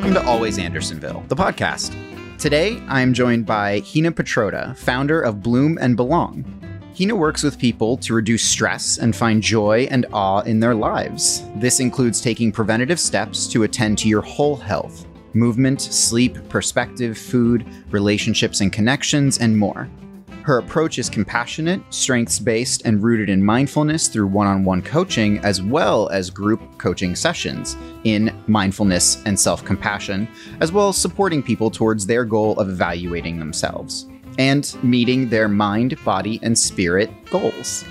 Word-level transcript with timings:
Welcome 0.00 0.14
to 0.14 0.26
Always 0.26 0.58
Andersonville, 0.58 1.22
the 1.28 1.36
podcast. 1.36 1.94
Today, 2.38 2.82
I 2.88 3.02
am 3.02 3.12
joined 3.12 3.44
by 3.44 3.80
Hina 3.80 4.10
Pitroda, 4.10 4.74
founder 4.78 5.20
of 5.20 5.42
Bloom 5.42 5.76
and 5.78 5.94
Belong. 5.94 6.42
Hina 6.98 7.14
works 7.14 7.42
with 7.42 7.58
people 7.58 7.98
to 7.98 8.14
reduce 8.14 8.42
stress 8.42 8.96
and 8.96 9.14
find 9.14 9.42
joy 9.42 9.88
and 9.90 10.06
awe 10.14 10.40
in 10.40 10.58
their 10.58 10.74
lives. 10.74 11.44
This 11.56 11.80
includes 11.80 12.22
taking 12.22 12.50
preventative 12.50 12.98
steps 12.98 13.46
to 13.48 13.64
attend 13.64 13.98
to 13.98 14.08
your 14.08 14.22
whole 14.22 14.56
health 14.56 15.04
movement, 15.34 15.82
sleep, 15.82 16.38
perspective, 16.48 17.18
food, 17.18 17.66
relationships 17.90 18.62
and 18.62 18.72
connections, 18.72 19.36
and 19.36 19.58
more. 19.58 19.86
Her 20.42 20.58
approach 20.58 20.98
is 20.98 21.10
compassionate, 21.10 21.82
strengths 21.90 22.38
based, 22.38 22.86
and 22.86 23.02
rooted 23.02 23.28
in 23.28 23.44
mindfulness 23.44 24.08
through 24.08 24.28
one 24.28 24.46
on 24.46 24.64
one 24.64 24.80
coaching 24.80 25.38
as 25.40 25.60
well 25.62 26.08
as 26.08 26.30
group 26.30 26.60
coaching 26.78 27.14
sessions 27.14 27.76
in 28.04 28.34
mindfulness 28.46 29.22
and 29.26 29.38
self 29.38 29.64
compassion, 29.64 30.26
as 30.60 30.72
well 30.72 30.88
as 30.88 30.96
supporting 30.96 31.42
people 31.42 31.70
towards 31.70 32.06
their 32.06 32.24
goal 32.24 32.58
of 32.58 32.70
evaluating 32.70 33.38
themselves 33.38 34.06
and 34.38 34.76
meeting 34.82 35.28
their 35.28 35.48
mind, 35.48 36.02
body, 36.04 36.40
and 36.42 36.58
spirit 36.58 37.10
goals. 37.30 37.84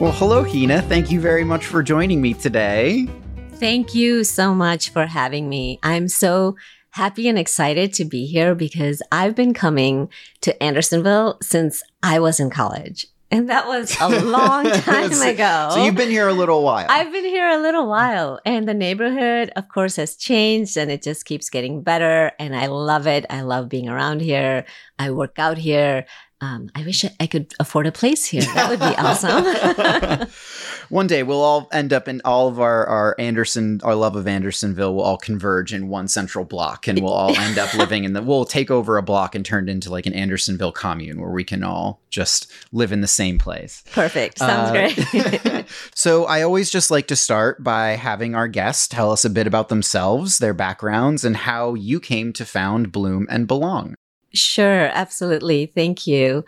Well, 0.00 0.12
hello, 0.12 0.44
Hina. 0.44 0.82
Thank 0.82 1.10
you 1.10 1.20
very 1.20 1.42
much 1.42 1.66
for 1.66 1.82
joining 1.82 2.20
me 2.20 2.34
today. 2.34 3.08
Thank 3.58 3.92
you 3.92 4.22
so 4.22 4.54
much 4.54 4.90
for 4.90 5.06
having 5.06 5.48
me. 5.48 5.80
I'm 5.82 6.06
so 6.06 6.54
happy 6.90 7.28
and 7.28 7.36
excited 7.36 7.92
to 7.94 8.04
be 8.04 8.24
here 8.24 8.54
because 8.54 9.02
I've 9.10 9.34
been 9.34 9.52
coming 9.52 10.10
to 10.42 10.62
Andersonville 10.62 11.38
since 11.42 11.82
I 12.00 12.20
was 12.20 12.38
in 12.38 12.50
college. 12.50 13.08
And 13.32 13.50
that 13.50 13.66
was 13.66 13.96
a 14.00 14.08
long 14.24 14.64
time 14.64 15.12
ago. 15.12 15.70
So 15.72 15.84
you've 15.84 15.96
been 15.96 16.08
here 16.08 16.28
a 16.28 16.32
little 16.32 16.62
while. 16.62 16.86
I've 16.88 17.12
been 17.12 17.24
here 17.24 17.48
a 17.48 17.58
little 17.58 17.88
while. 17.88 18.40
And 18.46 18.68
the 18.68 18.74
neighborhood, 18.74 19.50
of 19.56 19.68
course, 19.68 19.96
has 19.96 20.14
changed 20.14 20.76
and 20.76 20.88
it 20.88 21.02
just 21.02 21.24
keeps 21.24 21.50
getting 21.50 21.82
better. 21.82 22.30
And 22.38 22.54
I 22.54 22.66
love 22.66 23.08
it. 23.08 23.26
I 23.28 23.42
love 23.42 23.68
being 23.68 23.88
around 23.88 24.22
here. 24.22 24.64
I 25.00 25.10
work 25.10 25.38
out 25.38 25.58
here. 25.58 26.06
Um, 26.40 26.70
I 26.74 26.84
wish 26.84 27.04
I 27.18 27.26
could 27.26 27.52
afford 27.58 27.88
a 27.88 27.92
place 27.92 28.24
here. 28.24 28.42
That 28.42 28.70
would 28.70 28.78
be 28.78 28.84
awesome. 28.84 30.28
one 30.88 31.08
day 31.08 31.24
we'll 31.24 31.40
all 31.40 31.68
end 31.72 31.92
up 31.92 32.06
in 32.06 32.20
all 32.24 32.46
of 32.46 32.60
our, 32.60 32.86
our 32.86 33.16
Anderson, 33.18 33.80
our 33.82 33.96
love 33.96 34.14
of 34.14 34.28
Andersonville 34.28 34.94
will 34.94 35.02
all 35.02 35.18
converge 35.18 35.74
in 35.74 35.88
one 35.88 36.06
central 36.06 36.44
block 36.44 36.86
and 36.86 37.00
we'll 37.00 37.12
all 37.12 37.36
end 37.36 37.58
up 37.58 37.74
living 37.74 38.04
in 38.04 38.12
the, 38.12 38.22
we'll 38.22 38.44
take 38.44 38.70
over 38.70 38.96
a 38.98 39.02
block 39.02 39.34
and 39.34 39.44
turn 39.44 39.68
it 39.68 39.72
into 39.72 39.90
like 39.90 40.06
an 40.06 40.14
Andersonville 40.14 40.70
commune 40.70 41.20
where 41.20 41.32
we 41.32 41.42
can 41.42 41.64
all 41.64 42.00
just 42.08 42.52
live 42.70 42.92
in 42.92 43.00
the 43.00 43.08
same 43.08 43.38
place. 43.38 43.82
Perfect. 43.92 44.38
Sounds 44.38 44.70
uh, 44.70 44.72
great. 44.72 45.66
so 45.94 46.24
I 46.26 46.42
always 46.42 46.70
just 46.70 46.90
like 46.90 47.08
to 47.08 47.16
start 47.16 47.64
by 47.64 47.90
having 47.90 48.36
our 48.36 48.46
guests 48.46 48.86
tell 48.86 49.10
us 49.10 49.24
a 49.24 49.30
bit 49.30 49.48
about 49.48 49.70
themselves, 49.70 50.38
their 50.38 50.54
backgrounds, 50.54 51.24
and 51.24 51.36
how 51.36 51.74
you 51.74 51.98
came 51.98 52.32
to 52.34 52.44
found 52.44 52.92
Bloom 52.92 53.26
and 53.28 53.48
Belong. 53.48 53.96
Sure, 54.32 54.90
absolutely. 54.92 55.66
Thank 55.66 56.06
you. 56.06 56.44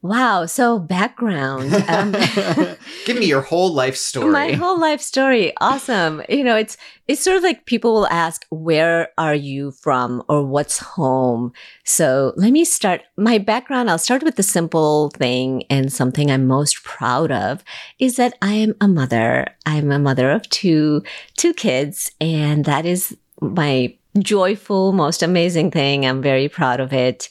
Wow. 0.00 0.46
So 0.46 0.78
background. 0.78 1.74
Um, 1.88 2.12
Give 3.04 3.18
me 3.18 3.26
your 3.26 3.40
whole 3.40 3.72
life 3.74 3.96
story. 3.96 4.30
My 4.30 4.52
whole 4.52 4.78
life 4.78 5.00
story. 5.00 5.52
Awesome. 5.60 6.22
You 6.28 6.44
know, 6.44 6.56
it's 6.56 6.76
it's 7.08 7.20
sort 7.20 7.36
of 7.36 7.42
like 7.42 7.66
people 7.66 7.92
will 7.94 8.06
ask, 8.06 8.46
"Where 8.50 9.08
are 9.18 9.34
you 9.34 9.72
from?" 9.72 10.22
or 10.28 10.44
"What's 10.44 10.78
home?" 10.78 11.52
So 11.84 12.32
let 12.36 12.52
me 12.52 12.64
start. 12.64 13.02
My 13.16 13.38
background. 13.38 13.90
I'll 13.90 13.98
start 13.98 14.22
with 14.22 14.36
the 14.36 14.44
simple 14.44 15.10
thing 15.10 15.64
and 15.68 15.92
something 15.92 16.30
I'm 16.30 16.46
most 16.46 16.84
proud 16.84 17.32
of 17.32 17.64
is 17.98 18.16
that 18.16 18.34
I 18.40 18.52
am 18.54 18.74
a 18.80 18.86
mother. 18.86 19.48
I'm 19.66 19.90
a 19.90 19.98
mother 19.98 20.30
of 20.30 20.48
two 20.48 21.02
two 21.36 21.52
kids, 21.52 22.12
and 22.20 22.64
that 22.66 22.86
is 22.86 23.16
my 23.40 23.97
joyful, 24.18 24.92
most 24.92 25.22
amazing 25.22 25.70
thing. 25.70 26.06
I'm 26.06 26.22
very 26.22 26.48
proud 26.48 26.80
of 26.80 26.92
it. 26.92 27.28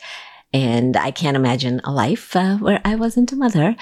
And 0.53 0.95
I 0.95 1.11
can't 1.11 1.35
imagine 1.35 1.81
a 1.83 1.91
life 1.91 2.35
uh, 2.35 2.57
where 2.57 2.81
I 2.85 2.95
wasn't 2.95 3.31
a 3.31 3.35
mother. 3.35 3.75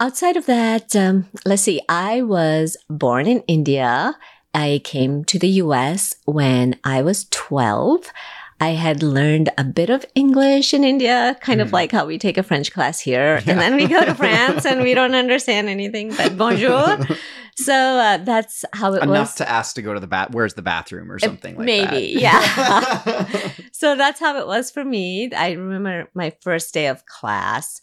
Outside 0.00 0.36
of 0.36 0.46
that, 0.46 0.96
um, 0.96 1.28
let's 1.44 1.62
see, 1.62 1.80
I 1.88 2.22
was 2.22 2.76
born 2.90 3.26
in 3.26 3.40
India. 3.46 4.18
I 4.52 4.80
came 4.84 5.24
to 5.26 5.38
the 5.38 5.48
US 5.48 6.14
when 6.24 6.78
I 6.82 7.02
was 7.02 7.26
12. 7.30 8.12
I 8.60 8.70
had 8.70 9.02
learned 9.02 9.50
a 9.58 9.64
bit 9.64 9.90
of 9.90 10.04
English 10.14 10.72
in 10.72 10.84
India, 10.84 11.36
kind 11.40 11.58
mm. 11.58 11.62
of 11.62 11.70
hmm. 11.70 11.74
like 11.74 11.90
how 11.90 12.06
we 12.06 12.16
take 12.16 12.38
a 12.38 12.44
French 12.44 12.72
class 12.72 13.00
here, 13.00 13.42
yeah. 13.44 13.50
and 13.50 13.60
then 13.60 13.74
we 13.74 13.88
go 13.88 14.04
to 14.04 14.14
France 14.22 14.64
and 14.64 14.82
we 14.82 14.94
don't 14.94 15.16
understand 15.16 15.68
anything 15.68 16.14
but 16.14 16.38
bonjour. 16.38 16.98
so 17.56 17.74
uh, 17.74 18.18
that's 18.18 18.64
how 18.72 18.92
it 18.94 19.02
Enough 19.02 19.08
was. 19.08 19.16
Enough 19.16 19.36
to 19.36 19.50
ask 19.50 19.74
to 19.76 19.82
go 19.82 19.94
to 19.94 20.00
the 20.00 20.06
bath. 20.06 20.30
Where's 20.30 20.54
the 20.54 20.62
bathroom 20.62 21.10
or 21.10 21.16
uh, 21.16 21.18
something 21.18 21.56
like 21.56 21.66
maybe, 21.66 21.84
that. 21.84 21.92
Maybe, 21.92 22.20
yeah. 22.20 23.50
so 23.72 23.94
that's 23.96 24.20
how 24.20 24.38
it 24.38 24.46
was 24.46 24.70
for 24.70 24.84
me. 24.84 25.32
I 25.32 25.52
remember 25.52 26.08
my 26.14 26.34
first 26.40 26.72
day 26.72 26.86
of 26.86 27.06
class, 27.06 27.80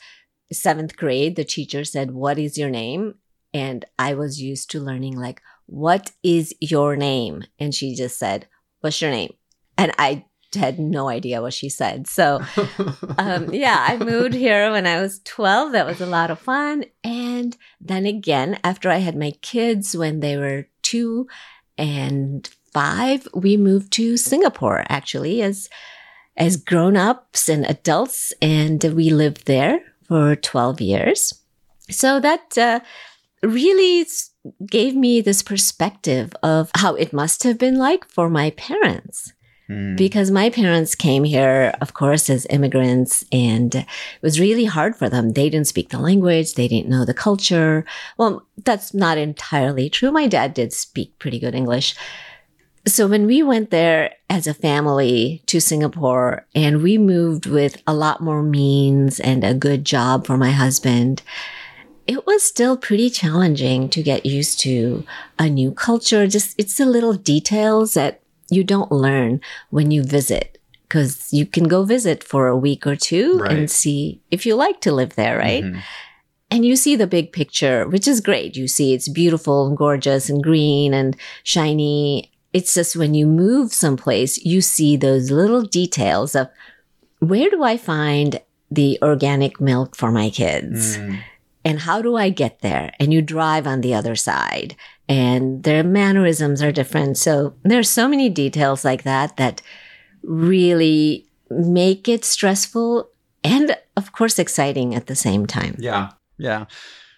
seventh 0.52 0.98
grade. 0.98 1.36
The 1.36 1.46
teacher 1.46 1.84
said, 1.84 2.12
"What 2.12 2.40
is 2.40 2.58
your 2.58 2.70
name?" 2.70 3.16
And 3.54 3.86
I 3.98 4.14
was 4.14 4.42
used 4.42 4.72
to 4.72 4.80
learning 4.80 5.18
like, 5.18 5.42
"What 5.66 6.12
is 6.24 6.54
your 6.60 6.96
name?" 6.96 7.44
And 7.60 7.74
she 7.74 7.96
just 7.96 8.18
said, 8.18 8.48
"What's 8.82 9.02
your 9.02 9.12
name?" 9.12 9.34
And 9.78 9.94
I 9.98 10.26
had 10.56 10.80
no 10.80 11.10
idea 11.10 11.42
what 11.42 11.54
she 11.54 11.70
said. 11.70 12.08
So, 12.08 12.42
um, 13.18 13.54
yeah, 13.54 13.86
I 13.88 13.98
moved 13.98 14.34
here 14.34 14.72
when 14.72 14.88
I 14.88 15.02
was 15.02 15.20
12. 15.26 15.74
That 15.74 15.86
was 15.86 16.02
a 16.02 16.06
lot 16.06 16.32
of 16.32 16.40
fun. 16.40 16.86
And 17.04 17.56
then 17.80 18.06
again, 18.06 18.60
after 18.64 18.90
I 18.90 18.98
had 18.98 19.16
my 19.16 19.32
kids 19.42 19.96
when 19.96 20.20
they 20.20 20.38
were 20.38 20.68
two 20.82 21.28
and 21.78 22.50
five, 22.74 23.28
we 23.34 23.58
moved 23.58 23.92
to 23.94 24.18
Singapore 24.18 24.86
actually 24.90 25.42
as, 25.42 25.70
as 26.38 26.58
grown 26.58 26.98
ups 26.98 27.50
and 27.50 27.66
adults. 27.66 28.34
And 28.42 28.84
we 28.84 29.10
lived 29.10 29.46
there 29.46 29.82
for 30.08 30.36
12 30.36 30.82
years. 30.82 31.34
So 31.90 32.20
that, 32.20 32.58
uh, 32.58 32.80
really 33.42 34.06
gave 34.66 34.96
me 34.96 35.22
this 35.22 35.42
perspective 35.42 36.34
of 36.44 36.72
how 36.76 36.96
it 36.96 37.14
must 37.14 37.44
have 37.44 37.58
been 37.58 37.78
like 37.78 38.06
for 38.10 38.30
my 38.30 38.50
parents 38.52 39.32
Mm. 39.70 39.96
Because 39.96 40.32
my 40.32 40.50
parents 40.50 40.96
came 40.96 41.24
here, 41.24 41.74
of 41.80 41.94
course, 41.94 42.30
as 42.30 42.48
immigrants, 42.50 43.24
and 43.32 43.76
it 43.76 43.86
was 44.22 44.40
really 44.40 44.66
hard 44.66 44.96
for 44.96 45.10
them. 45.10 45.34
They 45.34 45.50
didn't 45.50 45.68
speak 45.68 45.90
the 45.90 46.00
language, 46.00 46.56
they 46.56 46.68
didn't 46.68 46.90
know 46.90 47.06
the 47.06 47.14
culture. 47.14 47.86
Well, 48.18 48.46
that's 48.66 48.94
not 48.94 49.18
entirely 49.18 49.90
true. 49.90 50.12
My 50.12 50.28
dad 50.28 50.54
did 50.56 50.74
speak 50.74 51.18
pretty 51.20 51.40
good 51.40 51.54
English. 51.54 51.96
So 52.88 53.08
when 53.08 53.28
we 53.28 53.44
went 53.44 53.70
there 53.70 54.16
as 54.30 54.48
a 54.48 54.54
family 54.54 55.44
to 55.46 55.60
Singapore 55.60 56.48
and 56.56 56.82
we 56.82 56.98
moved 56.98 57.46
with 57.46 57.82
a 57.86 57.94
lot 57.94 58.22
more 58.22 58.42
means 58.42 59.20
and 59.20 59.44
a 59.44 59.54
good 59.54 59.86
job 59.86 60.26
for 60.26 60.38
my 60.38 60.52
husband, 60.52 61.22
it 62.08 62.26
was 62.26 62.42
still 62.42 62.76
pretty 62.76 63.12
challenging 63.12 63.90
to 63.90 64.02
get 64.02 64.26
used 64.26 64.60
to 64.62 65.06
a 65.38 65.48
new 65.48 65.72
culture. 65.72 66.26
Just 66.26 66.56
it's 66.58 66.78
the 66.78 66.86
little 66.86 67.14
details 67.14 67.94
that 67.94 68.22
you 68.52 68.64
don't 68.64 68.92
learn 68.92 69.42
when 69.70 69.92
you 69.92 70.04
visit 70.04 70.60
because 70.90 71.32
you 71.32 71.46
can 71.46 71.68
go 71.68 71.84
visit 71.84 72.24
for 72.24 72.48
a 72.48 72.58
week 72.58 72.88
or 72.88 72.96
two 72.96 73.38
right. 73.38 73.52
and 73.52 73.72
see 73.72 74.22
if 74.32 74.46
you 74.46 74.56
like 74.56 74.82
to 74.82 74.92
live 74.92 75.16
there, 75.16 75.38
right? 75.38 75.64
Mm-hmm. 75.64 75.80
And 76.52 76.66
you 76.66 76.76
see 76.76 76.96
the 76.96 77.06
big 77.06 77.32
picture, 77.32 77.88
which 77.88 78.08
is 78.08 78.22
great. 78.22 78.58
You 78.58 78.68
see 78.68 78.94
it's 78.94 79.08
beautiful 79.08 79.68
and 79.68 79.78
gorgeous 79.78 80.30
and 80.30 80.44
green 80.44 80.96
and 80.96 81.16
shiny. 81.44 82.32
It's 82.54 82.74
just 82.74 82.96
when 82.96 83.14
you 83.14 83.28
move 83.28 83.72
someplace, 83.72 84.44
you 84.44 84.62
see 84.62 84.98
those 84.98 85.30
little 85.30 85.62
details 85.62 86.36
of 86.36 86.50
where 87.20 87.52
do 87.52 87.62
I 87.64 87.78
find 87.78 88.42
the 88.72 88.98
organic 89.04 89.62
milk 89.62 89.96
for 89.96 90.12
my 90.12 90.32
kids? 90.32 90.98
Mm. 90.98 91.20
And 91.64 91.80
how 91.82 92.02
do 92.02 92.16
I 92.16 92.30
get 92.30 92.62
there? 92.62 92.94
And 93.00 93.14
you 93.14 93.22
drive 93.22 93.68
on 93.68 93.82
the 93.82 93.94
other 93.94 94.16
side 94.16 94.76
and 95.10 95.64
their 95.64 95.84
mannerisms 95.84 96.62
are 96.62 96.72
different. 96.72 97.18
So 97.18 97.56
there's 97.64 97.90
so 97.90 98.08
many 98.08 98.30
details 98.30 98.86
like 98.86 99.04
that 99.04 99.36
that 99.38 99.62
really 100.22 101.26
make 101.50 102.08
it 102.08 102.24
stressful 102.24 103.10
and 103.44 103.76
of 103.98 104.12
course 104.12 104.38
exciting 104.38 104.94
at 104.94 105.08
the 105.08 105.16
same 105.16 105.48
time. 105.48 105.76
Yeah. 105.80 106.12
Yeah. 106.38 106.66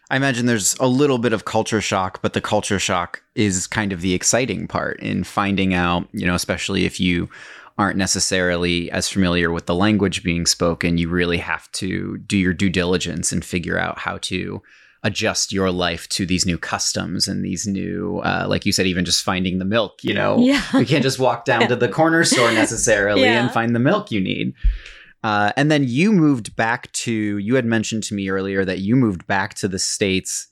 I 0.10 0.16
imagine 0.16 0.46
there's 0.46 0.76
a 0.80 0.88
little 0.88 1.18
bit 1.18 1.34
of 1.34 1.46
culture 1.46 1.82
shock, 1.82 2.22
but 2.22 2.34
the 2.34 2.42
culture 2.42 2.80
shock 2.80 3.22
is 3.36 3.68
kind 3.68 3.92
of 3.92 4.02
the 4.02 4.14
exciting 4.14 4.68
part 4.68 5.00
in 5.02 5.24
finding 5.24 5.74
out, 5.74 6.08
you 6.14 6.26
know, 6.26 6.36
especially 6.36 6.86
if 6.86 7.00
you 7.00 7.30
aren't 7.78 7.98
necessarily 7.98 8.92
as 8.92 9.10
familiar 9.10 9.52
with 9.52 9.66
the 9.66 9.76
language 9.76 10.24
being 10.24 10.46
spoken, 10.46 10.98
you 10.98 11.10
really 11.10 11.38
have 11.38 11.72
to 11.74 12.18
do 12.20 12.38
your 12.38 12.54
due 12.54 12.70
diligence 12.70 13.32
and 13.32 13.44
figure 13.44 13.78
out 13.78 14.00
how 14.00 14.18
to 14.20 14.62
adjust 15.04 15.52
your 15.52 15.72
life 15.72 16.08
to 16.10 16.26
these 16.26 16.46
new 16.46 16.58
customs 16.58 17.28
and 17.28 17.44
these 17.44 17.66
new 17.66 18.20
uh, 18.20 18.46
like 18.48 18.66
you 18.66 18.72
said 18.72 18.86
even 18.86 19.04
just 19.04 19.24
finding 19.24 19.58
the 19.58 19.66
milk 19.66 20.04
you 20.04 20.14
know 20.14 20.38
yeah. 20.40 20.64
you 20.78 20.86
can't 20.86 21.04
just 21.04 21.20
walk 21.20 21.46
down 21.46 21.68
to 21.68 21.76
the 21.76 21.90
corner 21.90 22.24
store 22.24 22.52
necessarily 22.52 23.22
yeah. 23.24 23.42
and 23.42 23.52
find 23.52 23.76
the 23.76 23.80
milk 23.80 24.12
you 24.12 24.22
need 24.22 24.54
uh, 25.24 25.52
and 25.56 25.70
then 25.70 25.84
you 25.84 26.12
moved 26.12 26.56
back 26.56 26.92
to 26.94 27.12
you 27.12 27.56
had 27.56 27.66
mentioned 27.66 28.04
to 28.04 28.14
me 28.14 28.30
earlier 28.30 28.66
that 28.66 28.80
you 28.80 28.96
moved 28.96 29.26
back 29.28 29.54
to 29.54 29.68
the 29.68 29.80
states 29.80 30.48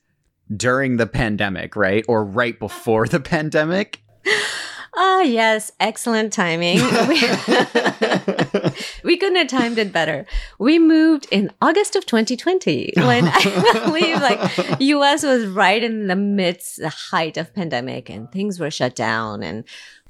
during 0.55 0.97
the 0.97 1.07
pandemic, 1.07 1.75
right? 1.75 2.03
Or 2.07 2.23
right 2.23 2.57
before 2.59 3.07
the 3.07 3.19
pandemic. 3.19 4.01
Ah, 4.95 5.21
yes, 5.21 5.71
excellent 5.79 6.33
timing. 6.33 6.77
we, 9.03 9.17
couldn't 9.17 9.35
have 9.35 9.47
timed 9.47 9.77
it 9.77 9.93
better. 9.93 10.25
We 10.57 10.79
moved 10.79 11.27
in 11.31 11.51
August 11.61 11.95
of 11.95 12.05
2020 12.05 12.93
when 12.97 13.27
I 13.33 13.81
believe 13.85 14.21
like 14.21 14.79
US 14.79 15.23
was 15.23 15.45
right 15.45 15.83
in 15.83 16.07
the 16.07 16.15
midst, 16.15 16.77
the 16.77 16.89
height 16.89 17.37
of 17.37 17.53
pandemic 17.53 18.09
and 18.09 18.31
things 18.31 18.59
were 18.59 18.71
shut 18.71 18.95
down. 18.95 19.43
And 19.43 19.63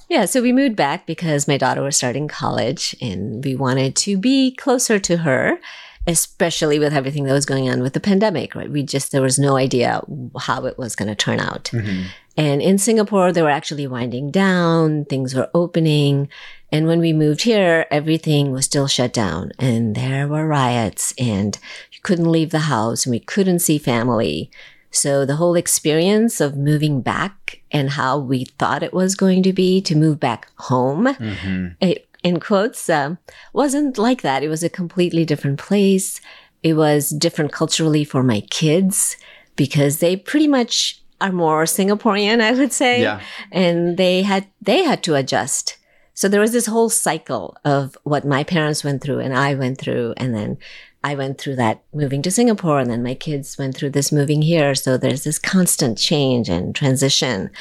yeah, 0.10 0.26
so 0.26 0.42
we 0.42 0.54
moved 0.54 0.76
back 0.76 1.06
because 1.06 1.48
my 1.48 1.58
daughter 1.58 1.82
was 1.82 1.98
starting 1.98 2.28
college 2.28 2.96
and 3.02 3.44
we 3.44 3.56
wanted 3.56 3.96
to 3.98 4.18
be 4.18 4.56
closer 4.56 5.00
to 5.00 5.18
her 5.18 5.60
especially 6.10 6.80
with 6.80 6.92
everything 6.92 7.26
that 7.26 7.34
was 7.34 7.46
going 7.46 7.70
on 7.70 7.82
with 7.82 7.94
the 7.94 8.00
pandemic, 8.00 8.56
right? 8.56 8.72
We 8.72 8.82
just, 8.82 9.12
there 9.12 9.22
was 9.22 9.38
no 9.38 9.58
idea 9.58 10.02
how 10.40 10.66
it 10.66 10.76
was 10.76 10.96
going 10.96 11.08
to 11.08 11.14
turn 11.14 11.40
out. 11.40 11.66
Mm-hmm. 11.66 12.08
And 12.36 12.62
in 12.64 12.80
Singapore, 12.80 13.32
they 13.32 13.44
were 13.44 13.50
actually 13.50 13.86
winding 13.86 14.32
down, 14.32 15.06
things 15.06 15.36
were 15.36 15.52
opening. 15.54 16.28
And 16.72 16.88
when 16.88 17.00
we 17.00 17.14
moved 17.14 17.44
here, 17.44 17.86
everything 17.92 18.52
was 18.52 18.66
still 18.66 18.88
shut 18.88 19.14
down 19.14 19.52
and 19.60 19.94
there 19.94 20.28
were 20.28 20.48
riots 20.48 21.14
and 21.20 21.60
you 21.92 22.00
couldn't 22.02 22.32
leave 22.32 22.50
the 22.50 22.60
house 22.60 23.06
and 23.06 23.12
we 23.12 23.20
couldn't 23.20 23.60
see 23.60 23.78
family. 23.78 24.50
So 24.90 25.26
the 25.26 25.36
whole 25.36 25.54
experience 25.54 26.42
of 26.42 26.58
moving 26.58 27.02
back 27.02 27.62
and 27.72 27.92
how 27.92 28.18
we 28.18 28.46
thought 28.46 28.82
it 28.82 28.94
was 28.94 29.14
going 29.14 29.44
to 29.44 29.54
be 29.54 29.80
to 29.82 29.96
move 29.96 30.20
back 30.20 30.50
home, 30.56 31.06
mm-hmm. 31.06 31.68
it 31.80 32.09
in 32.24 32.40
quotes, 32.40 32.90
uh, 32.90 33.16
wasn't 33.54 33.98
like 33.98 34.22
that. 34.22 34.44
It 34.44 34.50
was 34.50 34.64
a 34.64 34.70
completely 34.70 35.26
different 35.26 35.60
place. 35.60 36.20
It 36.64 36.74
was 36.74 37.10
different 37.10 37.52
culturally 37.52 38.04
for 38.04 38.24
my 38.24 38.42
kids 38.50 39.16
because 39.56 40.00
they 40.00 40.16
pretty 40.16 40.48
much 40.48 41.02
are 41.22 41.32
more 41.32 41.64
Singaporean, 41.64 42.42
I 42.42 42.52
would 42.52 42.74
say. 42.74 43.02
Yeah. 43.02 43.22
And 43.52 43.98
they 43.98 44.24
had, 44.24 44.48
they 44.62 44.84
had 44.84 45.04
to 45.04 45.16
adjust. 45.16 45.78
So 46.14 46.28
there 46.28 46.42
was 46.42 46.52
this 46.52 46.66
whole 46.66 46.90
cycle 46.90 47.56
of 47.64 47.98
what 48.04 48.26
my 48.26 48.44
parents 48.44 48.84
went 48.84 49.02
through 49.02 49.20
and 49.20 49.34
I 49.34 49.56
went 49.56 49.78
through. 49.78 50.14
And 50.18 50.36
then 50.36 50.58
I 51.02 51.16
went 51.16 51.38
through 51.40 51.56
that 51.58 51.84
moving 51.94 52.22
to 52.24 52.32
Singapore 52.32 52.80
and 52.80 52.92
then 52.92 53.04
my 53.04 53.16
kids 53.16 53.58
went 53.58 53.76
through 53.76 53.92
this 53.92 54.12
moving 54.12 54.42
here. 54.42 54.76
So 54.76 54.98
there's 54.98 55.24
this 55.24 55.40
constant 55.40 55.98
change 55.98 56.50
and 56.50 56.76
transition. 56.76 57.52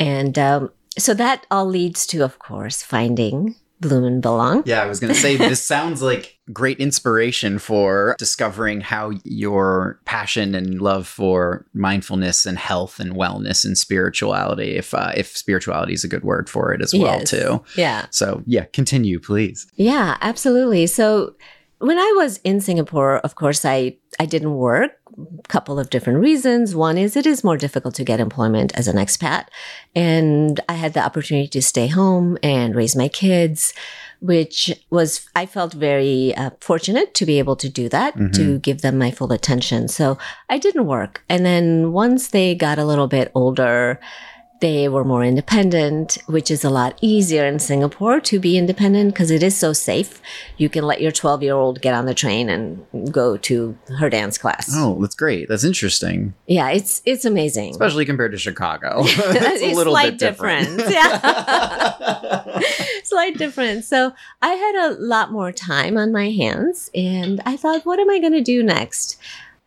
And, 0.00 0.36
um, 0.38 0.72
so 0.98 1.14
that 1.14 1.46
all 1.50 1.66
leads 1.66 2.06
to, 2.08 2.24
of 2.24 2.40
course, 2.40 2.82
finding 2.82 3.54
Bloom 3.80 4.04
and 4.04 4.22
Belong. 4.22 4.62
Yeah, 4.66 4.82
I 4.82 4.86
was 4.86 5.00
going 5.00 5.12
to 5.12 5.18
say 5.18 5.36
this 5.36 5.62
sounds 5.66 6.02
like 6.02 6.38
great 6.52 6.78
inspiration 6.78 7.58
for 7.58 8.16
discovering 8.18 8.80
how 8.80 9.12
your 9.24 10.00
passion 10.04 10.54
and 10.54 10.80
love 10.80 11.06
for 11.06 11.66
mindfulness 11.74 12.46
and 12.46 12.58
health 12.58 12.98
and 12.98 13.14
wellness 13.14 13.64
and 13.64 13.76
spirituality, 13.76 14.76
if 14.76 14.94
uh, 14.94 15.12
if 15.16 15.36
spirituality 15.36 15.92
is 15.92 16.04
a 16.04 16.08
good 16.08 16.24
word 16.24 16.48
for 16.48 16.72
it 16.72 16.82
as 16.82 16.92
well, 16.92 17.18
yes. 17.18 17.30
too. 17.30 17.62
Yeah. 17.76 18.06
So 18.10 18.42
yeah, 18.46 18.64
continue, 18.72 19.20
please. 19.20 19.66
Yeah, 19.74 20.16
absolutely. 20.20 20.86
So 20.86 21.36
when 21.78 21.98
I 21.98 22.14
was 22.16 22.38
in 22.38 22.60
Singapore, 22.60 23.18
of 23.18 23.34
course, 23.34 23.64
I 23.64 23.96
I 24.18 24.26
didn't 24.26 24.54
work 24.54 24.92
couple 25.48 25.78
of 25.78 25.90
different 25.90 26.20
reasons. 26.20 26.74
One 26.74 26.98
is 26.98 27.16
it 27.16 27.26
is 27.26 27.42
more 27.42 27.56
difficult 27.56 27.94
to 27.96 28.04
get 28.04 28.20
employment 28.20 28.72
as 28.74 28.88
an 28.88 28.96
expat. 28.96 29.46
And 29.94 30.60
I 30.68 30.74
had 30.74 30.92
the 30.94 31.04
opportunity 31.04 31.48
to 31.48 31.62
stay 31.62 31.88
home 31.88 32.38
and 32.42 32.74
raise 32.74 32.94
my 32.94 33.08
kids, 33.08 33.74
which 34.20 34.72
was, 34.90 35.28
I 35.34 35.46
felt 35.46 35.72
very 35.72 36.34
uh, 36.34 36.50
fortunate 36.60 37.14
to 37.14 37.26
be 37.26 37.38
able 37.38 37.56
to 37.56 37.68
do 37.68 37.88
that, 37.88 38.14
mm-hmm. 38.14 38.32
to 38.32 38.58
give 38.58 38.82
them 38.82 38.98
my 38.98 39.10
full 39.10 39.32
attention. 39.32 39.88
So 39.88 40.18
I 40.48 40.58
didn't 40.58 40.86
work. 40.86 41.24
And 41.28 41.44
then 41.44 41.92
once 41.92 42.28
they 42.28 42.54
got 42.54 42.78
a 42.78 42.84
little 42.84 43.08
bit 43.08 43.30
older, 43.34 44.00
they 44.60 44.88
were 44.88 45.04
more 45.04 45.24
independent, 45.24 46.18
which 46.26 46.50
is 46.50 46.64
a 46.64 46.70
lot 46.70 46.98
easier 47.00 47.46
in 47.46 47.58
Singapore 47.58 48.20
to 48.20 48.40
be 48.40 48.58
independent 48.58 49.14
because 49.14 49.30
it 49.30 49.42
is 49.42 49.56
so 49.56 49.72
safe. 49.72 50.20
You 50.56 50.68
can 50.68 50.84
let 50.84 51.00
your 51.00 51.12
12 51.12 51.42
year 51.42 51.54
old 51.54 51.80
get 51.80 51.94
on 51.94 52.06
the 52.06 52.14
train 52.14 52.48
and 52.48 53.12
go 53.12 53.36
to 53.36 53.78
her 53.98 54.10
dance 54.10 54.36
class. 54.36 54.70
Oh, 54.74 55.00
that's 55.00 55.14
great. 55.14 55.48
That's 55.48 55.64
interesting. 55.64 56.34
Yeah, 56.46 56.70
it's 56.70 57.02
it's 57.04 57.24
amazing. 57.24 57.70
Especially 57.70 58.04
compared 58.04 58.32
to 58.32 58.38
Chicago. 58.38 59.02
it's 59.04 59.62
a 59.62 59.74
little 59.74 59.92
slight 59.92 60.12
bit 60.12 60.18
different. 60.18 60.78
difference. 60.78 60.92
Yeah. 60.98 62.60
slight 63.04 63.38
difference. 63.38 63.86
So 63.86 64.12
I 64.42 64.54
had 64.54 64.90
a 64.90 64.94
lot 64.98 65.30
more 65.30 65.52
time 65.52 65.96
on 65.96 66.12
my 66.12 66.30
hands 66.30 66.90
and 66.94 67.40
I 67.46 67.56
thought, 67.56 67.86
what 67.86 68.00
am 68.00 68.10
I 68.10 68.18
going 68.18 68.32
to 68.32 68.40
do 68.40 68.62
next? 68.62 69.18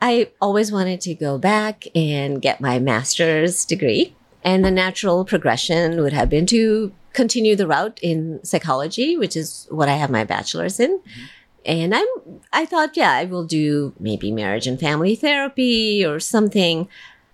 I 0.02 0.32
always 0.42 0.72
wanted 0.72 1.00
to 1.02 1.14
go 1.14 1.38
back 1.38 1.86
and 1.96 2.42
get 2.42 2.60
my 2.60 2.80
master's 2.80 3.66
degree 3.66 4.16
and 4.44 4.66
the 4.66 4.72
natural 4.72 5.26
progression 5.26 6.02
would 6.02 6.14
have 6.14 6.30
been 6.30 6.46
to 6.48 6.92
continue 7.14 7.56
the 7.56 7.68
route 7.68 8.00
in 8.02 8.44
psychology, 8.44 9.18
which 9.18 9.36
is 9.36 9.68
what 9.70 9.90
I 9.90 9.96
have 9.96 10.10
my 10.10 10.24
bachelor's 10.24 10.80
in. 10.80 11.00
Mm-hmm. 11.00 11.26
And 11.64 11.96
I'm, 11.96 12.08
I 12.52 12.66
thought, 12.66 12.98
yeah, 12.98 13.12
I 13.12 13.26
will 13.26 13.44
do 13.44 13.94
maybe 14.00 14.32
marriage 14.32 14.66
and 14.66 14.80
family 14.80 15.16
therapy 15.16 16.04
or 16.04 16.20
something. 16.20 16.88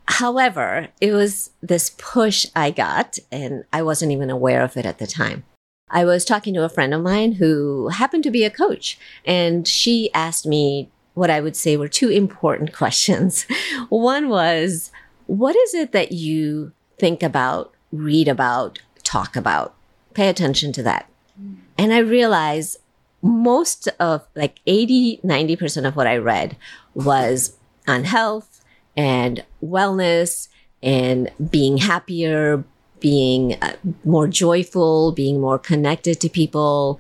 However, 0.08 0.90
it 1.00 1.14
was 1.14 1.52
this 1.62 1.96
push 1.98 2.46
I 2.56 2.72
got 2.72 3.20
and 3.32 3.64
I 3.72 3.82
wasn't 3.84 4.12
even 4.12 4.30
aware 4.30 4.64
of 4.64 4.76
it 4.76 4.86
at 4.86 5.00
the 5.00 5.08
time. 5.08 5.46
I 5.90 6.04
was 6.04 6.26
talking 6.26 6.54
to 6.56 6.66
a 6.66 6.70
friend 6.70 6.94
of 6.94 7.02
mine 7.02 7.34
who 7.34 7.88
happened 7.88 8.24
to 8.24 8.32
be 8.32 8.44
a 8.44 8.50
coach 8.50 9.00
and 9.26 9.66
she 9.66 10.12
asked 10.14 10.46
me 10.46 10.90
what 11.14 11.30
I 11.30 11.40
would 11.40 11.56
say 11.56 11.78
were 11.78 11.88
two 11.88 12.10
important 12.10 12.74
questions. 12.78 13.44
One 13.90 14.28
was, 14.28 14.92
what 15.26 15.56
is 15.56 15.74
it 15.74 15.94
that 15.94 16.12
you 16.12 16.74
think 16.98 17.24
about, 17.24 17.74
read 17.92 18.28
about, 18.28 18.80
talk 19.04 19.36
about. 19.36 19.74
Pay 20.14 20.30
attention 20.30 20.72
to 20.74 20.84
that. 20.84 21.10
And 21.78 21.94
I 21.94 22.00
realized 22.00 22.78
most 23.22 23.88
of 24.00 24.28
like 24.36 24.60
80, 24.66 25.20
90% 25.24 25.88
of 25.88 25.96
what 25.96 26.08
I 26.08 26.18
read 26.18 26.58
was 26.94 27.56
on 27.88 28.04
health 28.04 28.64
and 28.96 29.44
wellness 29.64 30.48
and 30.82 31.32
being 31.50 31.78
happier, 31.78 32.64
being 33.00 33.56
uh, 33.62 33.74
more 34.04 34.28
joyful, 34.28 35.12
being 35.12 35.40
more 35.40 35.60
connected 35.60 36.20
to 36.22 36.30
people. 36.30 37.00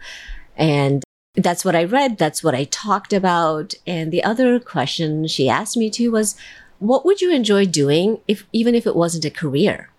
And 0.55 1.03
that's 1.35 1.63
what 1.63 1.75
I 1.75 1.83
read. 1.83 2.17
That's 2.17 2.43
what 2.43 2.55
I 2.55 2.65
talked 2.65 3.13
about. 3.13 3.75
And 3.85 4.11
the 4.11 4.23
other 4.23 4.59
question 4.59 5.27
she 5.27 5.49
asked 5.49 5.77
me 5.77 5.89
to 5.91 6.09
was, 6.09 6.35
what 6.79 7.05
would 7.05 7.21
you 7.21 7.31
enjoy 7.31 7.65
doing 7.65 8.19
if 8.27 8.45
even 8.53 8.75
if 8.75 8.85
it 8.85 8.95
wasn't 8.95 9.25
a 9.25 9.29
career? 9.29 9.89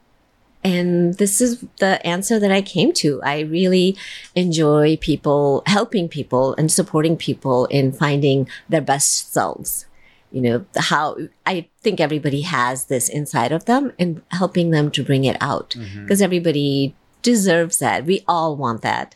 And 0.64 1.14
this 1.14 1.40
is 1.40 1.64
the 1.78 2.04
answer 2.06 2.38
that 2.40 2.50
I 2.50 2.62
came 2.62 2.92
to. 2.94 3.22
I 3.22 3.40
really 3.40 3.96
enjoy 4.34 4.96
people 4.96 5.62
helping 5.66 6.08
people 6.08 6.54
and 6.56 6.70
supporting 6.70 7.16
people 7.16 7.66
in 7.66 7.92
finding 7.92 8.48
their 8.68 8.80
best 8.80 9.32
selves. 9.32 9.86
You 10.32 10.42
know, 10.42 10.66
how 10.76 11.16
I 11.46 11.68
think 11.80 12.00
everybody 12.00 12.42
has 12.42 12.86
this 12.86 13.08
inside 13.08 13.52
of 13.52 13.64
them 13.64 13.92
and 13.98 14.20
helping 14.30 14.70
them 14.70 14.90
to 14.90 15.02
bring 15.02 15.24
it 15.24 15.36
out 15.40 15.70
because 15.70 16.18
mm-hmm. 16.18 16.24
everybody 16.24 16.94
deserves 17.22 17.78
that. 17.78 18.04
We 18.04 18.24
all 18.28 18.56
want 18.56 18.82
that. 18.82 19.14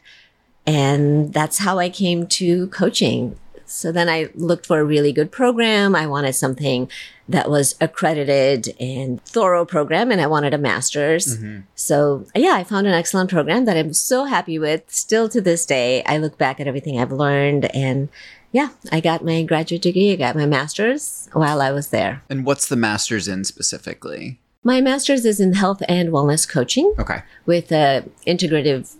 And 0.67 1.33
that's 1.33 1.59
how 1.59 1.79
I 1.79 1.91
came 1.91 2.27
to 2.29 2.69
coaching. 2.69 3.39
So 3.73 3.91
then 3.91 4.09
I 4.09 4.29
looked 4.35 4.67
for 4.67 4.79
a 4.79 4.85
really 4.85 5.13
good 5.13 5.33
program. 5.33 5.97
I 5.97 6.07
wanted 6.07 6.35
something 6.35 6.91
that 7.29 7.49
was 7.49 7.75
accredited 7.81 8.75
and 8.79 9.23
thorough 9.25 9.65
program 9.65 10.11
and 10.11 10.21
I 10.21 10.27
wanted 10.27 10.53
a 10.53 10.59
master's. 10.59 11.39
Mm-hmm. 11.39 11.61
So 11.75 12.27
yeah, 12.35 12.53
I 12.55 12.65
found 12.65 12.87
an 12.87 12.93
excellent 12.93 13.31
program 13.31 13.65
that 13.65 13.77
I'm 13.77 13.95
so 13.95 14.25
happy 14.25 14.59
with. 14.59 14.83
Still 14.89 15.29
to 15.31 15.41
this 15.41 15.65
day, 15.65 16.03
I 16.05 16.19
look 16.19 16.37
back 16.37 16.61
at 16.61 16.67
everything 16.67 17.01
I've 17.01 17.13
learned 17.13 17.75
and 17.75 18.09
yeah, 18.53 18.69
I 18.93 19.01
got 19.01 19.25
my 19.25 19.43
graduate 19.43 19.81
degree. 19.81 20.13
I 20.13 20.17
got 20.17 20.37
my 20.37 20.45
master's 20.45 21.31
while 21.33 21.63
I 21.63 21.71
was 21.71 21.89
there. 21.89 22.23
And 22.29 22.45
what's 22.45 22.69
the 22.69 22.77
master's 22.77 23.27
in 23.27 23.45
specifically? 23.45 24.39
My 24.63 24.83
master's 24.83 25.25
is 25.25 25.41
in 25.41 25.55
health 25.55 25.83
and 25.89 26.11
wellness 26.11 26.47
coaching. 26.47 26.95
Okay. 26.99 27.23
With 27.47 27.73
a 27.73 28.05
integrative 28.27 28.95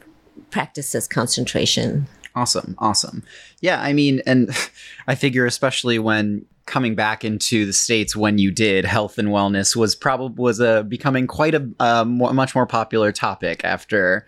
practices 0.51 1.07
concentration. 1.07 2.09
Awesome. 2.35 2.75
Awesome. 2.79 3.23
Yeah. 3.61 3.81
I 3.81 3.93
mean, 3.93 4.23
and 4.27 4.51
I 5.07 5.15
figure, 5.15 5.47
especially 5.47 5.99
when 5.99 6.47
coming 6.67 6.95
back 6.95 7.25
into 7.25 7.67
the 7.67 7.73
states 7.73 8.15
when 8.15 8.39
you 8.39 8.51
did 8.51 8.85
health 8.85 9.19
and 9.19 9.29
wellness 9.29 9.75
was 9.75 9.95
probably 9.95 10.41
was 10.41 10.61
a 10.61 10.85
becoming 10.85 11.27
quite 11.27 11.55
a, 11.55 11.69
a 11.81 12.05
more, 12.05 12.33
much 12.33 12.55
more 12.55 12.67
popular 12.67 13.11
topic 13.13 13.65
after 13.65 14.27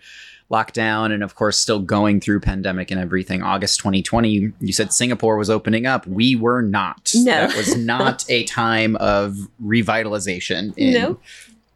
lockdown 0.51 1.11
and 1.11 1.23
of 1.23 1.35
course 1.35 1.57
still 1.57 1.79
going 1.79 2.19
through 2.19 2.39
pandemic 2.39 2.91
and 2.91 2.99
everything 2.99 3.41
august 3.41 3.79
2020 3.79 4.51
you 4.59 4.73
said 4.73 4.93
singapore 4.93 5.37
was 5.37 5.49
opening 5.49 5.87
up 5.87 6.05
we 6.05 6.35
were 6.35 6.61
not 6.61 7.11
no 7.15 7.23
that 7.23 7.55
was 7.55 7.75
not 7.77 8.23
a 8.29 8.43
time 8.43 8.95
of 8.97 9.35
revitalization 9.63 10.71
in 10.77 10.93
no 10.93 11.19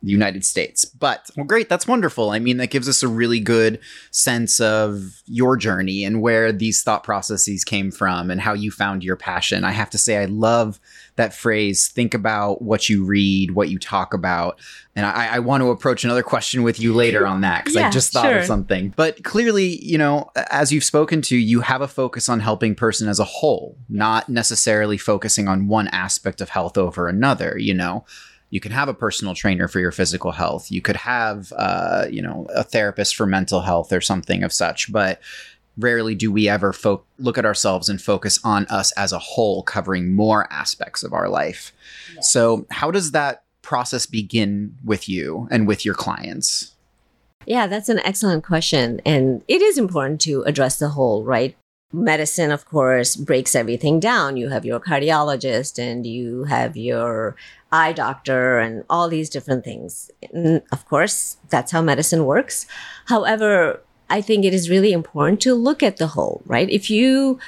the 0.01 0.11
United 0.11 0.45
States. 0.45 0.85
But, 0.85 1.29
well, 1.35 1.45
great. 1.45 1.67
That's 1.67 1.87
wonderful. 1.87 2.29
I 2.29 2.39
mean, 2.39 2.57
that 2.57 2.69
gives 2.69 2.87
us 2.87 3.03
a 3.03 3.07
really 3.07 3.39
good 3.39 3.79
sense 4.11 4.59
of 4.59 5.21
your 5.25 5.57
journey 5.57 6.05
and 6.05 6.21
where 6.21 6.51
these 6.51 6.81
thought 6.83 7.03
processes 7.03 7.63
came 7.63 7.91
from 7.91 8.31
and 8.31 8.39
how 8.39 8.53
you 8.53 8.71
found 8.71 9.03
your 9.03 9.17
passion. 9.17 9.63
I 9.63 9.71
have 9.71 9.89
to 9.91 9.97
say, 9.97 10.17
I 10.17 10.25
love 10.25 10.79
that 11.17 11.33
phrase 11.33 11.89
think 11.89 12.13
about 12.13 12.61
what 12.61 12.87
you 12.87 13.03
read, 13.03 13.51
what 13.51 13.69
you 13.69 13.77
talk 13.77 14.13
about. 14.13 14.59
And 14.95 15.05
I, 15.05 15.35
I 15.35 15.39
want 15.39 15.61
to 15.61 15.69
approach 15.69 16.05
another 16.05 16.23
question 16.23 16.63
with 16.63 16.79
you 16.79 16.93
later 16.93 17.27
on 17.27 17.41
that 17.41 17.65
because 17.65 17.75
Yeah, 17.75 17.87
I 17.87 17.91
just 17.91 18.13
thought 18.13 18.23
sure. 18.23 18.39
of 18.39 18.45
something. 18.45 18.93
But 18.95 19.23
clearly, 19.23 19.83
you 19.83 19.97
know, 19.97 20.31
as 20.49 20.71
you've 20.71 20.85
spoken 20.85 21.21
to, 21.23 21.37
you 21.37 21.59
have 21.61 21.81
a 21.81 21.87
focus 21.89 22.29
on 22.29 22.39
helping 22.39 22.73
person 22.73 23.09
as 23.09 23.19
a 23.19 23.25
whole, 23.25 23.77
not 23.89 24.29
necessarily 24.29 24.97
focusing 24.97 25.49
on 25.49 25.67
one 25.67 25.89
aspect 25.89 26.39
of 26.39 26.49
health 26.49 26.77
over 26.77 27.09
another, 27.09 27.57
you 27.57 27.73
know 27.73 28.05
you 28.49 28.59
can 28.59 28.71
have 28.71 28.89
a 28.89 28.93
personal 28.93 29.35
trainer 29.35 29.67
for 29.67 29.79
your 29.79 29.91
physical 29.91 30.31
health 30.31 30.71
you 30.71 30.81
could 30.81 30.95
have 30.95 31.53
uh, 31.55 32.05
you 32.09 32.21
know 32.21 32.47
a 32.53 32.63
therapist 32.63 33.15
for 33.15 33.25
mental 33.25 33.61
health 33.61 33.91
or 33.91 34.01
something 34.01 34.43
of 34.43 34.53
such 34.53 34.91
but 34.91 35.19
rarely 35.77 36.15
do 36.15 36.31
we 36.31 36.49
ever 36.49 36.73
fo- 36.73 37.03
look 37.19 37.37
at 37.37 37.45
ourselves 37.45 37.87
and 37.87 38.01
focus 38.01 38.39
on 38.43 38.65
us 38.67 38.91
as 38.93 39.13
a 39.13 39.19
whole 39.19 39.63
covering 39.63 40.13
more 40.13 40.51
aspects 40.51 41.03
of 41.03 41.13
our 41.13 41.29
life 41.29 41.71
so 42.21 42.65
how 42.71 42.91
does 42.91 43.11
that 43.11 43.43
process 43.61 44.05
begin 44.05 44.75
with 44.83 45.07
you 45.07 45.47
and 45.51 45.67
with 45.67 45.85
your 45.85 45.95
clients 45.95 46.75
Yeah, 47.45 47.67
that's 47.67 47.89
an 47.89 47.99
excellent 47.99 48.43
question. 48.43 49.01
And 49.05 49.43
it 49.47 49.61
is 49.61 49.77
important 49.77 50.21
to 50.21 50.43
address 50.43 50.77
the 50.77 50.89
whole, 50.89 51.23
right? 51.23 51.55
Medicine, 51.91 52.51
of 52.51 52.65
course, 52.65 53.15
breaks 53.15 53.55
everything 53.55 53.99
down. 53.99 54.37
You 54.37 54.49
have 54.49 54.63
your 54.63 54.79
cardiologist 54.79 55.79
and 55.79 56.05
you 56.05 56.43
have 56.43 56.77
your 56.77 57.35
eye 57.71 57.93
doctor 57.93 58.59
and 58.59 58.83
all 58.89 59.09
these 59.09 59.29
different 59.29 59.63
things. 59.63 60.11
And 60.31 60.61
of 60.71 60.87
course, 60.87 61.37
that's 61.49 61.71
how 61.71 61.81
medicine 61.81 62.25
works. 62.25 62.67
However, 63.05 63.81
I 64.07 64.21
think 64.21 64.45
it 64.45 64.53
is 64.53 64.69
really 64.69 64.91
important 64.91 65.41
to 65.41 65.55
look 65.55 65.81
at 65.81 65.97
the 65.97 66.07
whole, 66.07 66.43
right? 66.45 66.69
If 66.69 66.89
you 66.91 67.39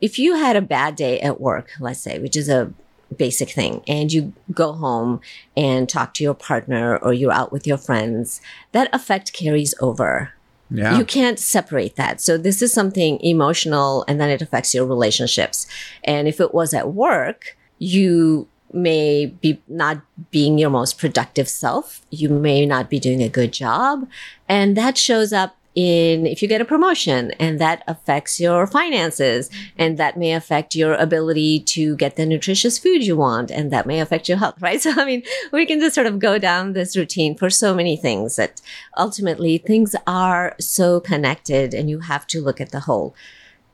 if 0.00 0.18
you 0.18 0.34
had 0.34 0.56
a 0.56 0.62
bad 0.62 0.96
day 0.96 1.20
at 1.20 1.40
work, 1.40 1.72
let's 1.78 2.00
say, 2.00 2.18
which 2.18 2.36
is 2.36 2.48
a 2.48 2.72
basic 3.14 3.50
thing, 3.50 3.82
and 3.86 4.10
you 4.10 4.32
go 4.52 4.72
home 4.72 5.20
and 5.56 5.88
talk 5.88 6.14
to 6.14 6.24
your 6.24 6.34
partner 6.34 6.96
or 6.96 7.12
you're 7.12 7.32
out 7.32 7.52
with 7.52 7.66
your 7.66 7.76
friends, 7.76 8.40
that 8.72 8.88
effect 8.94 9.34
carries 9.34 9.74
over. 9.80 10.32
Yeah 10.70 10.96
You 10.98 11.04
can't 11.04 11.38
separate 11.38 11.96
that. 11.96 12.20
So 12.20 12.38
this 12.38 12.62
is 12.62 12.72
something 12.72 13.20
emotional 13.20 14.04
and 14.06 14.20
then 14.20 14.30
it 14.30 14.42
affects 14.42 14.74
your 14.74 14.86
relationships. 14.86 15.66
And 16.04 16.28
if 16.28 16.40
it 16.40 16.54
was 16.54 16.72
at 16.74 16.92
work, 16.92 17.56
you 17.78 18.48
may 18.72 19.26
be 19.26 19.60
not 19.66 20.00
being 20.30 20.58
your 20.58 20.70
most 20.70 20.98
productive 20.98 21.48
self. 21.48 22.02
You 22.10 22.28
may 22.28 22.66
not 22.66 22.88
be 22.88 23.00
doing 23.00 23.22
a 23.22 23.28
good 23.28 23.52
job. 23.52 24.08
And 24.48 24.76
that 24.76 24.96
shows 24.96 25.32
up 25.32 25.56
in 25.74 26.26
if 26.26 26.42
you 26.42 26.48
get 26.48 26.60
a 26.60 26.64
promotion 26.64 27.30
and 27.32 27.60
that 27.60 27.84
affects 27.86 28.40
your 28.40 28.66
finances 28.66 29.48
and 29.78 29.98
that 29.98 30.16
may 30.16 30.32
affect 30.32 30.74
your 30.74 30.94
ability 30.94 31.60
to 31.60 31.94
get 31.96 32.16
the 32.16 32.26
nutritious 32.26 32.78
food 32.78 33.06
you 33.06 33.16
want 33.16 33.50
and 33.50 33.70
that 33.70 33.86
may 33.86 34.00
affect 34.00 34.28
your 34.28 34.38
health 34.38 34.56
right? 34.60 34.80
So 34.80 34.92
i 34.96 35.04
mean 35.04 35.22
we 35.52 35.66
can 35.66 35.80
just 35.80 35.94
sort 35.94 36.06
of 36.06 36.18
go 36.18 36.38
down 36.38 36.72
this 36.72 36.96
routine 36.96 37.36
for 37.36 37.50
so 37.50 37.74
many 37.74 37.96
things 37.96 38.36
that 38.36 38.60
ultimately 38.96 39.58
things 39.58 39.94
are 40.06 40.54
so 40.58 41.00
connected 41.00 41.74
and 41.74 41.88
you 41.88 42.00
have 42.00 42.26
to 42.28 42.40
look 42.40 42.60
at 42.60 42.70
the 42.70 42.80
whole. 42.80 43.14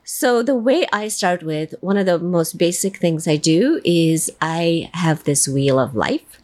So 0.05 0.43
the 0.43 0.55
way 0.55 0.87
I 0.93 1.09
start 1.09 1.43
with 1.43 1.75
one 1.81 1.97
of 1.97 2.07
the 2.07 2.19
most 2.19 2.59
basic 2.59 2.99
things 2.99 3.27
I 3.27 3.37
do 3.37 3.81
is 3.85 4.31
I 4.41 4.91
have 4.95 5.25
this 5.25 5.49
wheel 5.49 5.81
of 5.81 5.97
life 5.97 6.41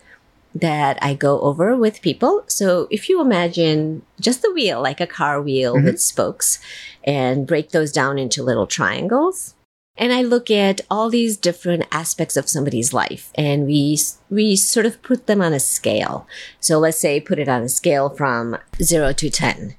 that 0.54 0.99
I 1.02 1.14
go 1.14 1.40
over 1.40 1.75
with 1.76 2.02
people. 2.02 2.44
So 2.47 2.87
if 2.90 3.09
you 3.09 3.21
imagine 3.21 4.02
just 4.21 4.42
the 4.42 4.52
wheel, 4.52 4.82
like 4.82 5.00
a 5.00 5.06
car 5.06 5.40
wheel 5.40 5.75
Mhm. 5.76 5.85
with 5.85 6.00
spokes, 6.00 6.59
and 7.04 7.47
break 7.47 7.71
those 7.71 7.90
down 7.92 8.18
into 8.18 8.42
little 8.42 8.66
triangles. 8.66 9.54
And 9.97 10.12
I 10.12 10.23
look 10.23 10.50
at 10.50 10.80
all 10.90 11.11
these 11.11 11.37
different 11.37 11.85
aspects 11.92 12.37
of 12.37 12.49
somebody's 12.49 12.92
life 12.94 13.30
and 13.35 13.66
we 13.66 13.99
we 14.30 14.56
sort 14.56 14.87
of 14.87 15.02
put 15.02 15.26
them 15.26 15.42
on 15.42 15.52
a 15.52 15.61
scale. 15.61 16.26
So 16.61 16.78
let's 16.78 16.99
say 16.99 17.21
put 17.21 17.38
it 17.38 17.49
on 17.49 17.62
a 17.62 17.68
scale 17.68 18.09
from 18.09 18.56
0 18.82 19.12
to 19.12 19.28
10 19.28 19.75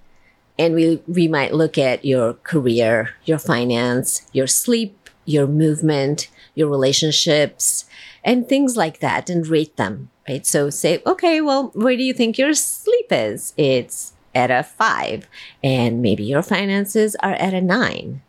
and 0.60 0.76
we 0.76 1.02
we 1.08 1.28
might 1.28 1.54
look 1.56 1.78
at 1.80 2.06
your 2.06 2.34
career, 2.44 3.16
your 3.26 3.40
finance, 3.40 4.22
your 4.34 4.46
sleep, 4.46 5.10
your 5.26 5.48
movement, 5.48 6.28
your 6.54 6.68
relationships, 6.70 7.86
and 8.24 8.48
things 8.48 8.76
like 8.78 9.00
that, 9.00 9.30
and 9.30 9.46
rate 9.48 9.78
them. 9.78 10.10
Right. 10.28 10.46
So 10.46 10.70
say, 10.70 11.02
okay, 11.06 11.42
well, 11.42 11.72
where 11.74 11.98
do 11.98 12.04
you 12.04 12.14
think 12.14 12.38
your 12.38 12.54
sleep 12.54 13.08
is? 13.12 13.54
It's 13.58 14.14
at 14.34 14.50
a 14.52 14.64
five, 14.64 15.28
and 15.64 16.02
maybe 16.02 16.24
your 16.24 16.42
finances 16.42 17.16
are 17.22 17.34
at 17.34 17.54
a 17.54 17.62
nine. 17.62 18.22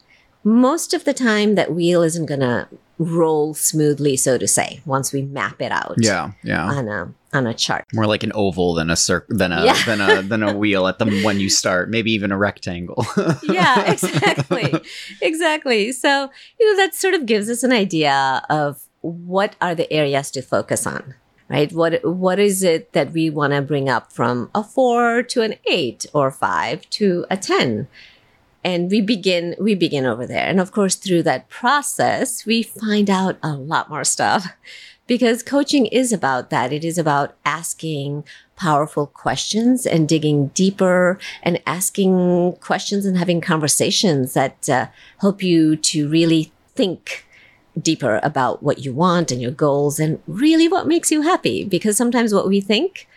Most 0.43 0.93
of 0.93 1.05
the 1.05 1.15
time, 1.15 1.55
that 1.55 1.73
wheel 1.73 2.03
isn't 2.03 2.27
gonna 2.27 2.69
roll 2.99 3.55
smoothly, 3.55 4.17
so 4.17 4.37
to 4.39 4.47
say, 4.47 4.81
once 4.85 5.13
we 5.13 5.23
map 5.23 5.61
it 5.61 5.73
out 5.73 5.95
yeah 5.99 6.31
yeah 6.45 6.65
on 6.71 6.87
a 6.89 7.13
on 7.33 7.45
a 7.47 7.53
chart. 7.55 7.85
more 7.93 8.07
like 8.07 8.23
an 8.23 8.31
oval 8.37 8.75
than 8.75 8.89
a 8.89 8.95
circle 8.95 9.37
than 9.37 9.51
a 9.51 9.65
Yeah. 9.65 9.83
than 9.85 10.01
a 10.01 10.23
than 10.23 10.43
a 10.45 10.57
wheel 10.57 10.87
at 10.87 10.99
the 11.01 11.07
when 11.25 11.41
you 11.41 11.51
start 11.51 11.91
maybe 11.91 12.13
even 12.13 12.31
a 12.31 12.39
rectangle 12.39 13.05
yeah, 13.43 13.91
exactly. 13.91 14.73
exactly. 15.21 15.91
So, 15.93 16.31
you 16.61 16.71
know, 16.71 16.77
that 16.85 16.95
sort 16.95 17.15
of 17.15 17.27
gives 17.27 17.51
us 17.51 17.63
an 17.65 17.73
idea 17.73 18.43
of 18.49 18.81
what 19.05 19.55
are 19.61 19.75
the 19.75 19.93
areas 19.93 20.31
to 20.31 20.41
focus 20.41 20.87
on, 20.87 21.15
right? 21.49 21.71
What 21.73 22.05
what 22.05 22.39
is 22.39 22.63
it 22.63 22.93
that 22.93 23.13
we 23.13 23.29
want 23.29 23.53
to 23.53 23.61
bring 23.61 23.89
up 23.89 24.13
from 24.13 24.51
a 24.55 24.65
4 24.65 25.23
to 25.25 25.43
an 25.43 25.55
8 25.67 26.07
or 26.15 26.31
5 26.31 26.89
to 26.91 27.27
a 27.31 27.37
10? 27.37 27.87
And 28.65 28.91
we 28.91 29.03
begin 29.03 29.55
we 29.61 29.75
begin 29.75 30.07
over 30.07 30.27
there. 30.27 30.47
And 30.47 30.59
of 30.59 30.73
course, 30.73 30.95
through 30.95 31.23
that 31.25 31.51
process, 31.51 32.47
we 32.47 32.63
find 32.63 33.11
out 33.11 33.37
a 33.43 33.53
lot 33.55 33.91
more 33.91 34.05
stuff. 34.05 34.47
Because 35.07 35.43
coaching 35.43 35.85
is 35.85 36.15
about 36.15 36.49
that. 36.49 36.73
It 36.73 36.83
is 36.83 36.97
about 36.97 37.37
asking 37.45 38.25
powerful 38.57 39.07
questions 39.07 39.85
and 39.85 40.09
digging 40.09 40.47
deeper 40.55 41.19
and 41.43 41.61
asking 41.67 42.55
questions 42.63 43.05
and 43.05 43.19
having 43.19 43.43
conversations 43.43 44.33
that 44.33 44.67
uh, 44.67 44.87
help 45.21 45.43
you 45.43 45.77
to 45.77 46.09
really 46.09 46.53
think 46.75 47.27
deeper 47.81 48.21
about 48.23 48.63
what 48.63 48.79
you 48.85 48.93
want 48.93 49.33
and 49.33 49.41
your 49.43 49.51
goals 49.51 49.99
and 49.99 50.23
really 50.27 50.69
what 50.69 50.87
makes 50.87 51.11
you 51.11 51.23
happy. 51.23 51.65
Because 51.65 51.97
sometimes 51.97 52.33
what 52.33 52.47
we 52.49 52.61
think 52.61 53.09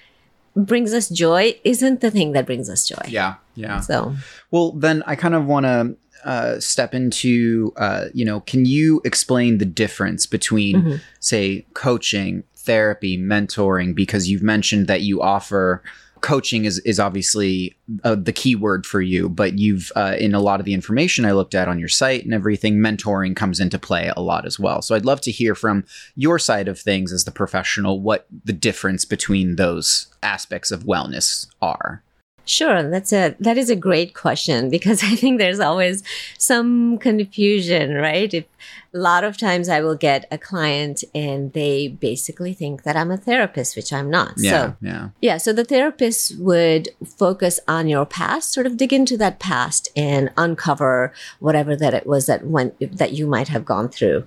brings 0.55 0.93
us 0.93 1.09
joy 1.09 1.59
isn't 1.63 2.01
the 2.01 2.09
thing 2.09 2.31
that 2.31 2.45
brings 2.45 2.69
us 2.69 2.87
joy. 2.87 3.05
yeah 3.07 3.35
yeah 3.55 3.79
So, 3.79 4.15
Well, 4.49 4.71
then 4.71 5.03
I 5.05 5.15
kind 5.15 5.35
of 5.35 5.45
want 5.45 5.65
to 5.65 5.95
uh, 6.25 6.59
step 6.59 6.95
into, 6.95 7.71
uh, 7.77 8.05
you 8.13 8.25
know, 8.25 8.39
can 8.41 8.65
you 8.65 9.01
explain 9.05 9.59
the 9.59 9.65
difference 9.65 10.25
between, 10.25 10.75
Mhm. 10.83 10.99
say, 11.19 11.65
coaching, 11.73 12.43
therapy, 12.55 13.17
mentoring? 13.19 13.93
Because 13.93 14.27
you've 14.27 14.41
mentioned 14.41 14.87
that 14.87 15.01
you 15.01 15.21
offer 15.21 15.83
coaching 16.27 16.65
is 16.65 16.79
is 16.79 16.99
obviously 16.99 17.77
uh, 18.03 18.13
the 18.15 18.33
key 18.33 18.53
word 18.53 18.85
for 18.85 18.99
you, 18.99 19.29
but 19.29 19.57
you've 19.57 19.93
uh, 19.95 20.17
in 20.19 20.35
a 20.35 20.41
lot 20.41 20.59
of 20.59 20.65
the 20.65 20.73
information 20.73 21.23
I 21.23 21.31
looked 21.31 21.55
at 21.55 21.69
on 21.69 21.79
your 21.79 21.87
site 21.87 22.25
and 22.25 22.33
everything, 22.33 22.79
mentoring 22.79 23.33
comes 23.33 23.61
into 23.61 23.79
play 23.79 24.11
a 24.17 24.21
lot 24.21 24.45
as 24.45 24.59
well. 24.59 24.81
So 24.81 24.93
I'd 24.93 25.05
love 25.05 25.21
to 25.21 25.31
hear 25.31 25.55
from 25.55 25.85
your 26.17 26.37
side 26.37 26.67
of 26.67 26.77
things 26.77 27.13
as 27.13 27.23
the 27.23 27.31
professional 27.31 28.01
what 28.01 28.27
the 28.43 28.51
difference 28.51 29.05
between 29.05 29.55
those 29.55 30.07
aspects 30.21 30.69
of 30.69 30.83
wellness 30.83 31.47
are. 31.61 32.03
Sure, 32.47 32.89
that's 32.89 33.11
a 33.11 33.35
that 33.41 33.57
is 33.57 33.69
a 33.69 33.75
great 33.75 34.15
question 34.15 34.69
because 34.69 35.03
I 35.11 35.15
think 35.15 35.37
there's 35.37 35.59
always 35.59 36.01
some 36.37 36.97
confusion, 36.97 37.95
right? 37.95 38.33
If 38.33 38.45
a 38.93 38.97
lot 38.97 39.25
of 39.25 39.37
times 39.37 39.67
I 39.67 39.81
will 39.81 39.95
get 39.95 40.25
a 40.31 40.37
client 40.37 41.03
and 41.13 41.51
they 41.51 41.89
basically 41.89 42.53
think 42.53 42.83
that 42.83 42.95
I'm 42.95 43.11
a 43.11 43.17
therapist, 43.17 43.75
which 43.75 43.91
I'm 43.91 44.09
not. 44.09 44.33
Yeah, 44.37 44.51
So 44.51 44.75
yeah. 44.81 45.09
yeah, 45.21 45.37
so 45.37 45.51
the 45.51 45.65
therapist 45.65 46.39
would 46.39 46.89
focus 47.05 47.59
on 47.67 47.89
your 47.89 48.05
past, 48.05 48.53
sort 48.53 48.65
of 48.65 48.77
dig 48.77 48.93
into 48.93 49.17
that 49.17 49.39
past 49.39 49.89
and 49.95 50.31
uncover 50.37 51.13
whatever 51.39 51.75
that 51.75 51.93
it 51.93 52.07
was 52.07 52.27
that 52.27 52.45
went 52.45 52.97
that 52.97 53.11
you 53.11 53.27
might 53.27 53.49
have 53.49 53.65
gone 53.65 53.89
through. 53.89 54.25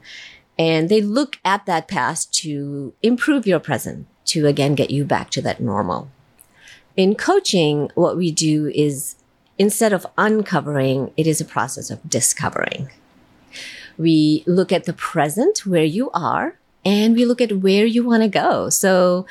And 0.58 0.90
they 0.90 1.00
look 1.00 1.38
at 1.42 1.64
that 1.64 1.88
past 1.88 2.34
to 2.42 2.92
improve 3.02 3.46
your 3.46 3.60
present, 3.60 4.06
to 4.26 4.46
again 4.46 4.74
get 4.74 4.90
you 4.90 5.06
back 5.06 5.30
to 5.30 5.40
that 5.40 5.60
normal. 5.60 6.10
In 6.96 7.14
coaching, 7.14 7.90
what 7.94 8.16
we 8.16 8.30
do 8.30 8.68
is 8.74 9.16
instead 9.58 9.92
of 9.92 10.06
uncovering, 10.18 11.12
it 11.16 11.26
is 11.26 11.40
a 11.40 11.44
process 11.44 11.90
of 11.90 12.08
discovering. 12.08 12.90
We 13.96 14.42
look 14.46 14.72
at 14.72 14.84
the 14.84 14.92
present 14.92 15.66
where 15.66 15.84
you 15.84 16.10
are 16.12 16.58
and 16.84 17.14
we 17.14 17.24
look 17.24 17.40
at 17.40 17.58
where 17.58 17.84
you 17.84 18.04
want 18.04 18.22
to 18.22 18.28
go. 18.28 18.70
So 18.70 19.26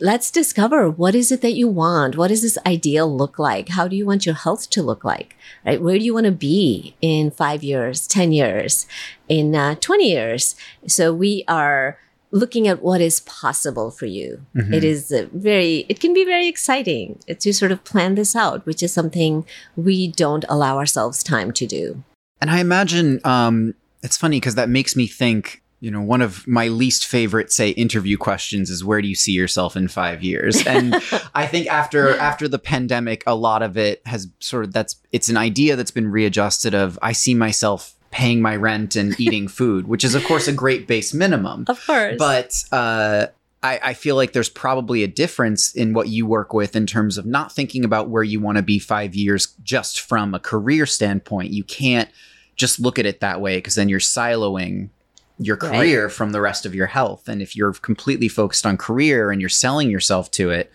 let's 0.00 0.30
discover 0.30 0.90
what 0.90 1.14
is 1.14 1.30
it 1.30 1.42
that 1.42 1.52
you 1.52 1.68
want? 1.68 2.16
What 2.16 2.28
does 2.28 2.42
this 2.42 2.58
ideal 2.66 3.14
look 3.14 3.38
like? 3.38 3.68
How 3.68 3.86
do 3.86 3.94
you 3.94 4.06
want 4.06 4.26
your 4.26 4.34
health 4.34 4.70
to 4.70 4.82
look 4.82 5.04
like? 5.04 5.36
Right? 5.64 5.80
Where 5.80 5.98
do 5.98 6.04
you 6.04 6.14
want 6.14 6.26
to 6.26 6.32
be 6.32 6.96
in 7.00 7.30
five 7.30 7.62
years, 7.62 8.06
10 8.08 8.32
years, 8.32 8.86
in 9.28 9.54
uh, 9.54 9.76
20 9.76 10.10
years? 10.10 10.56
So 10.86 11.12
we 11.12 11.44
are 11.46 11.98
looking 12.32 12.66
at 12.66 12.82
what 12.82 13.00
is 13.00 13.20
possible 13.20 13.90
for 13.90 14.06
you. 14.06 14.40
Mhm. 14.56 14.72
It 14.72 14.84
is 14.84 15.12
a 15.12 15.26
very, 15.26 15.84
it 15.88 16.00
can 16.00 16.14
be 16.14 16.24
very 16.24 16.48
exciting 16.48 17.18
to 17.38 17.52
sort 17.52 17.70
of 17.70 17.84
plan 17.84 18.14
this 18.14 18.34
out, 18.34 18.64
which 18.66 18.82
is 18.82 18.92
something 18.92 19.44
we 19.76 20.08
don't 20.08 20.44
allow 20.48 20.78
ourselves 20.78 21.22
time 21.22 21.52
to 21.52 21.66
do. 21.66 22.02
And 22.40 22.50
I 22.50 22.58
imagine 22.58 23.20
um, 23.24 23.74
it's 24.02 24.16
funny 24.16 24.40
because 24.40 24.56
that 24.56 24.68
makes 24.68 24.96
me 24.96 25.06
think. 25.06 25.60
You 25.80 25.90
know, 25.90 26.00
one 26.00 26.22
of 26.22 26.46
my 26.46 26.68
least 26.68 27.08
favorite, 27.08 27.50
say, 27.50 27.70
interview 27.70 28.16
questions 28.16 28.70
is 28.70 28.84
where 28.84 29.02
do 29.02 29.08
you 29.08 29.16
see 29.16 29.32
yourself 29.32 29.76
in 29.76 29.88
five 29.88 30.22
years? 30.22 30.64
And 30.64 30.94
I 31.34 31.44
think 31.48 31.66
after 31.66 32.16
after 32.18 32.46
the 32.46 32.60
pandemic, 32.60 33.24
a 33.26 33.34
lot 33.34 33.62
of 33.62 33.76
it 33.76 34.00
has 34.06 34.28
sort 34.38 34.64
of 34.64 34.72
that's 34.72 34.94
it's 35.10 35.28
an 35.28 35.36
idea 35.36 35.74
that's 35.74 35.90
been 35.90 36.06
readjusted. 36.08 36.72
Of 36.72 37.00
I 37.02 37.10
see 37.10 37.34
myself 37.34 37.96
paying 38.12 38.40
my 38.40 38.54
rent 38.54 38.94
and 38.94 39.18
eating 39.18 39.48
food, 39.58 39.88
which 39.88 40.04
is 40.04 40.14
of 40.14 40.22
course 40.24 40.46
a 40.46 40.52
great 40.52 40.86
base 40.86 41.12
minimum. 41.12 41.64
Of 41.66 41.84
course. 41.84 42.14
But 42.18 42.64
uh, 42.70 43.26
I, 43.64 43.80
I 43.82 43.94
feel 43.94 44.14
like 44.14 44.32
there's 44.32 44.48
probably 44.48 45.02
a 45.02 45.08
difference 45.08 45.74
in 45.74 45.92
what 45.94 46.08
you 46.08 46.26
work 46.26 46.52
with 46.54 46.76
in 46.76 46.86
terms 46.86 47.18
of 47.18 47.26
not 47.26 47.50
thinking 47.52 47.84
about 47.84 48.08
where 48.08 48.22
you 48.22 48.38
want 48.38 48.56
to 48.58 48.62
be 48.62 48.78
five 48.78 49.14
years 49.16 49.48
just 49.64 50.00
from 50.00 50.34
a 50.34 50.38
career 50.38 50.86
standpoint. 50.86 51.50
You 51.50 51.64
can't 51.64 52.08
just 52.54 52.78
look 52.78 52.98
at 52.98 53.06
it 53.06 53.20
that 53.20 53.40
way 53.40 53.56
because 53.56 53.74
then 53.74 53.88
you're 53.88 53.98
siloing 53.98 54.90
your 55.38 55.56
Right. 55.56 55.78
career 55.78 56.08
from 56.08 56.32
the 56.32 56.40
rest 56.40 56.66
of 56.66 56.74
your 56.74 56.86
health. 56.86 57.26
And 57.28 57.40
if 57.42 57.56
you're 57.56 57.72
completely 57.72 58.28
focused 58.28 58.66
on 58.66 58.76
career 58.76 59.30
and 59.32 59.40
you're 59.40 59.48
selling 59.48 59.90
yourself 59.90 60.30
to 60.32 60.50
it, 60.50 60.70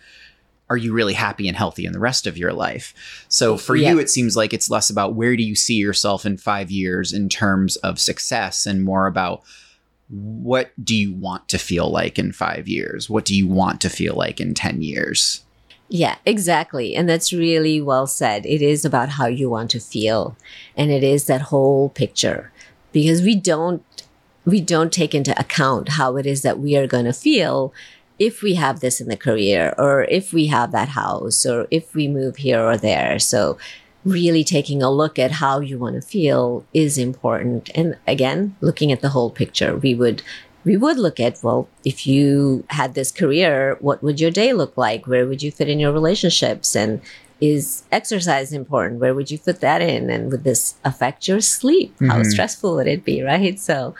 are 0.70 0.76
you 0.76 0.92
really 0.92 1.14
happy 1.14 1.48
and 1.48 1.56
healthy 1.56 1.86
in 1.86 1.92
the 1.92 1.98
rest 1.98 2.26
of 2.26 2.36
your 2.36 2.52
life? 2.52 3.24
So 3.28 3.56
for 3.56 3.74
Yeah. 3.76 3.92
you, 3.92 3.98
it 3.98 4.10
seems 4.10 4.36
like 4.36 4.52
it's 4.52 4.68
less 4.70 4.90
about 4.90 5.14
where 5.14 5.36
do 5.36 5.42
you 5.42 5.54
see 5.54 5.74
yourself 5.76 6.26
in 6.26 6.36
five 6.36 6.70
years 6.70 7.12
in 7.12 7.28
terms 7.28 7.76
of 7.76 7.98
success 7.98 8.66
and 8.66 8.84
more 8.84 9.06
about 9.06 9.42
what 10.08 10.72
do 10.82 10.96
you 10.96 11.12
want 11.12 11.48
to 11.48 11.58
feel 11.58 11.90
like 11.90 12.18
in 12.18 12.32
five 12.32 12.66
years? 12.68 13.10
What 13.10 13.24
do 13.24 13.34
you 13.34 13.46
want 13.46 13.80
to 13.82 13.90
feel 13.90 14.14
like 14.14 14.40
in 14.40 14.54
10 14.54 14.80
years? 14.82 15.42
Yeah, 15.90 16.16
exactly. 16.26 16.94
And 16.94 17.08
that's 17.08 17.32
really 17.32 17.80
well 17.80 18.06
said. 18.06 18.44
It 18.46 18.60
is 18.62 18.84
about 18.84 19.10
how 19.10 19.26
you 19.26 19.48
want 19.48 19.70
to 19.72 19.80
feel. 19.80 20.36
And 20.76 20.90
it 20.90 21.02
is 21.02 21.26
that 21.26 21.42
whole 21.42 21.88
picture 21.90 22.52
because 22.92 23.22
we 23.22 23.34
don't 23.34 23.82
we 24.44 24.60
don't 24.62 24.92
take 24.94 25.14
into 25.14 25.38
account 25.38 25.90
how 25.90 26.16
it 26.16 26.24
is 26.24 26.40
that 26.40 26.58
we 26.58 26.74
are 26.74 26.86
going 26.86 27.04
to 27.04 27.12
feel 27.12 27.72
if 28.18 28.42
we 28.42 28.54
have 28.54 28.80
this 28.80 29.00
in 29.00 29.08
the 29.08 29.16
career 29.16 29.74
or 29.78 30.04
if 30.04 30.32
we 30.32 30.46
have 30.46 30.72
that 30.72 30.88
house 30.90 31.46
or 31.46 31.66
if 31.70 31.94
we 31.94 32.08
move 32.08 32.36
here 32.36 32.60
or 32.60 32.76
there. 32.76 33.18
So 33.18 33.58
really 34.04 34.44
taking 34.44 34.82
a 34.82 34.90
look 34.90 35.18
at 35.18 35.32
how 35.32 35.60
you 35.60 35.78
want 35.78 35.94
to 35.96 36.02
feel 36.02 36.64
is 36.72 36.98
important. 36.98 37.70
And 37.74 37.96
again, 38.06 38.56
looking 38.60 38.90
at 38.92 39.00
the 39.02 39.10
whole 39.10 39.30
picture, 39.30 39.76
we 39.76 39.94
would 39.94 40.22
we 40.64 40.76
would 40.76 40.98
look 40.98 41.20
at 41.20 41.38
well 41.42 41.68
if 41.84 42.06
you 42.06 42.64
had 42.70 42.94
this 42.94 43.10
career 43.12 43.76
what 43.80 44.02
would 44.02 44.20
your 44.20 44.30
day 44.30 44.52
look 44.52 44.76
like? 44.76 45.06
Where 45.06 45.26
would 45.26 45.42
you 45.42 45.50
fit 45.52 45.68
in 45.68 45.78
your 45.78 45.92
relationships? 45.92 46.74
And 46.74 47.00
is 47.40 47.84
exercise 47.92 48.52
important? 48.52 49.00
Where 49.00 49.14
would 49.14 49.30
you 49.30 49.38
fit 49.38 49.60
that 49.60 49.80
in? 49.80 50.10
And 50.10 50.30
would 50.32 50.42
this 50.42 50.74
affect 50.84 51.28
your 51.28 51.40
sleep? 51.40 51.94
How 52.00 52.18
Mhm. 52.18 52.26
stressful 52.32 52.74
would 52.74 52.88
it 52.88 53.04
be 53.04 53.22
right? 53.22 53.58
So 53.60 53.94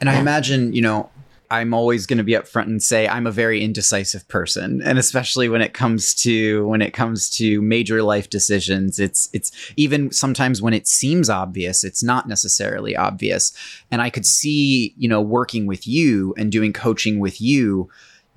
And 0.00 0.08
I 0.08 0.18
imagine, 0.20 0.72
you 0.72 0.80
know, 0.80 1.10
I'm 1.50 1.72
always 1.72 2.06
going 2.06 2.18
to 2.18 2.24
be 2.24 2.32
upfront 2.32 2.64
and 2.64 2.82
say 2.82 3.08
I'm 3.08 3.26
a 3.26 3.32
very 3.32 3.62
indecisive 3.62 4.26
person, 4.28 4.82
and 4.82 4.98
especially 4.98 5.48
when 5.48 5.62
it 5.62 5.72
comes 5.72 6.14
to 6.16 6.66
when 6.66 6.82
it 6.82 6.92
comes 6.92 7.30
to 7.30 7.62
major 7.62 8.02
life 8.02 8.28
decisions, 8.28 8.98
it's 8.98 9.30
it's 9.32 9.50
even 9.76 10.10
sometimes 10.10 10.60
when 10.60 10.74
it 10.74 10.86
seems 10.86 11.30
obvious, 11.30 11.84
it's 11.84 12.02
not 12.02 12.28
necessarily 12.28 12.94
obvious. 12.96 13.52
And 13.90 14.02
I 14.02 14.10
could 14.10 14.26
see, 14.26 14.94
you 14.98 15.08
know, 15.08 15.22
working 15.22 15.66
with 15.66 15.86
you 15.86 16.34
and 16.36 16.52
doing 16.52 16.72
coaching 16.72 17.18
with 17.18 17.40
you, 17.40 17.88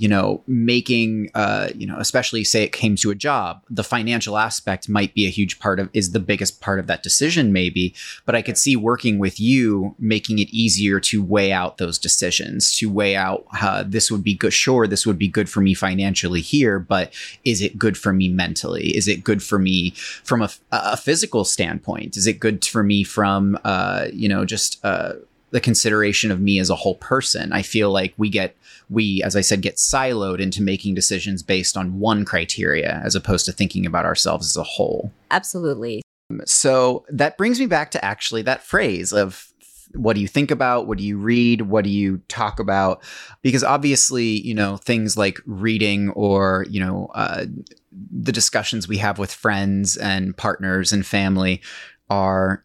you 0.02 0.08
know, 0.08 0.42
making, 0.48 1.30
uh, 1.36 1.70
you 1.76 1.86
know, 1.86 1.98
especially 2.00 2.44
say 2.44 2.64
it 2.64 2.72
came 2.72 2.96
to 2.96 3.12
a 3.12 3.16
job, 3.16 3.62
the 3.70 3.84
financial 3.84 4.36
aspect 4.36 4.90
might 4.90 5.14
be 5.14 5.28
a 5.28 5.30
huge 5.30 5.60
part 5.60 5.80
of 5.80 5.92
is 5.94 6.12
the 6.12 6.20
biggest 6.20 6.60
part 6.60 6.80
of 6.80 6.88
that 6.88 7.04
decision, 7.04 7.54
maybe 7.54 7.94
but 8.26 8.34
I 8.34 8.42
could 8.42 8.58
see 8.58 8.76
working 8.76 9.20
with 9.20 9.40
you 9.40 9.94
making 10.00 10.40
it 10.40 10.50
easier 10.50 11.00
to 11.02 11.24
weigh 11.24 11.52
out 11.52 11.78
those 11.78 12.00
decisions, 12.00 12.76
to 12.78 12.90
weigh 12.90 13.16
out 13.16 13.46
uh, 13.62 13.84
this 13.86 14.10
would 14.10 14.24
be 14.24 14.34
good. 14.34 14.54
Sure, 14.54 14.88
this 14.88 15.06
would 15.06 15.20
be 15.20 15.28
good 15.28 15.48
for 15.48 15.62
me 15.62 15.76
financially 15.76 16.42
here, 16.42 16.80
but 16.80 17.14
is 17.46 17.62
it 17.62 17.78
good 17.78 17.96
for 17.96 18.12
me 18.12 18.28
mentally? 18.28 18.98
Is 18.98 19.08
it 19.08 19.24
good 19.24 19.44
for 19.44 19.60
me 19.60 19.92
from 20.24 20.42
a, 20.42 20.50
a 20.72 20.98
physical 20.98 21.46
standpoint? 21.46 22.18
Is 22.18 22.26
it 22.26 22.40
good 22.40 22.66
for 22.66 22.82
me 22.82 23.04
from, 23.04 23.56
uh, 23.64 24.08
you 24.12 24.28
know, 24.28 24.46
just 24.46 24.84
uh, 24.84 25.14
the 25.52 25.62
consideration 25.62 26.32
of 26.32 26.40
me 26.40 26.58
as 26.58 26.72
a 26.72 26.76
whole 26.76 26.96
person? 26.96 27.54
I 27.54 27.62
feel 27.62 27.92
like 27.92 28.16
we 28.18 28.30
get 28.30 28.56
we, 28.92 29.24
as 29.24 29.36
I 29.36 29.42
said, 29.42 29.62
get 29.62 29.78
siloed 29.78 30.40
into 30.40 30.62
making 30.62 30.96
decisions 30.96 31.42
based 31.42 31.78
on 31.78 32.00
one 32.00 32.26
criteria 32.26 33.02
as 33.04 33.16
opposed 33.16 33.46
to 33.46 33.52
thinking 33.52 33.86
about 33.86 34.06
ourselves 34.06 34.46
as 34.48 34.58
a 34.58 34.64
whole. 34.64 35.12
absolutely 35.32 36.02
So 36.46 37.06
that 37.10 37.38
brings 37.38 37.60
me 37.60 37.66
back 37.66 37.92
to 37.92 38.06
actually 38.06 38.42
that 38.44 38.64
phrase 38.64 39.12
of 39.12 39.48
what 39.94 40.14
do 40.14 40.22
you 40.22 40.28
think 40.28 40.52
about? 40.52 40.88
What 40.88 40.98
do 40.98 41.04
you 41.04 41.18
read? 41.18 41.64
What 41.64 41.84
do 41.84 41.90
you 41.90 42.22
talk 42.28 42.60
about? 42.60 43.04
Because 43.42 43.64
obviously, 43.64 44.42
you 44.42 44.54
know, 44.54 44.78
things 44.78 45.18
like 45.18 45.40
reading 45.46 46.10
or, 46.12 46.66
you 46.70 46.80
know, 46.80 47.10
uh, 47.14 47.46
the 47.92 48.32
discussions 48.32 48.88
we 48.88 48.98
have 48.98 49.20
with 49.20 49.34
friends 49.34 49.98
and 49.98 50.36
partners 50.36 50.94
and 50.94 51.06
family 51.06 51.62
are 52.10 52.64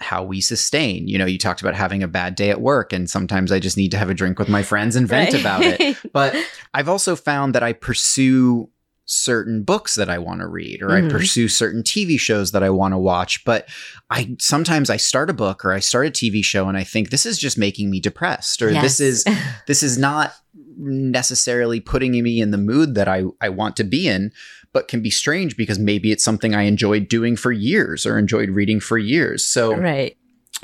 how 0.00 0.22
we 0.24 0.40
sustain. 0.40 1.06
You 1.08 1.18
know, 1.18 1.26
you 1.26 1.38
talked 1.38 1.60
about 1.60 1.74
having 1.74 2.02
a 2.02 2.08
bad 2.08 2.34
day 2.34 2.50
at 2.50 2.60
work, 2.60 2.92
and 2.92 3.08
sometimes 3.08 3.52
I 3.52 3.58
just 3.58 3.76
need 3.76 3.90
to 3.92 3.98
have 3.98 4.10
a 4.10 4.14
drink 4.14 4.38
with 4.38 4.48
my 4.48 4.62
friends 4.62 4.96
and 4.96 5.08
vent 5.08 5.32
Right. 5.32 5.40
about 5.40 5.62
it. 5.64 5.96
But 6.12 6.36
I've 6.74 6.88
also 6.88 7.16
found 7.16 7.54
that 7.54 7.62
I 7.62 7.72
pursue 7.72 8.68
certain 9.06 9.62
books 9.62 9.96
that 9.96 10.08
I 10.08 10.16
want 10.18 10.40
to 10.40 10.46
read 10.46 10.80
or 10.82 10.88
Mhm. 10.88 11.06
I 11.06 11.10
pursue 11.10 11.46
certain 11.48 11.82
TV 11.82 12.18
shows 12.18 12.52
that 12.52 12.62
I 12.62 12.70
want 12.70 12.94
to 12.94 12.98
watch 12.98 13.44
but 13.44 13.68
I 14.08 14.34
sometimes 14.40 14.88
I 14.88 14.96
start 14.96 15.28
a 15.28 15.34
book 15.34 15.62
or 15.62 15.74
I 15.74 15.80
start 15.80 16.06
a 16.06 16.10
TV 16.10 16.42
show 16.42 16.68
and 16.70 16.78
I 16.78 16.84
think 16.84 17.10
this 17.10 17.26
is 17.26 17.36
just 17.38 17.58
making 17.58 17.90
me 17.90 18.00
depressed 18.00 18.62
or 18.62 18.72
this 18.72 19.00
is 19.00 19.22
this 19.66 19.82
is 19.82 19.98
not 19.98 20.32
necessarily 20.78 21.80
putting 21.80 22.12
me 22.22 22.40
in 22.40 22.50
the 22.50 22.56
mood 22.58 22.94
that 22.94 23.06
I 23.08 23.24
I 23.42 23.50
want 23.50 23.76
to 23.76 23.84
be 23.84 24.08
in 24.08 24.32
but 24.74 24.88
can 24.88 25.00
be 25.00 25.08
strange 25.08 25.56
because 25.56 25.78
maybe 25.78 26.12
it's 26.12 26.22
something 26.22 26.54
I 26.54 26.62
enjoyed 26.62 27.08
doing 27.08 27.36
for 27.36 27.52
years 27.52 28.04
or 28.04 28.18
enjoyed 28.18 28.50
reading 28.50 28.80
for 28.80 28.98
years. 28.98 29.42
So 29.42 29.74
right. 29.74 30.14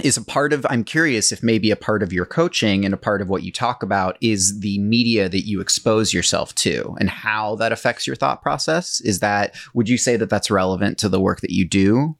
is 0.02 0.16
a 0.16 0.24
part 0.24 0.52
of 0.52 0.66
i'm 0.70 0.84
curious 0.84 1.30
if 1.30 1.42
maybe 1.42 1.70
a 1.70 1.76
part 1.76 2.02
of 2.02 2.12
your 2.12 2.24
coaching 2.24 2.84
and 2.84 2.94
a 2.94 2.96
part 2.96 3.20
of 3.20 3.28
what 3.28 3.42
you 3.42 3.52
talk 3.52 3.82
about 3.82 4.16
is 4.20 4.60
the 4.60 4.78
media 4.78 5.28
that 5.28 5.46
you 5.46 5.60
expose 5.60 6.14
yourself 6.14 6.54
to 6.54 6.96
and 6.98 7.10
how 7.10 7.54
that 7.56 7.72
affects 7.72 8.06
your 8.06 8.16
thought 8.16 8.40
process. 8.42 9.00
Is 9.02 9.20
that 9.20 9.54
would 9.74 9.88
you 9.88 9.98
say 9.98 10.16
that 10.16 10.30
that's 10.30 10.50
relevant 10.50 10.98
to 10.98 11.08
the 11.08 11.20
work 11.20 11.40
that 11.40 11.50
you 11.50 11.66
do? 11.68 12.16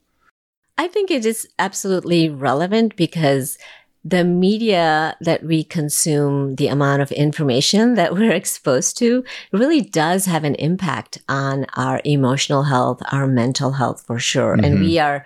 I 0.79 0.89
think 0.89 1.11
it 1.11 1.27
is 1.27 1.47
absolutely 1.59 2.31
relevant 2.31 2.97
because 2.97 3.59
the 4.05 4.25
media 4.25 5.17
that 5.21 5.43
we 5.43 5.63
consume, 5.63 6.57
the 6.57 6.69
amount 6.69 7.03
of 7.03 7.13
information 7.13 7.95
that 8.01 8.15
we're 8.15 8.33
exposed 8.33 8.97
to, 8.99 9.25
really 9.53 9.81
does 9.81 10.27
have 10.27 10.45
an 10.45 10.55
impact 10.57 11.19
on 11.29 11.67
our 11.77 12.01
emotional 12.05 12.65
health, 12.65 13.03
our 13.13 13.27
mental 13.27 13.73
health 13.73 14.03
for 14.07 14.19
sure. 14.19 14.57
Mhm. 14.57 14.65
And 14.67 14.81
we 14.81 14.99
are 14.99 15.25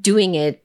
doing 0.00 0.34
it 0.34 0.64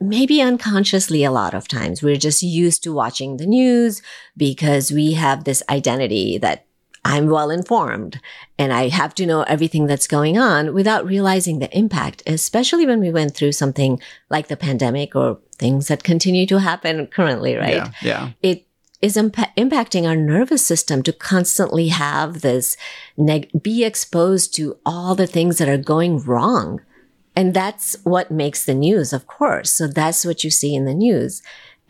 maybe 0.00 0.40
unconsciously 0.40 1.24
a 1.24 1.30
lot 1.32 1.54
of 1.54 1.66
times. 1.66 2.02
We're 2.02 2.16
just 2.16 2.42
used 2.42 2.84
to 2.84 2.92
watching 2.92 3.36
the 3.36 3.46
news 3.46 4.00
because 4.36 4.92
we 4.92 5.14
have 5.14 5.42
this 5.42 5.62
identity 5.68 6.38
that 6.38 6.66
I'm 7.08 7.30
well 7.30 7.50
informed 7.50 8.20
and 8.58 8.70
I 8.70 8.88
have 8.88 9.14
to 9.14 9.26
know 9.26 9.42
everything 9.42 9.86
that's 9.86 10.06
going 10.06 10.36
on 10.36 10.74
without 10.74 11.06
realizing 11.06 11.58
the 11.58 11.74
impact, 11.76 12.22
especially 12.26 12.84
when 12.86 13.00
we 13.00 13.10
went 13.10 13.34
through 13.34 13.52
something 13.52 13.98
like 14.28 14.48
the 14.48 14.56
pandemic 14.56 15.16
or 15.16 15.38
things 15.56 15.88
that 15.88 16.04
continue 16.04 16.46
to 16.46 16.60
happen 16.60 17.06
currently, 17.06 17.56
right? 17.56 17.74
yeah 17.74 17.90
yeah 18.02 18.30
It 18.42 18.66
is 19.00 19.16
impa- 19.16 19.54
impacting 19.56 20.06
our 20.06 20.16
nervous 20.16 20.64
system 20.66 21.02
to 21.04 21.12
constantly 21.12 21.88
have 21.88 22.42
this 22.42 22.76
neg- 23.16 23.50
be 23.62 23.84
exposed 23.84 24.54
to 24.56 24.76
all 24.84 25.14
the 25.14 25.26
things 25.26 25.56
that 25.58 25.68
are 25.68 25.78
going 25.94 26.18
wrong. 26.18 26.80
And 27.34 27.54
that's 27.54 27.96
what 28.02 28.30
makes 28.42 28.64
the 28.64 28.74
news, 28.74 29.12
of 29.12 29.22
course. 29.26 29.70
So 29.70 29.86
that's 29.86 30.26
what 30.26 30.42
you 30.44 30.50
see 30.50 30.74
in 30.74 30.84
the 30.86 30.94
news. 31.06 31.40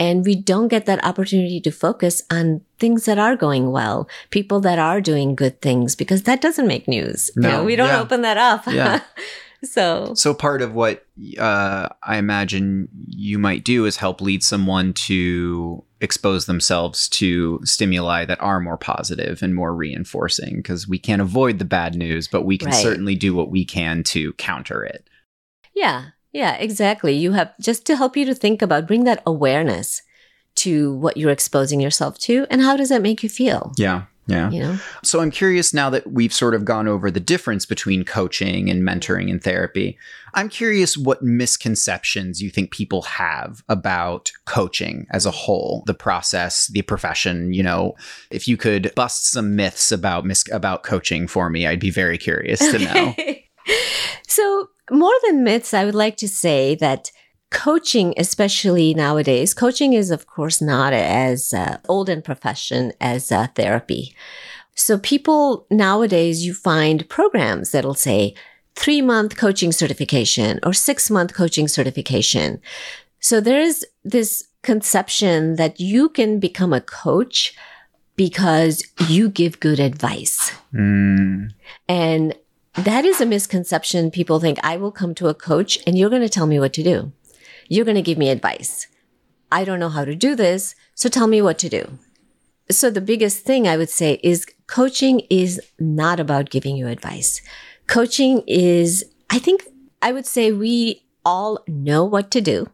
And 0.00 0.24
we 0.24 0.34
don't 0.36 0.68
get 0.68 0.86
that 0.86 1.04
opportunity 1.04 1.60
to 1.60 1.70
focus 1.72 2.22
on 2.30 2.60
things 2.78 3.04
that 3.06 3.18
are 3.18 3.34
going 3.36 3.70
well, 3.72 4.08
people 4.30 4.60
that 4.60 4.78
are 4.78 5.00
doing 5.00 5.34
good 5.34 5.60
things, 5.60 5.96
because 5.96 6.22
that 6.22 6.40
doesn't 6.40 6.68
make 6.68 6.86
news. 6.86 7.30
You 7.34 7.42
No, 7.42 7.50
know, 7.50 7.64
we 7.64 7.74
don't 7.76 7.88
yeah. 7.88 8.00
open 8.00 8.22
that 8.22 8.36
up. 8.36 8.66
Yeah. 8.66 9.00
so 9.64 10.14
so 10.14 10.32
part 10.32 10.62
of 10.62 10.72
what 10.72 11.04
uh, 11.36 11.88
i 12.04 12.16
imagine 12.16 12.88
you 13.08 13.40
might 13.40 13.64
do 13.64 13.86
is 13.86 13.96
help 13.96 14.20
lead 14.20 14.40
someone 14.40 14.92
to 14.92 15.82
expose 16.00 16.46
themselves 16.46 17.08
to 17.08 17.58
stimuli 17.64 18.24
that 18.24 18.40
are 18.40 18.60
more 18.60 18.76
positive 18.76 19.42
and 19.42 19.56
more 19.56 19.74
reinforcing 19.74 20.58
because 20.58 20.86
we 20.86 20.96
can't 20.96 21.20
avoid 21.20 21.58
the 21.58 21.64
bad 21.64 21.96
news 21.96 22.28
but 22.28 22.42
we 22.42 22.56
can 22.56 22.68
Right. 22.68 22.76
certainly 22.80 23.16
do 23.16 23.34
what 23.34 23.50
we 23.50 23.64
can 23.64 24.04
to 24.04 24.32
counter 24.34 24.84
it 24.84 25.10
Yeah, 25.74 26.10
yeah, 26.38 26.54
exactly. 26.54 27.14
You 27.14 27.32
have 27.32 27.52
just 27.60 27.84
to 27.86 27.96
help 27.96 28.16
you 28.16 28.24
to 28.26 28.34
think 28.34 28.62
about, 28.62 28.86
bring 28.86 29.04
that 29.04 29.22
awareness 29.26 30.02
to 30.56 30.94
what 30.94 31.16
you're 31.16 31.32
exposing 31.32 31.80
yourself 31.80 32.18
to 32.18 32.46
and 32.50 32.62
how 32.62 32.76
does 32.76 32.88
that 32.88 33.02
make 33.02 33.22
you 33.22 33.28
feel 33.28 33.72
Yeah. 33.76 34.04
Yeah. 34.26 34.50
you 34.50 34.60
know 34.60 34.78
So 35.02 35.20
I'm 35.20 35.30
curious 35.30 35.72
now 35.72 35.88
that 35.90 36.12
we've 36.12 36.34
sort 36.34 36.54
of 36.54 36.64
gone 36.64 36.86
over 36.86 37.10
the 37.10 37.20
difference 37.20 37.64
between 37.64 38.04
coaching 38.04 38.68
and 38.70 38.82
mentoring 38.82 39.30
and 39.30 39.42
therapy. 39.42 39.96
I'm 40.34 40.48
curious 40.48 40.96
what 40.96 41.22
misconceptions 41.22 42.42
you 42.42 42.50
think 42.50 42.70
people 42.70 43.02
have 43.02 43.62
about 43.68 44.30
coaching 44.46 45.06
as 45.10 45.24
a 45.26 45.30
whole, 45.30 45.82
the 45.86 45.94
process, 45.94 46.66
the 46.68 46.82
profession, 46.82 47.52
you 47.52 47.62
know, 47.62 47.94
if 48.30 48.46
you 48.46 48.56
could 48.56 48.92
bust 48.94 49.30
some 49.30 49.56
myths 49.56 49.90
about 49.92 50.24
mis- 50.26 50.50
about 50.52 50.82
coaching 50.82 51.26
for 51.26 51.48
me, 51.50 51.66
I'd 51.66 51.80
be 51.80 51.90
very 51.90 52.18
curious 52.18 52.58
to 52.58 52.78
know. 52.78 53.14
so, 54.28 54.68
more 54.90 55.14
than 55.26 55.44
myths, 55.44 55.74
I 55.74 55.84
would 55.84 55.94
like 55.94 56.16
to 56.18 56.28
say 56.28 56.74
that 56.76 57.10
coaching, 57.50 58.14
especially 58.16 58.94
nowadays, 58.94 59.54
coaching 59.54 59.92
is, 59.92 60.10
of 60.10 60.26
course, 60.26 60.60
not 60.60 60.92
as 60.92 61.54
uh, 61.54 61.78
old 61.88 62.08
in 62.08 62.22
profession 62.22 62.92
as 63.00 63.32
uh, 63.32 63.46
therapy. 63.54 64.14
So, 64.74 64.98
people 64.98 65.66
nowadays, 65.70 66.44
you 66.44 66.54
find 66.54 67.08
programs 67.08 67.72
that'll 67.72 67.94
say 67.94 68.34
three 68.74 69.02
month 69.02 69.36
coaching 69.36 69.72
certification 69.72 70.60
or 70.62 70.72
six 70.72 71.10
month 71.10 71.34
coaching 71.34 71.68
certification. 71.68 72.60
So, 73.20 73.40
there's 73.40 73.84
this 74.04 74.46
conception 74.62 75.56
that 75.56 75.80
you 75.80 76.08
can 76.08 76.38
become 76.38 76.72
a 76.72 76.80
coach 76.80 77.56
because 78.16 78.84
you 79.08 79.30
give 79.30 79.60
good 79.60 79.80
advice. 79.80 80.52
Mm, 80.74 81.52
And 81.88 82.34
that 82.84 83.04
is 83.04 83.20
a 83.20 83.26
misconception. 83.26 84.10
People 84.10 84.40
think 84.40 84.58
I 84.62 84.76
will 84.76 84.92
come 84.92 85.14
to 85.16 85.28
a 85.28 85.34
coach 85.34 85.78
and 85.86 85.98
you're 85.98 86.10
going 86.10 86.22
to 86.22 86.28
tell 86.28 86.46
me 86.46 86.58
what 86.58 86.72
to 86.74 86.82
do. 86.82 87.12
You're 87.68 87.84
going 87.84 87.96
to 87.96 88.02
give 88.02 88.18
me 88.18 88.30
advice. 88.30 88.86
I 89.50 89.64
don't 89.64 89.80
know 89.80 89.88
how 89.88 90.04
to 90.04 90.14
do 90.14 90.34
this. 90.34 90.74
So 90.94 91.08
tell 91.08 91.26
me 91.26 91.42
what 91.42 91.58
to 91.58 91.68
do. 91.68 91.98
So 92.70 92.90
the 92.90 93.00
biggest 93.00 93.44
thing 93.44 93.66
I 93.66 93.76
would 93.76 93.90
say 93.90 94.20
is 94.22 94.46
coaching 94.66 95.20
is 95.30 95.60
not 95.78 96.20
about 96.20 96.50
giving 96.50 96.76
you 96.76 96.86
advice. 96.86 97.40
Coaching 97.86 98.42
is, 98.46 99.04
I 99.30 99.38
think 99.38 99.64
I 100.02 100.12
would 100.12 100.26
say 100.26 100.52
we 100.52 101.02
all 101.24 101.64
know 101.66 102.04
what 102.04 102.30
to 102.32 102.40
do, 102.40 102.68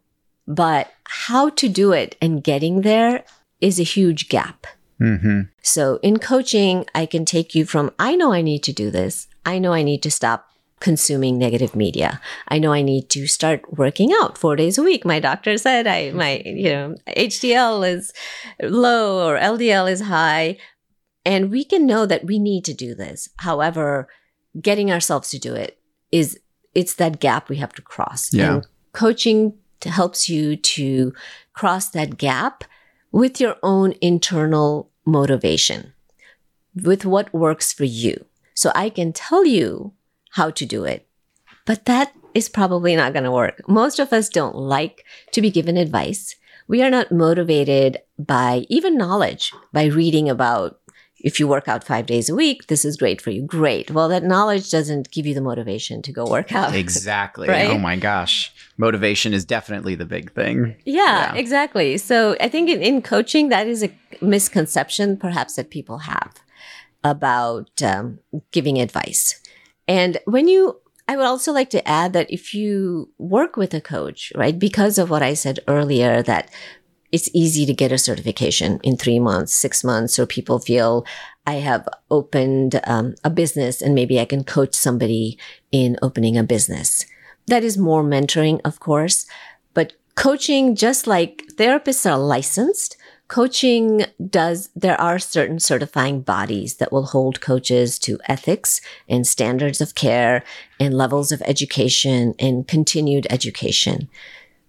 but 0.47 0.93
how 1.05 1.51
to 1.51 1.69
do 1.69 1.93
it 1.93 2.17
and 2.21 2.43
getting 2.43 2.81
there 2.81 3.25
is 3.61 3.79
a 3.79 3.85
huge 3.85 4.29
gap. 4.29 4.67
hmm 4.99 5.43
So 5.62 5.99
in 6.03 6.19
coaching, 6.19 6.87
I 6.95 7.07
can 7.07 7.25
take 7.25 7.55
you 7.55 7.64
from, 7.64 7.93
I 7.99 8.17
know 8.17 8.33
I 8.33 8.43
need 8.43 8.62
to 8.64 8.73
do 8.73 8.90
this. 8.90 9.29
I 9.47 9.59
know 9.59 9.73
I 9.73 9.83
need 9.83 10.03
to 10.03 10.11
stop 10.11 10.51
consuming 10.81 11.39
negative 11.39 11.75
media. 11.75 12.21
I 12.49 12.59
know 12.59 12.73
I 12.73 12.83
need 12.83 13.09
to 13.11 13.27
start 13.27 13.79
working 13.79 14.13
out 14.21 14.37
four 14.37 14.55
days 14.55 14.77
a 14.77 14.83
week. 14.83 15.05
My 15.05 15.19
doctor 15.19 15.57
said 15.57 15.87
I, 15.87 16.11
my, 16.11 16.43
you 16.45 16.71
know, 16.71 16.95
HDL 17.09 17.89
is 17.89 18.13
low 18.63 19.27
or 19.27 19.39
LDL 19.39 19.91
is 19.91 20.03
high. 20.03 20.59
And 21.25 21.51
we 21.51 21.65
can 21.65 21.87
know 21.87 22.05
that 22.05 22.27
we 22.27 22.39
need 22.39 22.67
to 22.67 22.75
do 22.75 22.95
this. 22.95 23.31
However, 23.39 24.09
getting 24.61 24.93
ourselves 24.93 25.31
to 25.31 25.39
do 25.39 25.55
it 25.55 25.79
is, 26.13 26.39
it's 26.75 26.95
that 26.95 27.19
gap 27.19 27.49
we 27.49 27.57
have 27.57 27.73
to 27.75 27.83
cross. 27.83 28.33
Yeah. 28.33 28.57
And 28.57 28.67
coaching 28.93 29.55
helps 29.83 30.29
you 30.29 30.57
to 30.57 31.15
cross 31.55 31.89
that 31.91 32.19
gap 32.19 32.65
with 33.11 33.41
your 33.41 33.57
own 33.63 33.95
internal 34.01 34.91
motivation, 35.07 35.95
with 36.75 37.07
what 37.07 37.33
works 37.33 37.73
for 37.73 37.85
you. 37.85 38.27
So 38.55 38.71
I 38.75 38.88
can 38.88 39.12
tell 39.12 39.45
you 39.45 39.93
how 40.31 40.51
to 40.51 40.64
do 40.67 40.85
it, 40.85 41.07
but 41.67 41.85
that 41.87 42.12
is 42.35 42.49
probably 42.49 42.97
not 42.97 43.12
going 43.12 43.25
to 43.25 43.31
work. 43.31 43.62
Most 43.69 43.99
of 43.99 44.12
us 44.12 44.29
don't 44.29 44.57
like 44.57 45.05
to 45.33 45.40
be 45.40 45.51
given 45.51 45.77
advice. 45.77 46.35
We 46.67 46.83
are 46.83 46.90
not 46.90 47.12
motivated 47.12 47.99
by 48.19 48.64
even 48.69 48.97
knowledge, 48.97 49.53
by 49.73 49.85
reading 49.87 50.29
about 50.29 50.81
if 51.19 51.40
you 51.40 51.49
work 51.49 51.69
out 51.69 51.83
five 51.85 52.05
days 52.05 52.29
a 52.29 52.35
week, 52.35 52.67
this 52.67 52.85
is 52.85 52.99
great 52.99 53.19
for 53.21 53.31
you. 53.31 53.43
Great. 53.43 53.90
Well, 53.90 54.11
that 54.11 54.25
knowledge 54.25 54.71
doesn't 54.71 55.11
give 55.11 55.25
you 55.27 55.33
the 55.33 55.40
motivation 55.40 56.03
to 56.03 56.12
go 56.12 56.27
work 56.27 56.53
out. 56.55 56.75
Exactly. 56.85 57.49
Right? 57.49 57.71
Oh 57.71 57.79
my 57.79 57.97
gosh. 57.97 58.53
Motivation 58.77 59.33
is 59.33 59.45
definitely 59.47 59.95
the 59.95 60.05
big 60.05 60.33
thing. 60.33 60.75
Yeah, 60.85 61.33
Yeah. 61.33 61.35
exactly. 61.35 61.97
So 61.97 62.37
I 62.40 62.49
think 62.49 62.69
in, 62.69 62.83
in 62.83 63.01
coaching, 63.01 63.49
that 63.49 63.67
is 63.67 63.83
a 63.83 63.90
misconception 64.21 65.17
perhaps 65.17 65.55
that 65.57 65.71
people 65.71 65.99
have 65.99 66.35
about 67.05 67.83
um, 67.83 68.19
giving 68.51 68.81
advice. 68.81 69.40
And 69.87 70.19
when 70.25 70.49
you, 70.49 70.81
I 71.07 71.17
would 71.17 71.27
also 71.27 71.53
like 71.53 71.71
to 71.71 71.87
add 71.87 72.14
that 72.14 72.31
if 72.31 72.55
you 72.55 73.11
work 73.19 73.57
with 73.57 73.75
a 73.75 73.81
coach, 73.81 74.33
right, 74.35 74.59
because 74.59 74.99
of 74.99 75.11
what 75.11 75.23
I 75.23 75.35
said 75.35 75.61
earlier, 75.69 76.23
that 76.23 76.51
it's 77.12 77.29
easy 77.33 77.64
to 77.67 77.75
get 77.75 77.93
a 77.93 77.99
certification 77.99 78.81
in 78.83 78.97
three 78.97 79.21
months, 79.21 79.55
six 79.55 79.85
months, 79.85 80.19
or 80.19 80.27
people 80.27 80.59
feel 80.59 81.07
I 81.47 81.55
have 81.55 81.87
opened 82.11 82.81
um, 82.85 83.14
a 83.23 83.31
business 83.31 83.81
and 83.81 83.95
maybe 83.95 84.19
I 84.19 84.25
can 84.25 84.43
coach 84.43 84.75
somebody 84.75 85.38
in 85.71 85.97
opening 86.03 86.37
a 86.37 86.43
business. 86.43 87.07
That 87.47 87.62
is 87.62 87.79
more 87.79 88.03
mentoring, 88.03 88.61
of 88.64 88.81
course, 88.81 89.27
but 89.75 89.93
coaching, 90.17 90.75
just 90.75 91.07
like 91.07 91.45
therapists 91.57 92.11
are 92.11 92.19
licensed, 92.19 92.97
coaching 93.29 94.05
does, 94.31 94.69
there 94.77 95.01
are 95.01 95.19
certain 95.19 95.59
certifying 95.59 96.21
bodies 96.21 96.77
that 96.77 96.93
will 96.93 97.07
hold 97.07 97.41
coaches 97.41 97.99
to 98.01 98.19
ethics 98.29 98.81
and 99.09 99.27
standards 99.27 99.81
of 99.81 99.95
care 99.95 100.45
and 100.79 100.95
levels 100.95 101.33
of 101.33 101.43
education 101.43 102.35
and 102.39 102.69
continued 102.69 103.27
education. 103.31 104.09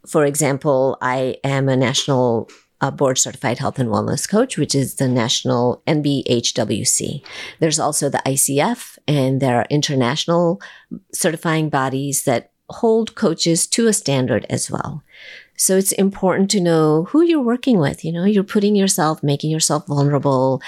For 0.08 0.26
example, 0.26 0.98
I 1.02 1.38
am 1.44 1.68
a 1.68 1.76
national 1.76 2.50
uh, 2.82 2.92
board 2.92 3.18
certified 3.18 3.58
health 3.58 3.80
and 3.80 3.90
wellness 3.90 4.30
coach, 4.30 4.58
which 4.58 4.76
is 4.76 4.96
the 4.96 5.08
national 5.08 5.82
NBHWC. 5.88 7.22
There's 7.60 7.80
also 7.80 8.10
the 8.10 8.22
ICF, 8.26 8.98
and 9.08 9.42
there 9.42 9.58
are 9.58 9.68
international 9.70 10.62
certifying 11.14 11.70
bodies 11.70 12.24
that 12.24 12.52
hold 12.70 13.16
coaches 13.16 13.68
to 13.68 13.88
a 13.88 13.94
standard 13.94 14.46
as 14.50 14.70
well. 14.70 15.04
So 15.58 15.78
it's 15.78 15.92
important 15.94 16.52
to 16.52 16.60
know 16.60 17.06
who 17.06 17.22
you're 17.22 17.42
working 17.42 17.80
with. 17.80 18.04
You 18.04 18.12
know, 18.12 18.26
you're 18.26 18.44
putting 18.44 18.76
yourself, 18.76 19.24
making 19.24 19.52
yourself 19.52 19.88
vulnerable 19.88 20.62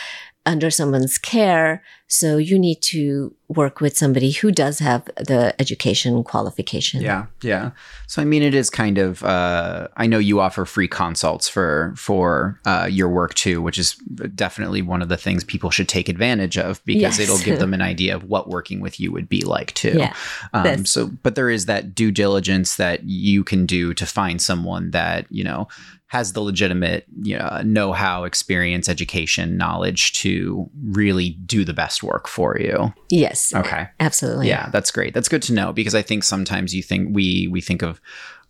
under 0.48 0.72
someone's 0.72 1.18
care. 1.18 1.84
So 2.10 2.38
you 2.38 2.58
need 2.58 2.82
to 2.84 3.36
work 3.50 3.82
with 3.82 3.98
somebody 3.98 4.32
who 4.32 4.50
does 4.50 4.80
have 4.80 5.04
the 5.18 5.54
education 5.60 6.24
qualification. 6.24 7.02
Yeah, 7.02 7.26
yeah. 7.42 7.72
So 8.08 8.22
I 8.22 8.26
mean, 8.26 8.42
it 8.42 8.54
is 8.54 8.70
kind 8.70 8.98
of. 8.98 9.22
Uh, 9.24 9.90
I 9.98 10.08
know 10.08 10.18
you 10.18 10.40
offer 10.40 10.64
free 10.64 10.88
consults 10.88 11.50
for 11.50 11.94
for 11.98 12.62
uh, 12.66 12.88
your 12.90 13.10
work 13.10 13.34
too, 13.34 13.62
which 13.62 13.78
is 13.78 13.96
definitely 14.36 14.82
one 14.82 15.02
of 15.02 15.10
the 15.10 15.18
things 15.18 15.44
people 15.44 15.70
should 15.70 15.90
take 15.90 16.08
advantage 16.08 16.58
of 16.58 16.84
because 16.86 17.20
Yes. 17.20 17.30
it'll 17.30 17.44
give 17.44 17.60
them 17.60 17.74
an 17.74 17.82
idea 17.94 18.16
of 18.16 18.24
what 18.24 18.48
working 18.50 18.80
with 18.80 19.02
you 19.02 19.12
would 19.12 19.28
be 19.28 19.42
like 19.42 19.74
too. 19.74 19.96
Yeah, 19.98 20.14
Um, 20.54 20.86
so, 20.86 21.08
but 21.24 21.36
there 21.36 21.50
is 21.50 21.66
that 21.66 21.94
due 21.94 22.12
diligence 22.12 22.78
that 22.78 23.04
you 23.04 23.44
can 23.44 23.66
do 23.66 23.94
to 23.94 24.06
find 24.06 24.42
someone 24.42 24.92
that 24.92 25.26
you 25.30 25.44
know 25.44 25.68
has 26.10 26.32
the 26.34 26.40
legitimate 26.42 27.06
you 27.22 27.38
know 27.38 27.62
know-how, 27.66 28.24
experience, 28.24 28.88
education, 28.88 29.58
knowledge 29.58 30.14
to 30.14 30.70
really 30.86 31.32
do 31.46 31.66
the 31.66 31.74
best 31.74 32.02
work 32.02 32.28
for 32.28 32.58
you. 32.60 32.94
Yes. 33.10 33.54
Okay. 33.54 33.88
Absolutely. 34.00 34.48
Yeah, 34.48 34.70
that's 34.72 34.90
great. 34.92 35.14
That's 35.14 35.28
good 35.30 35.42
to 35.44 35.54
know 35.54 35.74
because 35.74 35.96
I 35.96 36.02
think 36.02 36.24
sometimes 36.24 36.74
you 36.74 36.82
think 36.82 37.10
we 37.14 37.48
we 37.52 37.60
think 37.62 37.82
of 37.82 38.00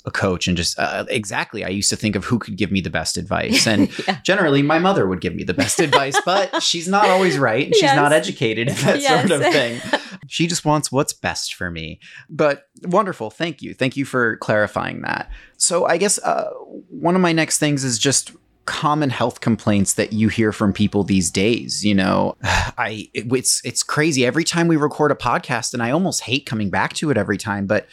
a 0.06 0.12
coach 0.12 0.48
and 0.48 0.56
just 0.56 0.80
uh, 0.80 1.04
exactly. 1.10 1.66
I 1.66 1.70
used 1.70 1.90
to 1.90 1.98
think 1.98 2.16
of 2.16 2.24
who 2.24 2.40
could 2.40 2.56
give 2.56 2.72
me 2.72 2.80
the 2.80 2.90
best 2.90 3.18
advice, 3.18 3.68
and 3.72 3.90
Yeah. 4.08 4.20
generally 4.24 4.62
my 4.62 4.80
mother 4.80 5.06
would 5.06 5.20
give 5.20 5.36
me 5.36 5.44
the 5.44 5.54
best 5.54 5.80
advice, 5.82 6.16
but 6.26 6.62
she's 6.64 6.88
not 6.88 7.10
always 7.10 7.38
right, 7.38 7.66
and 7.66 7.76
she's 7.76 7.84
Yes. 7.84 7.96
not 7.96 8.14
educated, 8.14 8.70
that 8.86 9.02
sort 9.02 9.32
of 9.32 9.52
thing. 9.52 9.82
She 10.28 10.48
just 10.48 10.66
wants 10.66 10.92
what's 10.92 11.14
best 11.14 11.54
for 11.56 11.70
me. 11.72 12.00
But 12.30 12.68
wonderful, 12.84 13.30
thank 13.30 13.62
you, 13.62 13.74
thank 13.74 13.98
you 13.98 14.06
for 14.06 14.38
clarifying 14.38 15.02
that. 15.02 15.30
So 15.58 15.86
I 15.86 15.98
guess 15.98 16.20
uh, 16.20 16.50
one 16.90 17.16
of 17.16 17.22
my 17.22 17.32
next 17.32 17.58
things 17.58 17.84
is 17.84 17.98
just 17.98 18.32
common 18.66 19.10
health 19.10 19.40
complaints 19.40 19.94
that 19.94 20.12
you 20.12 20.28
hear 20.28 20.52
from 20.52 20.74
people 20.74 21.02
these 21.06 21.32
days 21.32 21.86
you 21.86 21.96
know 21.96 22.36
i 22.44 23.08
it- 23.14 23.32
it's 23.32 23.62
it's 23.64 23.82
crazy 23.82 24.26
every 24.26 24.44
time 24.44 24.68
we 24.68 24.76
record 24.76 25.10
a 25.10 25.16
podcast 25.16 25.74
and 25.74 25.82
i 25.82 25.90
almost 25.90 26.24
hate 26.24 26.46
coming 26.46 26.70
back 26.70 26.92
to 26.92 27.10
it 27.10 27.16
every 27.16 27.38
time 27.38 27.66
but 27.66 27.88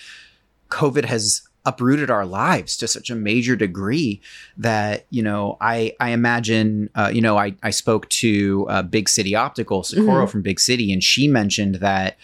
covid 0.70 1.04
has 1.04 1.42
uprooted 1.66 2.10
our 2.10 2.26
lives 2.26 2.76
to 2.76 2.86
such 2.86 3.10
a 3.10 3.14
major 3.14 3.56
degree 3.56 4.20
that 4.56 5.06
you 5.10 5.22
know 5.22 5.56
i 5.60 5.92
i 6.00 6.10
imagine 6.10 6.90
uh, 6.94 7.10
you 7.12 7.20
know 7.20 7.38
i 7.38 7.54
i 7.62 7.70
spoke 7.70 8.08
to 8.10 8.66
uh, 8.68 8.82
big 8.82 9.08
city 9.08 9.34
optical 9.34 9.82
socorro 9.82 10.26
from 10.26 10.42
big 10.42 10.60
city 10.60 10.92
and 10.92 11.02
she 11.02 11.26
mentioned 11.26 11.76
that 11.76 12.16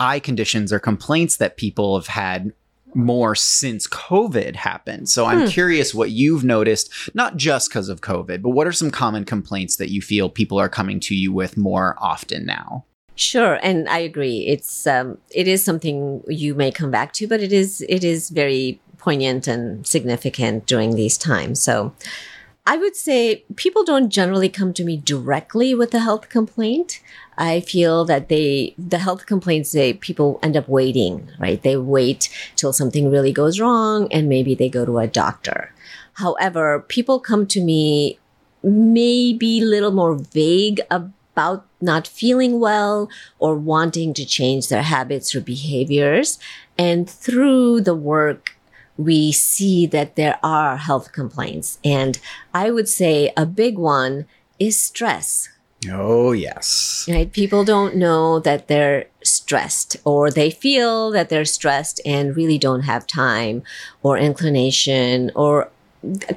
eye 0.00 0.18
conditions 0.18 0.72
or 0.72 0.78
complaints 0.78 1.36
that 1.36 1.56
people 1.56 1.98
have 1.98 2.06
had 2.08 2.52
more 2.94 3.34
since 3.34 3.86
COVID 3.86 4.56
happened. 4.56 5.10
So 5.10 5.26
I'm 5.26 5.40
Hmm. 5.40 5.46
curious 5.48 5.94
what 5.94 6.12
you've 6.12 6.44
noticed, 6.44 6.90
not 7.14 7.36
just 7.36 7.68
because 7.68 7.90
of 7.90 8.00
COVID, 8.00 8.40
but 8.40 8.50
what 8.50 8.66
are 8.66 8.72
some 8.72 8.90
common 8.90 9.26
complaints 9.26 9.76
that 9.76 9.90
you 9.90 10.00
feel 10.00 10.30
people 10.30 10.58
are 10.58 10.70
coming 10.70 10.98
to 11.00 11.14
you 11.14 11.30
with 11.30 11.58
more 11.58 11.94
often 11.98 12.46
now? 12.46 12.86
Sure, 13.16 13.58
and 13.62 13.88
I 13.88 13.98
agree. 14.00 14.46
It's 14.46 14.86
um, 14.86 15.16
it 15.30 15.48
is 15.48 15.64
something 15.64 16.22
you 16.28 16.54
may 16.54 16.70
come 16.70 16.90
back 16.90 17.12
to, 17.14 17.26
but 17.26 17.40
it 17.40 17.50
is 17.52 17.84
it 17.88 18.04
is 18.04 18.28
very 18.28 18.78
poignant 18.98 19.48
and 19.48 19.86
significant 19.86 20.66
during 20.66 20.94
these 20.94 21.16
times. 21.16 21.62
So, 21.62 21.94
I 22.66 22.76
would 22.76 22.94
say 22.94 23.44
people 23.56 23.84
don't 23.84 24.10
generally 24.10 24.50
come 24.50 24.74
to 24.74 24.84
me 24.84 24.98
directly 24.98 25.74
with 25.74 25.94
a 25.94 26.00
health 26.00 26.28
complaint. 26.28 27.00
I 27.38 27.60
feel 27.60 28.04
that 28.04 28.28
they, 28.28 28.74
the 28.76 28.98
health 28.98 29.26
complaints, 29.26 29.72
they, 29.72 29.92
people 29.92 30.40
end 30.42 30.56
up 30.56 30.68
waiting, 30.68 31.30
right? 31.38 31.62
They 31.62 31.76
wait 31.76 32.28
till 32.56 32.72
something 32.72 33.10
really 33.10 33.32
goes 33.32 33.60
wrong 33.60 34.10
and 34.10 34.28
maybe 34.28 34.54
they 34.54 34.68
go 34.68 34.84
to 34.84 34.98
a 34.98 35.06
doctor. 35.06 35.72
However, 36.14 36.84
people 36.88 37.20
come 37.20 37.46
to 37.48 37.60
me 37.62 38.18
maybe 38.62 39.60
a 39.60 39.64
little 39.64 39.92
more 39.92 40.14
vague 40.14 40.80
about 40.90 41.12
not 41.80 42.06
feeling 42.06 42.60
well 42.60 43.08
or 43.38 43.54
wanting 43.54 44.14
to 44.14 44.24
change 44.24 44.68
their 44.68 44.82
habits 44.82 45.34
or 45.34 45.40
behaviors. 45.40 46.38
And 46.78 47.08
through 47.08 47.82
the 47.82 47.94
work, 47.94 48.56
we 48.96 49.32
see 49.32 49.86
that 49.86 50.16
there 50.16 50.38
are 50.42 50.76
health 50.76 51.12
complaints. 51.12 51.78
And 51.84 52.18
I 52.54 52.70
would 52.70 52.88
say 52.88 53.32
a 53.36 53.46
big 53.46 53.78
one 53.78 54.26
is 54.58 54.80
stress. 54.80 55.48
Oh, 55.90 56.32
yes. 56.32 57.06
Right? 57.08 57.30
People 57.30 57.64
don't 57.64 57.96
know 57.96 58.40
that 58.40 58.66
they're 58.68 59.06
stressed 59.22 59.96
or 60.04 60.30
they 60.30 60.50
feel 60.50 61.10
that 61.10 61.28
they're 61.28 61.44
stressed 61.44 62.00
and 62.04 62.36
really 62.36 62.58
don't 62.58 62.82
have 62.82 63.06
time 63.06 63.62
or 64.02 64.16
inclination 64.16 65.30
or 65.34 65.70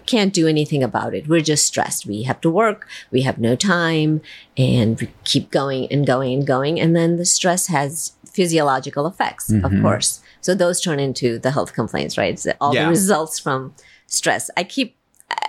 can't 0.05 0.33
do 0.33 0.47
anything 0.47 0.83
about 0.83 1.13
it. 1.13 1.27
We're 1.27 1.41
just 1.41 1.65
stressed. 1.65 2.05
We 2.05 2.23
have 2.23 2.41
to 2.41 2.49
work, 2.49 2.87
we 3.11 3.21
have 3.23 3.37
no 3.37 3.55
time, 3.55 4.21
and 4.57 4.99
we 4.99 5.09
keep 5.23 5.51
going 5.51 5.87
and 5.91 6.05
going 6.05 6.33
and 6.33 6.47
going. 6.47 6.79
And 6.79 6.95
then 6.95 7.17
the 7.17 7.25
stress 7.25 7.67
has 7.67 8.13
physiological 8.25 9.05
effects, 9.07 9.49
Mhm. 9.51 9.63
of 9.65 9.81
course. 9.81 10.21
So 10.41 10.55
those 10.55 10.79
turn 10.81 10.99
into 10.99 11.39
the 11.39 11.51
health 11.51 11.73
complaints, 11.73 12.17
right? 12.17 12.33
It's 12.33 12.47
all 12.61 12.73
Yeah. 12.73 12.83
the 12.83 12.89
results 12.89 13.39
from 13.39 13.73
stress. 14.07 14.49
I 14.55 14.63
keep, 14.63 14.95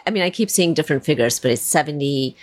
I 0.07 0.11
mean, 0.11 0.23
I 0.23 0.31
keep 0.31 0.51
seeing 0.51 0.75
different 0.75 1.05
figures, 1.05 1.39
but 1.39 1.51
it's 1.51 1.63
70, 1.63 2.37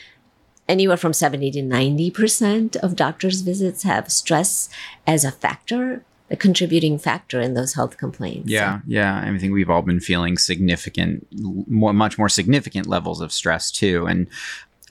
anywhere 0.69 0.97
from 0.97 1.13
70 1.13 1.51
to 1.51 1.61
90% 1.61 2.75
of 2.77 2.95
doctors' 2.95 3.41
visits 3.41 3.83
have 3.83 4.11
stress 4.11 4.69
as 5.05 5.23
a 5.23 5.31
factor, 5.31 6.03
a 6.29 6.35
contributing 6.35 6.97
factor 6.97 7.39
in 7.39 7.53
those 7.53 7.73
health 7.73 7.97
complaints. 7.97 8.49
Yeah, 8.49 8.79
yeah. 8.85 9.21
I 9.25 9.37
think 9.37 9.53
we've 9.53 9.69
all 9.69 9.81
been 9.81 9.99
feeling 9.99 10.37
significant, 10.37 11.25
more, 11.69 11.93
much 11.93 12.17
more 12.17 12.29
significant 12.29 12.87
levels 12.87 13.21
of 13.21 13.31
stress 13.31 13.71
too. 13.71 14.05
And 14.05 14.27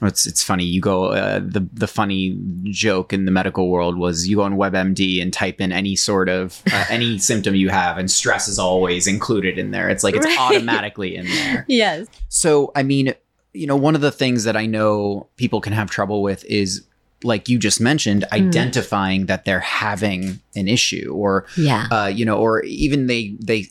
it's 0.01 0.27
it's 0.27 0.43
funny. 0.43 0.63
You 0.63 0.79
go 0.81 1.05
uh, 1.05 1.39
the 1.39 1.67
the 1.73 1.87
funny 1.87 2.37
joke 2.65 3.13
in 3.13 3.25
the 3.25 3.31
medical 3.31 3.69
world 3.69 3.97
was 3.97 4.27
you 4.27 4.35
go 4.37 4.43
on 4.43 4.53
WebMD 4.55 5.21
and 5.21 5.33
type 5.33 5.59
in 5.59 5.71
any 5.71 5.95
sort 5.95 6.29
of 6.29 6.61
uh, 6.71 6.85
any 6.89 7.17
symptom 7.17 7.55
you 7.55 7.69
have, 7.69 7.97
and 7.97 8.09
stress 8.09 8.47
is 8.47 8.59
always 8.59 9.07
included 9.07 9.57
in 9.57 9.71
there. 9.71 9.89
It's 9.89 10.03
like 10.03 10.15
it's 10.15 10.25
Right. 10.25 10.37
automatically 10.39 11.15
in 11.15 11.25
there. 11.25 11.65
Yes. 11.67 12.07
So, 12.29 12.71
I 12.75 12.83
mean, 12.83 13.13
you 13.53 13.65
know, 13.65 13.75
one 13.75 13.95
of 13.95 14.01
the 14.01 14.11
things 14.11 14.43
that 14.43 14.55
I 14.55 14.65
know 14.67 15.27
people 15.35 15.61
can 15.61 15.73
have 15.73 15.89
trouble 15.89 16.21
with 16.21 16.45
is 16.45 16.83
like 17.23 17.49
you 17.49 17.57
just 17.57 17.81
mentioned 17.81 18.25
identifying 18.31 19.25
that 19.25 19.43
they're 19.45 19.59
having 19.59 20.39
an 20.55 20.67
issue 20.67 21.11
or 21.15 21.45
Yeah. 21.57 21.87
uh, 21.91 22.05
you 22.07 22.25
know, 22.25 22.37
or 22.37 22.63
even 22.63 23.07
they 23.07 23.35
they 23.39 23.67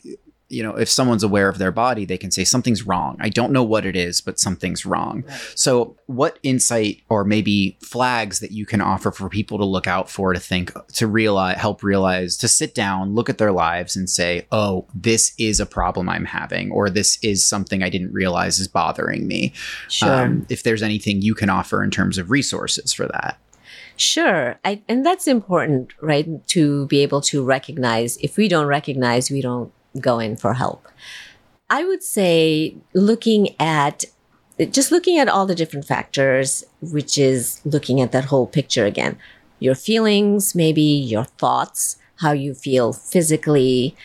you 0.49 0.63
know, 0.63 0.75
if 0.75 0.89
someone's 0.89 1.23
aware 1.23 1.49
of 1.49 1.57
their 1.57 1.71
body, 1.71 2.05
they 2.05 2.17
can 2.17 2.31
say 2.31 2.43
something's 2.43 2.83
wrong. 2.83 3.17
I 3.19 3.29
don't 3.29 3.51
know 3.51 3.63
what 3.63 3.85
it 3.85 3.95
is, 3.95 4.21
but 4.21 4.39
something's 4.39 4.85
wrong. 4.85 5.25
So, 5.55 5.97
what 6.05 6.39
insight 6.41 7.01
or 7.09 7.25
maybe 7.25 7.77
flags 7.81 8.39
that 8.39 8.51
you 8.51 8.65
can 8.65 8.79
offer 8.79 9.11
for 9.11 9.27
people 9.27 9.57
to 9.57 9.65
look 9.65 9.87
out 9.87 10.09
for 10.09 10.33
to 10.33 10.39
think 10.39 10.71
to 10.93 11.07
realize 11.07 11.57
help 11.57 11.83
realize 11.83 12.37
to 12.37 12.47
sit 12.47 12.73
down, 12.73 13.13
look 13.13 13.29
at 13.29 13.37
their 13.37 13.51
lives 13.51 13.95
and 13.95 14.09
say, 14.09 14.47
"Oh, 14.51 14.85
this 14.95 15.33
is 15.37 15.59
a 15.59 15.65
problem 15.65 16.07
I'm 16.07 16.25
having 16.25 16.71
or 16.71 16.89
this 16.89 17.17
is 17.21 17.45
something 17.45 17.83
I 17.83 17.89
didn't 17.89 18.13
realize 18.13 18.59
is 18.59 18.67
bothering 18.67 19.27
me." 19.27 19.53
Sure. 19.89 20.25
Um, 20.25 20.45
if 20.49 20.63
there's 20.63 20.83
anything 20.83 21.21
you 21.21 21.35
can 21.35 21.49
offer 21.49 21.83
in 21.83 21.91
terms 21.91 22.17
of 22.17 22.31
resources 22.31 22.93
for 22.93 23.07
that. 23.07 23.37
Sure. 23.97 24.59
I, 24.63 24.81
and 24.87 25.03
that's 25.03 25.27
important, 25.27 25.91
right? 26.01 26.47
To 26.49 26.85
be 26.85 27.01
able 27.01 27.21
to 27.21 27.43
recognize. 27.43 28.17
If 28.17 28.37
we 28.37 28.47
don't 28.47 28.67
recognize, 28.67 29.31
we 29.31 29.41
don't 29.41 29.73
go 29.99 30.19
in 30.19 30.35
for 30.35 30.53
help. 30.53 30.87
I 31.69 31.83
would 31.83 32.03
say 32.03 32.75
looking 32.93 33.55
at 33.59 34.05
just 34.71 34.91
looking 34.91 35.19
at 35.19 35.29
all 35.29 35.45
the 35.45 35.53
different 35.53 35.85
factors, 35.85 36.63
which 36.81 37.17
is 37.17 37.61
looking 37.63 38.01
at 38.01 38.11
that 38.11 38.25
whole 38.25 38.47
picture 38.47 38.85
again. 38.85 39.17
Your 39.59 39.75
feelings, 39.75 40.55
maybe 40.55 40.81
your 40.81 41.25
thoughts, 41.25 41.97
how 42.17 42.31
you 42.31 42.53
feel 42.55 42.93
physically, 42.93 43.95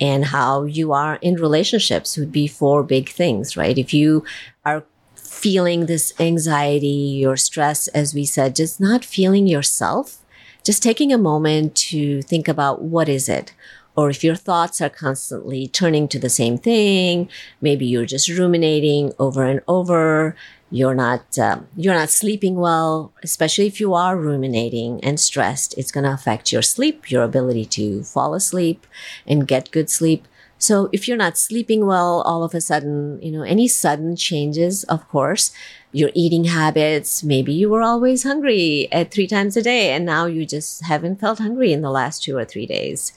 and 0.00 0.26
how 0.26 0.64
you 0.64 0.92
are 0.92 1.16
in 1.22 1.36
relationships 1.36 2.16
would 2.16 2.32
be 2.32 2.46
four 2.46 2.82
big 2.82 3.08
things, 3.08 3.56
right? 3.56 3.78
If 3.78 3.94
you 3.94 4.24
are 4.64 4.84
feeling 5.14 5.86
this 5.86 6.12
anxiety 6.20 7.24
or 7.26 7.36
stress, 7.36 7.88
as 7.88 8.14
we 8.14 8.24
said, 8.24 8.56
just 8.56 8.80
not 8.80 9.04
feeling 9.04 9.46
yourself, 9.46 10.18
just 10.64 10.82
taking 10.82 11.12
a 11.12 11.18
moment 11.18 11.74
to 11.76 12.22
think 12.22 12.48
about 12.48 12.82
what 12.82 13.08
is 13.08 13.28
it? 13.28 13.52
Or 13.96 14.10
if 14.10 14.24
your 14.24 14.34
thoughts 14.34 14.80
are 14.80 14.90
constantly 14.90 15.68
turning 15.68 16.08
to 16.08 16.18
the 16.18 16.28
same 16.28 16.58
thing, 16.58 17.28
maybe 17.60 17.86
you're 17.86 18.06
just 18.06 18.28
ruminating 18.28 19.12
over 19.18 19.44
and 19.44 19.60
over. 19.68 20.36
You're 20.70 20.94
not 20.94 21.38
um, 21.38 21.68
you're 21.76 21.94
not 21.94 22.10
sleeping 22.10 22.56
well, 22.56 23.12
especially 23.22 23.66
if 23.66 23.78
you 23.78 23.94
are 23.94 24.16
ruminating 24.16 25.02
and 25.04 25.20
stressed. 25.20 25.78
It's 25.78 25.92
going 25.92 26.04
to 26.04 26.12
affect 26.12 26.50
your 26.52 26.62
sleep, 26.62 27.10
your 27.10 27.22
ability 27.22 27.66
to 27.66 28.02
fall 28.02 28.34
asleep 28.34 28.86
and 29.26 29.46
get 29.46 29.70
good 29.70 29.88
sleep. 29.88 30.26
So 30.58 30.88
if 30.92 31.06
you're 31.06 31.16
not 31.16 31.36
sleeping 31.36 31.84
well, 31.84 32.22
all 32.22 32.42
of 32.42 32.54
a 32.54 32.60
sudden, 32.60 33.20
you 33.22 33.30
know, 33.30 33.42
any 33.42 33.68
sudden 33.68 34.16
changes, 34.16 34.82
of 34.84 35.06
course, 35.08 35.52
your 35.92 36.10
eating 36.14 36.44
habits, 36.44 37.22
maybe 37.22 37.52
you 37.52 37.68
were 37.68 37.82
always 37.82 38.22
hungry 38.22 38.88
at 38.90 39.10
three 39.10 39.26
times 39.26 39.56
a 39.56 39.62
day 39.62 39.90
and 39.90 40.04
now 40.06 40.26
you 40.26 40.46
just 40.46 40.84
haven't 40.84 41.20
felt 41.20 41.38
hungry 41.38 41.72
in 41.72 41.82
the 41.82 41.90
last 41.90 42.22
two 42.22 42.36
or 42.36 42.44
three 42.44 42.66
days. 42.66 43.12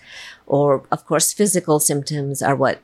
Or, 0.47 0.83
of 0.91 1.05
course, 1.05 1.33
physical 1.33 1.79
symptoms 1.79 2.41
are 2.41 2.55
what 2.55 2.79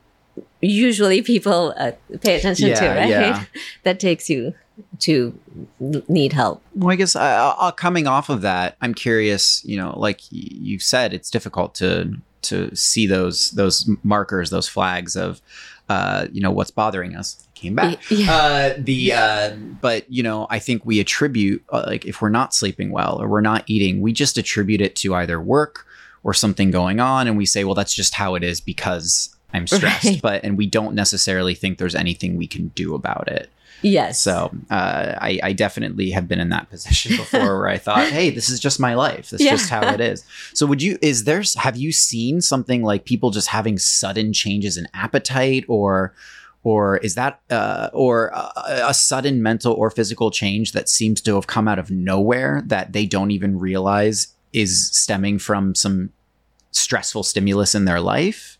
usually 0.60 1.22
people 1.22 1.74
uh, 1.76 1.92
pay 2.20 2.36
attention 2.36 2.74
to, 2.74 2.88
right? 2.88 3.08
yeah. 3.08 3.44
that 3.82 4.00
takes 4.00 4.28
you 4.30 4.54
to 5.00 5.38
need 6.08 6.32
help. 6.32 6.62
Well, 6.74 6.90
I 6.90 6.96
guess 6.96 7.14
uh, 7.16 7.54
uh, 7.58 7.70
coming 7.70 8.06
off 8.06 8.28
of 8.28 8.42
that, 8.42 8.76
I'm 8.80 8.94
curious. 8.94 9.64
You 9.64 9.76
know, 9.76 9.98
like 9.98 10.20
y- 10.32 10.48
you've 10.50 10.82
said, 10.82 11.12
it's 11.12 11.30
difficult 11.30 11.74
to 11.76 12.16
to 12.42 12.74
see 12.74 13.06
those 13.06 13.50
those 13.52 13.88
markers, 14.02 14.50
those 14.50 14.68
flags 14.68 15.16
of, 15.16 15.40
uh, 15.88 16.26
you 16.32 16.40
know, 16.40 16.50
what's 16.50 16.70
bothering 16.70 17.16
us. 17.16 17.46
Came 17.54 17.76
back. 17.76 18.10
Yeah. 18.10 18.32
Uh, 18.32 18.74
the 18.76 19.12
uh, 19.12 19.56
but 19.80 20.10
you 20.10 20.22
know, 20.22 20.46
I 20.50 20.58
think 20.58 20.84
we 20.84 21.00
attribute 21.00 21.64
uh, 21.70 21.84
like 21.86 22.04
if 22.04 22.20
we're 22.20 22.28
not 22.28 22.52
sleeping 22.52 22.90
well 22.90 23.20
or 23.20 23.28
we're 23.28 23.40
not 23.40 23.64
eating, 23.66 24.00
we 24.00 24.12
just 24.12 24.36
attribute 24.36 24.80
it 24.80 24.96
to 24.96 25.14
either 25.14 25.40
work 25.40 25.86
or 26.24 26.34
something 26.34 26.70
going 26.72 26.98
on, 26.98 27.28
and 27.28 27.36
we 27.36 27.46
say, 27.46 27.62
well, 27.64 27.74
that's 27.74 27.94
just 27.94 28.14
how 28.14 28.34
it 28.34 28.42
is 28.42 28.60
because 28.60 29.34
I'm 29.52 29.66
stressed. 29.68 30.04
Right. 30.04 30.20
But 30.22 30.42
and 30.44 30.58
we 30.58 30.66
don't 30.66 30.94
necessarily 30.94 31.54
think 31.54 31.78
there's 31.78 31.94
anything 31.94 32.36
we 32.36 32.46
can 32.48 32.68
do 32.68 32.94
about 32.94 33.28
it. 33.28 33.50
Yes. 33.82 34.18
So 34.18 34.50
uh, 34.70 35.14
I, 35.20 35.38
I 35.42 35.52
definitely 35.52 36.10
have 36.12 36.26
been 36.26 36.40
in 36.40 36.48
that 36.48 36.70
position 36.70 37.16
before 37.18 37.58
where 37.58 37.68
I 37.68 37.76
thought, 37.76 38.08
hey, 38.08 38.30
this 38.30 38.48
is 38.48 38.58
just 38.58 38.80
my 38.80 38.94
life. 38.94 39.28
That's 39.30 39.42
Yeah. 39.42 39.50
just 39.50 39.68
how 39.68 39.86
it 39.92 40.00
is. 40.00 40.24
So 40.54 40.64
would 40.64 40.80
you, 40.80 40.96
is 41.02 41.24
there, 41.24 41.42
have 41.58 41.76
you 41.76 41.92
seen 41.92 42.40
something 42.40 42.82
like 42.82 43.04
people 43.04 43.30
just 43.30 43.48
having 43.48 43.76
sudden 43.78 44.32
changes 44.32 44.78
in 44.78 44.88
appetite 44.94 45.66
or, 45.68 46.14
or 46.62 46.96
is 46.98 47.14
that, 47.16 47.40
uh, 47.50 47.90
or 47.92 48.28
a, 48.28 48.86
a 48.88 48.94
sudden 48.94 49.42
mental 49.42 49.74
or 49.74 49.90
physical 49.90 50.30
change 50.30 50.72
that 50.72 50.88
seems 50.88 51.20
to 51.20 51.34
have 51.34 51.46
come 51.46 51.68
out 51.68 51.78
of 51.78 51.90
nowhere 51.90 52.62
that 52.66 52.94
they 52.94 53.04
don't 53.04 53.32
even 53.32 53.58
realize 53.58 54.28
is 54.54 54.88
stemming 54.96 55.38
from 55.38 55.74
some 55.74 56.10
stressful 56.74 57.22
stimulus 57.22 57.74
in 57.74 57.84
their 57.84 58.00
life? 58.00 58.58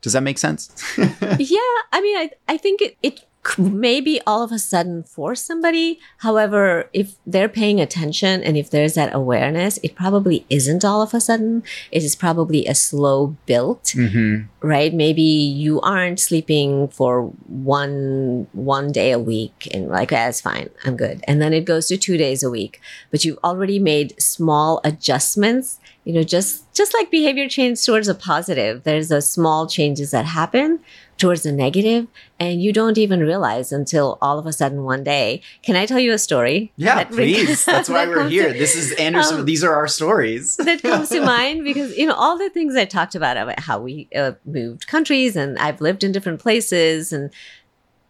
Does 0.00 0.12
that 0.12 0.22
make 0.22 0.38
sense? 0.38 0.70
yeah, 0.98 1.74
I 1.92 2.00
mean, 2.02 2.16
I, 2.18 2.30
I 2.46 2.56
think 2.58 2.82
it, 2.82 2.96
it 3.02 3.24
c- 3.46 3.62
may 3.62 4.02
be 4.02 4.20
all 4.26 4.42
of 4.42 4.52
a 4.52 4.58
sudden 4.58 5.02
for 5.02 5.34
somebody. 5.34 5.98
However, 6.18 6.90
if 6.92 7.16
they're 7.26 7.48
paying 7.48 7.80
attention 7.80 8.42
and 8.42 8.56
if 8.56 8.68
there's 8.68 8.94
that 8.94 9.14
awareness, 9.14 9.78
it 9.82 9.94
probably 9.94 10.44
isn't 10.50 10.84
all 10.84 11.00
of 11.00 11.14
a 11.14 11.20
sudden. 11.20 11.62
It 11.90 12.02
is 12.02 12.16
probably 12.16 12.66
a 12.66 12.74
slow 12.74 13.36
build, 13.46 13.82
mm-hmm. 13.84 14.46
right? 14.60 14.92
Maybe 14.92 15.22
you 15.22 15.80
aren't 15.80 16.20
sleeping 16.20 16.88
for 16.88 17.28
one 17.46 18.46
one 18.52 18.92
day 18.92 19.12
a 19.12 19.18
week 19.18 19.68
and 19.72 19.88
like 19.88 20.10
that's 20.10 20.40
fine, 20.40 20.68
I'm 20.84 20.96
good. 20.96 21.24
And 21.26 21.40
then 21.40 21.52
it 21.52 21.64
goes 21.64 21.86
to 21.88 21.96
two 21.96 22.16
days 22.16 22.42
a 22.42 22.50
week. 22.50 22.80
But 23.10 23.24
you've 23.24 23.38
already 23.42 23.78
made 23.78 24.20
small 24.20 24.80
adjustments 24.84 25.78
you 26.04 26.12
know 26.12 26.22
just 26.22 26.72
just 26.74 26.92
like 26.94 27.10
behavior 27.10 27.48
change 27.48 27.84
towards 27.84 28.08
a 28.08 28.14
positive 28.14 28.82
there's 28.84 29.08
those 29.08 29.30
small 29.30 29.66
changes 29.66 30.10
that 30.10 30.24
happen 30.26 30.78
towards 31.16 31.46
a 31.46 31.52
negative 31.52 32.06
and 32.38 32.60
you 32.62 32.72
don't 32.72 32.98
even 32.98 33.20
realize 33.20 33.72
until 33.72 34.18
all 34.20 34.38
of 34.38 34.46
a 34.46 34.52
sudden 34.52 34.82
one 34.82 35.02
day 35.04 35.40
can 35.62 35.76
i 35.76 35.86
tell 35.86 35.98
you 35.98 36.12
a 36.12 36.18
story 36.18 36.72
Yeah, 36.76 36.96
that- 36.96 37.10
please. 37.10 37.64
That's 37.64 37.88
why 37.88 38.04
that 38.04 38.08
we're 38.08 38.28
here. 38.28 38.52
to- 38.52 38.58
This 38.58 38.74
is 38.74 38.92
Anderson. 38.92 39.38
Um, 39.40 39.44
these 39.46 39.62
are 39.64 39.74
our 39.74 39.86
stories. 39.88 40.56
that 40.68 40.82
comes 40.82 41.08
to 41.10 41.20
mind 41.36 41.64
because 41.64 41.96
you 41.96 42.06
know 42.06 42.14
all 42.14 42.36
the 42.36 42.50
things 42.50 42.76
I 42.76 42.84
talked 42.84 43.14
about 43.14 43.36
about 43.36 43.60
how 43.60 43.78
we 43.80 44.08
uh, 44.14 44.32
moved 44.44 44.86
countries 44.86 45.36
and 45.36 45.58
I've 45.58 45.80
lived 45.80 46.04
in 46.04 46.12
different 46.12 46.40
places 46.40 47.12
and 47.12 47.30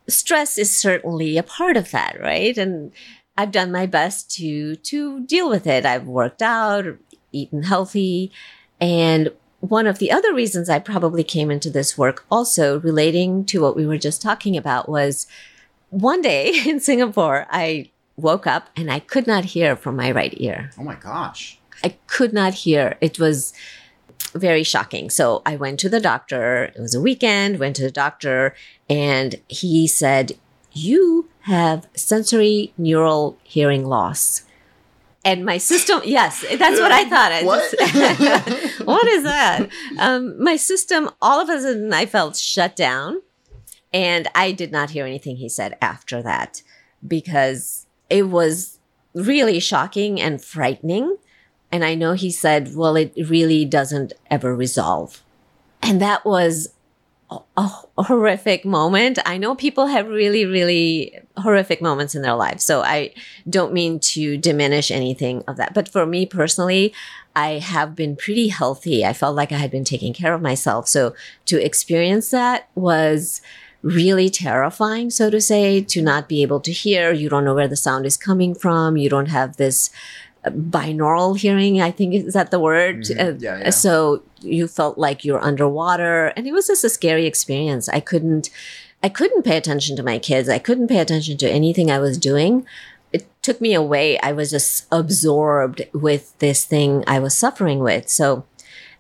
stress 0.09 0.59
is 0.59 0.75
certainly 0.77 1.39
a 1.39 1.43
part 1.43 1.77
of 1.77 1.91
that, 1.93 2.21
right? 2.21 2.57
And 2.59 2.93
I've 3.37 3.51
done 3.51 3.73
my 3.73 3.87
best 3.87 4.31
to 4.37 4.77
to 4.77 5.21
deal 5.27 5.49
with 5.51 5.67
it. 5.67 5.85
I've 5.85 6.07
worked 6.07 6.41
out, 6.43 6.85
eaten 7.35 7.65
healthy, 7.65 8.31
and 8.81 9.31
one 9.61 9.87
of 9.87 9.99
the 9.99 10.11
other 10.11 10.35
reasons 10.35 10.69
I 10.69 10.79
probably 10.79 11.25
came 11.25 11.51
into 11.51 11.71
this 11.71 11.97
work 11.97 12.25
also 12.31 12.81
relating 12.81 13.45
to 13.47 13.63
what 13.63 13.77
we 13.77 13.87
were 13.87 13.99
just 13.99 14.21
talking 14.21 14.57
about 14.57 14.89
was 14.89 15.27
one 15.91 16.21
day 16.21 16.53
in 16.67 16.81
Singapore, 16.81 17.47
I 17.51 17.91
woke 18.17 18.47
up 18.47 18.69
and 18.77 18.91
I 18.91 19.01
could 19.01 19.27
not 19.27 19.45
hear 19.45 19.75
from 19.75 19.97
my 19.97 20.11
right 20.11 20.35
ear. 20.37 20.71
Oh 20.79 20.85
my 20.85 20.95
gosh. 20.95 21.59
I 21.83 21.97
could 22.07 22.33
not 22.33 22.55
hear. 22.55 22.97
It 23.01 23.19
was 23.19 23.53
very 24.35 24.63
shocking. 24.63 25.11
So 25.11 25.43
I 25.47 25.57
went 25.57 25.81
to 25.81 25.89
the 25.89 26.01
doctor. 26.01 26.65
It 26.65 26.81
was 26.81 26.95
a 26.95 27.01
weekend, 27.01 27.59
went 27.59 27.77
to 27.77 27.83
the 27.83 27.91
doctor, 27.91 28.55
and 28.89 29.37
he 29.49 29.87
said, 29.87 30.33
You 30.73 31.29
have 31.43 31.87
sensorineural 31.95 33.37
hearing 33.43 33.87
loss. 33.87 34.45
And 35.25 35.45
my 35.45 35.57
system, 35.59 36.03
yes, 36.05 36.45
that's 36.59 36.79
what 36.79 36.93
I 36.93 37.05
thought. 37.09 37.33
I 37.33 37.43
What? 37.45 37.75
just- 37.79 38.81
what 38.87 39.07
is 39.09 39.23
that? 39.23 39.69
Um, 39.99 40.43
my 40.43 40.57
system, 40.57 41.09
all 41.23 41.41
of 41.41 41.49
a 41.49 41.61
sudden, 41.61 41.93
I 41.95 42.05
felt 42.07 42.37
shut 42.37 42.77
down. 42.77 43.23
And 43.93 44.29
I 44.35 44.53
did 44.53 44.71
not 44.73 44.91
hear 44.91 45.07
anything 45.07 45.37
he 45.37 45.49
said 45.49 45.79
after 45.81 46.21
that 46.23 46.63
because 47.07 47.87
it 48.11 48.25
was 48.29 48.81
really 49.15 49.61
shocking 49.61 50.21
and 50.21 50.43
frightening. 50.45 51.17
And 51.71 51.85
I 51.85 51.95
know 51.95 52.13
he 52.13 52.31
said, 52.31 52.75
well, 52.75 52.97
it 52.97 53.13
really 53.17 53.65
doesn't 53.65 54.13
ever 54.31 54.55
resolve. 54.55 55.23
And 55.81 56.01
that 56.03 56.25
was 56.25 56.74
a, 57.57 57.71
horrific 57.97 58.65
moment. 58.65 59.19
I 59.25 59.39
know 59.39 59.55
people 59.55 59.87
have 59.87 60.09
really, 60.09 60.45
really 60.45 61.19
horrific 61.37 61.81
moments 61.81 62.15
in 62.15 62.23
their 62.23 62.35
lives. 62.35 62.65
So 62.65 62.83
I 62.83 63.15
don't 63.49 63.73
mean 63.73 64.01
to 64.01 64.37
diminish 64.37 64.91
anything 64.91 65.43
of 65.47 65.57
that. 65.57 65.75
But 65.75 65.89
for 65.89 66.05
me 66.05 66.27
personally, 66.27 66.93
I 67.37 67.59
have 67.59 67.95
been 67.95 68.17
pretty 68.17 68.49
healthy. 68.49 69.05
I 69.05 69.13
felt 69.13 69.37
like 69.37 69.53
I 69.53 69.59
had 69.59 69.71
been 69.71 69.85
taking 69.85 70.13
care 70.13 70.35
of 70.35 70.43
myself. 70.43 70.89
So 70.89 71.15
to 71.47 71.65
experience 71.65 72.31
that 72.31 72.69
was 72.75 73.41
really 73.83 74.31
terrifying, 74.31 75.11
so 75.11 75.29
to 75.31 75.41
say, 75.41 75.81
to 75.83 76.01
not 76.01 76.29
be 76.29 76.43
able 76.43 76.61
to 76.61 76.73
hear. 76.73 77.13
You 77.13 77.29
don't 77.29 77.45
know 77.45 77.55
where 77.55 77.69
the 77.69 77.77
sound 77.77 78.07
is 78.07 78.17
coming 78.17 78.55
from. 78.55 78.97
You 78.97 79.11
don't 79.11 79.27
have 79.27 79.57
this 79.57 79.91
binaural 80.51 81.39
hearing, 81.39 81.81
I 81.81 81.91
think 81.91 82.15
is 82.15 82.35
that 82.35 82.51
the 82.51 82.61
word? 82.61 83.03
Mhm. 83.05 83.19
Uh, 83.21 83.37
Yeah, 83.39 83.59
yeah. 83.59 83.71
So 83.71 84.23
you 84.41 84.67
felt 84.69 84.99
like 84.99 85.25
you're 85.25 85.43
underwater 85.43 86.27
and 86.37 86.47
it 86.47 86.53
was 86.53 86.67
just 86.67 86.85
a 86.85 86.89
scary 86.91 87.27
experience. 87.27 87.89
I 87.89 88.01
couldn't, 88.01 88.51
I 89.03 89.09
couldn't 89.09 89.43
pay 89.43 89.57
attention 89.57 89.97
to 89.97 90.03
my 90.03 90.19
kids. 90.19 90.49
I 90.49 90.59
couldn't 90.59 90.89
pay 90.89 90.99
attention 90.99 91.37
to 91.39 91.51
anything 91.51 91.91
I 91.91 91.99
was 91.99 92.19
doing. 92.19 92.67
It 93.13 93.27
took 93.43 93.61
me 93.61 93.75
away. 93.75 94.19
I 94.21 94.33
was 94.33 94.51
just 94.51 94.87
absorbed 94.91 95.83
with 95.93 96.37
this 96.41 96.65
thing 96.65 97.05
I 97.07 97.19
was 97.21 97.35
suffering 97.37 97.79
with. 97.79 98.09
So 98.09 98.45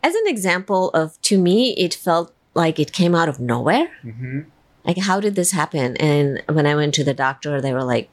as 0.02 0.14
an 0.14 0.26
example 0.26 0.90
of, 0.90 1.20
to 1.22 1.38
me, 1.38 1.74
it 1.76 1.92
felt 1.94 2.32
like 2.54 2.78
it 2.78 2.92
came 2.92 3.14
out 3.14 3.28
of 3.28 3.40
nowhere 3.40 3.88
Mm-hmm. 4.04 4.40
like 4.86 4.98
how 4.98 5.18
did 5.18 5.34
this 5.34 5.50
happen 5.50 5.96
and 5.96 6.40
when 6.56 6.66
i 6.66 6.74
went 6.76 6.94
to 6.94 7.02
the 7.02 7.14
doctor 7.14 7.60
they 7.60 7.72
were 7.72 7.82
like 7.82 8.08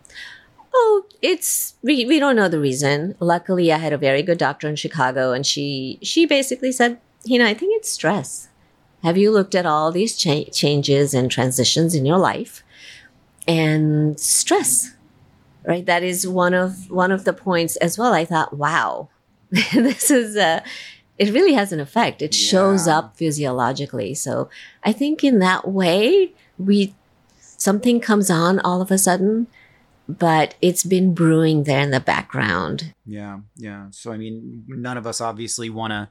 oh 0.74 1.06
it's 1.22 1.76
we, 1.82 2.06
we 2.06 2.20
don't 2.20 2.36
know 2.36 2.50
the 2.50 2.60
reason. 2.60 3.16
Luckily 3.20 3.72
i 3.72 3.78
had 3.78 3.94
a 3.94 3.98
very 3.98 4.24
good 4.24 4.38
doctor 4.38 4.68
in 4.68 4.76
chicago 4.76 5.32
and 5.34 5.46
she 5.46 6.00
she 6.02 6.26
basically 6.26 6.72
said 6.72 7.00
you 7.24 7.38
know 7.40 7.46
i 7.46 7.54
think 7.54 7.76
it's 7.78 7.90
stress. 7.90 8.48
Have 9.04 9.18
you 9.18 9.32
looked 9.32 9.56
at 9.56 9.66
all 9.66 9.92
these 9.92 10.16
cha- 10.16 10.50
changes 10.52 11.16
and 11.16 11.32
transitions 11.32 11.96
in 11.96 12.06
your 12.06 12.20
life? 12.20 12.64
And 13.48 14.20
stress 14.20 14.94
right? 15.66 15.86
That 15.86 16.04
is 16.04 16.28
one 16.28 16.54
of 16.54 16.90
one 16.90 17.12
of 17.12 17.24
the 17.24 17.34
points 17.34 17.76
as 17.78 17.98
well. 17.98 18.14
I 18.14 18.26
thought 18.26 18.58
wow 18.58 19.10
this 19.52 20.10
is 20.12 20.36
uh 20.36 20.62
it 21.18 21.32
really 21.34 21.54
has 21.54 21.72
an 21.72 21.80
effect. 21.80 22.22
It 22.22 22.34
shows 22.34 22.88
up 22.88 23.16
physiologically. 23.18 24.14
So 24.14 24.50
i 24.84 24.92
think 24.92 25.24
in 25.24 25.40
that 25.40 25.68
way 25.68 26.34
we 26.58 26.96
something 27.40 28.00
comes 28.00 28.30
on 28.30 28.60
all 28.60 28.82
of 28.82 28.92
a 28.92 28.98
sudden 28.98 29.48
but 30.20 30.56
it's 30.62 30.84
been 30.84 31.14
brewing 31.14 31.64
there 31.64 31.82
in 31.82 31.92
the 31.92 32.00
background 32.00 32.94
Yeah, 33.06 33.40
yeah. 33.56 33.88
So 33.92 34.12
I 34.12 34.18
mean, 34.18 34.64
none 34.68 34.98
of 34.98 35.06
us 35.08 35.22
obviously 35.22 35.70
want 35.70 35.92
to 35.92 36.10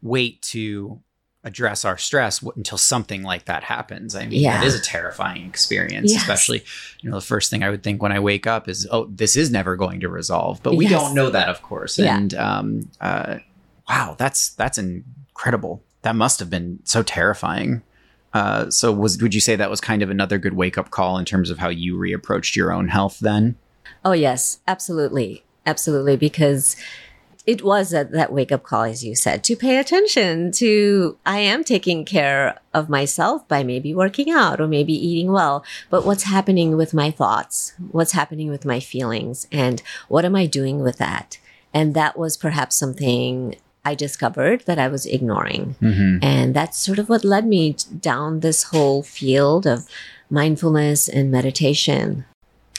wait 0.00 0.42
to 0.42 1.00
address 1.44 1.84
our 1.84 1.98
stress 1.98 2.40
until 2.56 2.78
something 2.78 3.22
like 3.24 3.46
that 3.46 3.64
happens. 3.64 4.14
I 4.14 4.26
mean, 4.26 4.40
Yeah. 4.40 4.58
that 4.60 4.66
is 4.66 4.74
a 4.76 4.80
terrifying 4.80 5.44
experience, 5.46 6.12
Yes. 6.12 6.20
especially, 6.22 6.62
you 7.00 7.10
know, 7.10 7.16
the 7.16 7.26
first 7.26 7.50
thing 7.50 7.64
I 7.64 7.70
would 7.70 7.82
think 7.82 8.00
when 8.00 8.12
I 8.12 8.20
wake 8.20 8.46
up 8.46 8.68
is, 8.68 8.86
oh, 8.92 9.06
this 9.06 9.36
is 9.36 9.50
never 9.50 9.74
going 9.76 9.98
to 10.00 10.08
resolve. 10.08 10.62
But 10.62 10.76
we 10.76 10.86
Yes. 10.86 11.00
don't 11.00 11.14
know 11.16 11.30
that, 11.30 11.48
of 11.48 11.60
course. 11.62 11.98
Yeah. 11.98 12.16
And 12.16 12.32
um, 12.34 12.90
uh, 13.00 13.38
wow, 13.88 14.14
that's 14.18 14.50
that's 14.50 14.78
incredible. 14.78 15.82
That 16.02 16.14
must 16.16 16.38
have 16.40 16.48
been 16.50 16.78
so 16.84 17.02
terrifying. 17.02 17.82
Uh, 18.34 18.70
so 18.70 18.92
was 18.92 19.20
would 19.20 19.34
you 19.34 19.40
say 19.40 19.56
that 19.56 19.70
was 19.70 19.80
kind 19.80 20.02
of 20.02 20.10
another 20.10 20.38
good 20.38 20.54
wake 20.54 20.78
up 20.78 20.90
call 20.90 21.18
in 21.18 21.24
terms 21.24 21.50
of 21.50 21.58
how 21.58 21.68
you 21.68 21.96
reapproached 21.96 22.56
your 22.56 22.72
own 22.72 22.88
health 22.88 23.18
then? 23.20 23.56
oh 24.04 24.12
yes. 24.12 24.60
Absolutely. 24.66 25.44
Absolutely. 25.66 26.16
Because 26.16 26.76
it 27.46 27.62
was 27.62 27.92
a, 27.92 28.04
that 28.04 28.32
wake 28.32 28.52
up 28.52 28.62
call 28.62 28.84
as 28.84 29.04
you 29.04 29.16
said 29.16 29.42
to 29.42 29.56
pay 29.56 29.78
attention 29.78 30.52
to 30.52 31.18
i 31.26 31.38
am 31.40 31.64
taking 31.64 32.04
care 32.04 32.56
of 32.72 32.88
myself 32.88 33.46
by 33.48 33.64
maybe 33.64 33.92
working 33.92 34.30
out 34.30 34.60
or 34.60 34.68
maybe 34.68 34.92
eating 34.92 35.32
well. 35.32 35.64
But 35.90 36.06
what's 36.06 36.22
happening 36.22 36.76
with 36.76 36.94
my 36.94 37.10
thoughts? 37.10 37.74
What's 37.90 38.12
happening 38.12 38.48
with 38.48 38.64
my 38.64 38.80
feelings? 38.80 39.46
And 39.52 39.82
what 40.08 40.24
am 40.24 40.36
i 40.36 40.46
doing 40.46 40.80
with 40.80 40.98
that? 40.98 41.38
And 41.74 41.94
that 41.94 42.18
was 42.18 42.36
perhaps 42.36 42.76
something 42.76 43.56
i 43.84 43.94
discovered 43.94 44.62
that 44.66 44.78
i 44.78 44.88
was 44.88 45.06
ignoring 45.06 45.74
Mm-hmm. 45.82 46.18
And 46.22 46.54
that's 46.54 46.78
sort 46.78 46.98
of 46.98 47.08
what 47.08 47.24
led 47.24 47.46
me 47.46 47.76
down 48.00 48.40
this 48.40 48.64
whole 48.64 49.02
field 49.02 49.66
of 49.66 49.86
mindfulness 50.30 51.08
and 51.08 51.30
meditation. 51.30 52.24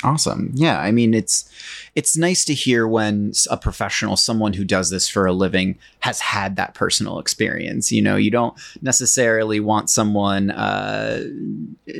Awesome. 0.04 0.52
Yeah, 0.54 0.80
I 0.80 0.92
mean 0.92 1.14
it's 1.14 1.50
it's 1.96 2.18
nice 2.18 2.44
to 2.46 2.54
hear 2.54 2.88
when 2.88 3.32
a 3.50 3.58
professional, 3.58 4.18
someone 4.18 4.54
who 4.54 4.66
does 4.66 4.90
this 4.90 5.08
for 5.08 5.26
a 5.26 5.32
living, 5.32 5.78
has 6.00 6.20
had 6.20 6.56
that 6.56 6.74
personal 6.74 7.20
experience. 7.20 7.92
You 7.92 8.02
know, 8.02 8.16
you 8.16 8.32
don't 8.32 8.58
necessarily 8.82 9.60
want 9.60 9.90
someone. 9.90 10.52
Uh, 10.52 11.24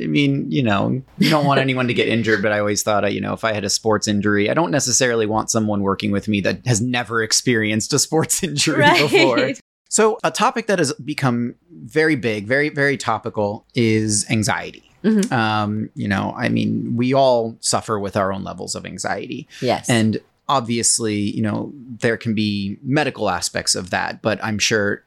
I 0.02 0.06
mean, 0.06 0.50
you 0.50 0.62
know, 0.62 1.00
you 1.18 1.30
don't 1.30 1.46
want 1.46 1.60
anyone 1.60 1.86
to 1.88 1.94
get 1.94 2.08
injured. 2.14 2.42
But 2.42 2.52
I 2.52 2.58
always 2.58 2.82
thought, 2.82 3.04
uh, 3.04 3.08
you 3.08 3.20
know, 3.20 3.32
if 3.32 3.44
I 3.44 3.52
had 3.52 3.64
a 3.64 3.70
sports 3.70 4.08
injury, 4.08 4.50
I 4.50 4.54
don't 4.54 4.70
necessarily 4.70 5.26
want 5.26 5.50
someone 5.50 5.80
working 5.80 6.10
with 6.10 6.28
me 6.28 6.40
that 6.42 6.66
has 6.66 6.80
never 6.80 7.22
experienced 7.22 7.92
a 7.92 7.98
sports 7.98 8.42
injury 8.42 8.86
before. 8.98 9.52
So, 9.90 10.18
a 10.24 10.32
topic 10.32 10.66
that 10.66 10.80
has 10.80 10.92
become 10.94 11.54
very 11.70 12.16
big, 12.16 12.48
very, 12.48 12.68
very 12.68 12.96
topical 12.96 13.64
is 13.76 14.28
anxiety. 14.28 14.90
Mhm. 15.04 15.30
Um, 15.30 15.90
you 15.94 16.08
know, 16.08 16.34
I 16.36 16.48
mean, 16.48 16.96
we 16.96 17.12
all 17.12 17.56
suffer 17.60 17.98
with 17.98 18.16
our 18.16 18.32
own 18.32 18.42
levels 18.42 18.74
of 18.74 18.86
anxiety. 18.86 19.46
Yes. 19.60 19.88
And 19.88 20.20
obviously, 20.48 21.14
you 21.14 21.42
know, 21.42 21.72
there 22.00 22.16
can 22.16 22.34
be 22.34 22.78
medical 22.82 23.28
aspects 23.30 23.74
of 23.74 23.90
that, 23.90 24.22
but 24.22 24.42
I'm 24.42 24.58
sure 24.58 25.04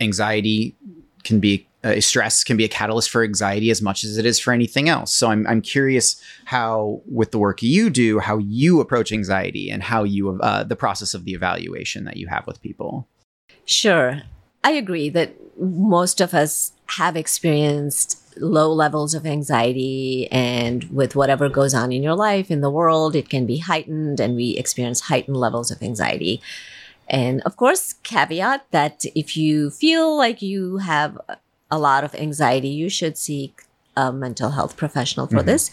anxiety 0.00 0.74
can 1.24 1.40
be 1.40 1.66
uh, 1.84 2.00
stress 2.00 2.42
can 2.42 2.56
be 2.56 2.64
a 2.64 2.68
catalyst 2.68 3.10
for 3.10 3.22
anxiety 3.22 3.70
as 3.70 3.82
much 3.82 4.04
as 4.04 4.16
it 4.16 4.24
is 4.24 4.38
for 4.38 4.52
anything 4.52 4.88
else. 4.88 5.14
So 5.14 5.28
I'm 5.28 5.46
I'm 5.46 5.60
curious 5.60 6.20
how 6.46 7.02
with 7.06 7.30
the 7.30 7.38
work 7.38 7.62
you 7.62 7.90
do, 7.90 8.18
how 8.18 8.38
you 8.38 8.80
approach 8.80 9.12
anxiety 9.12 9.70
and 9.70 9.82
how 9.82 10.02
you 10.02 10.40
uh, 10.40 10.64
the 10.64 10.76
process 10.76 11.12
of 11.12 11.24
the 11.24 11.32
evaluation 11.32 12.04
that 12.04 12.16
you 12.16 12.26
have 12.28 12.46
with 12.46 12.62
people. 12.62 13.06
Sure. 13.66 14.22
I 14.62 14.72
agree 14.72 15.10
that 15.10 15.34
most 15.58 16.22
of 16.22 16.32
us 16.32 16.72
have 16.86 17.16
experienced 17.16 18.23
low 18.38 18.72
levels 18.72 19.14
of 19.14 19.26
anxiety 19.26 20.28
and 20.30 20.84
with 20.90 21.14
whatever 21.16 21.48
goes 21.48 21.74
on 21.74 21.92
in 21.92 22.02
your 22.02 22.14
life 22.14 22.50
in 22.50 22.60
the 22.60 22.70
world 22.70 23.14
it 23.14 23.28
can 23.28 23.46
be 23.46 23.58
heightened 23.58 24.20
and 24.20 24.36
we 24.36 24.56
experience 24.56 25.02
heightened 25.02 25.36
levels 25.36 25.70
of 25.70 25.82
anxiety. 25.82 26.40
And 27.08 27.42
of 27.42 27.56
course 27.56 27.94
caveat 28.02 28.66
that 28.70 29.04
if 29.14 29.36
you 29.36 29.70
feel 29.70 30.16
like 30.16 30.40
you 30.42 30.78
have 30.78 31.18
a 31.70 31.78
lot 31.78 32.04
of 32.04 32.14
anxiety 32.14 32.68
you 32.68 32.88
should 32.88 33.16
seek 33.18 33.62
a 33.96 34.12
mental 34.12 34.50
health 34.50 34.76
professional 34.76 35.26
for 35.26 35.42
Mhm. 35.42 35.46
this. 35.46 35.70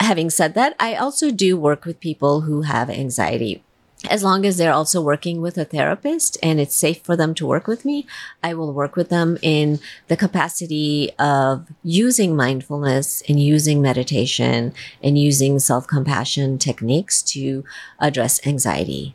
Having 0.00 0.30
said 0.30 0.54
that 0.54 0.74
i 0.78 0.94
also 0.94 1.30
do 1.30 1.56
work 1.56 1.84
with 1.86 2.00
people 2.00 2.42
who 2.42 2.62
have 2.62 2.90
anxiety 2.90 3.62
as 4.08 4.22
long 4.22 4.44
as 4.44 4.56
they're 4.56 4.72
also 4.72 5.00
working 5.00 5.40
with 5.40 5.58
a 5.58 5.64
therapist 5.64 6.38
and 6.42 6.60
it's 6.60 6.74
safe 6.74 7.02
for 7.02 7.16
them 7.16 7.34
to 7.34 7.46
work 7.46 7.66
with 7.66 7.84
me, 7.84 8.06
I 8.42 8.54
will 8.54 8.72
work 8.72 8.96
with 8.96 9.08
them 9.08 9.38
in 9.42 9.80
the 10.08 10.16
capacity 10.16 11.10
of 11.18 11.66
using 11.82 12.36
mindfulness 12.36 13.22
and 13.28 13.40
using 13.40 13.82
meditation 13.82 14.72
and 15.02 15.18
using 15.18 15.58
self 15.58 15.86
compassion 15.86 16.58
techniques 16.58 17.22
to 17.22 17.64
address 17.98 18.46
anxiety. 18.46 19.14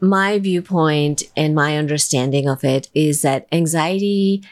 My 0.00 0.38
viewpoint 0.38 1.22
and 1.36 1.54
my 1.54 1.76
understanding 1.76 2.48
of 2.48 2.64
it 2.64 2.88
is 2.94 3.22
that 3.22 3.46
anxiety 3.50 4.42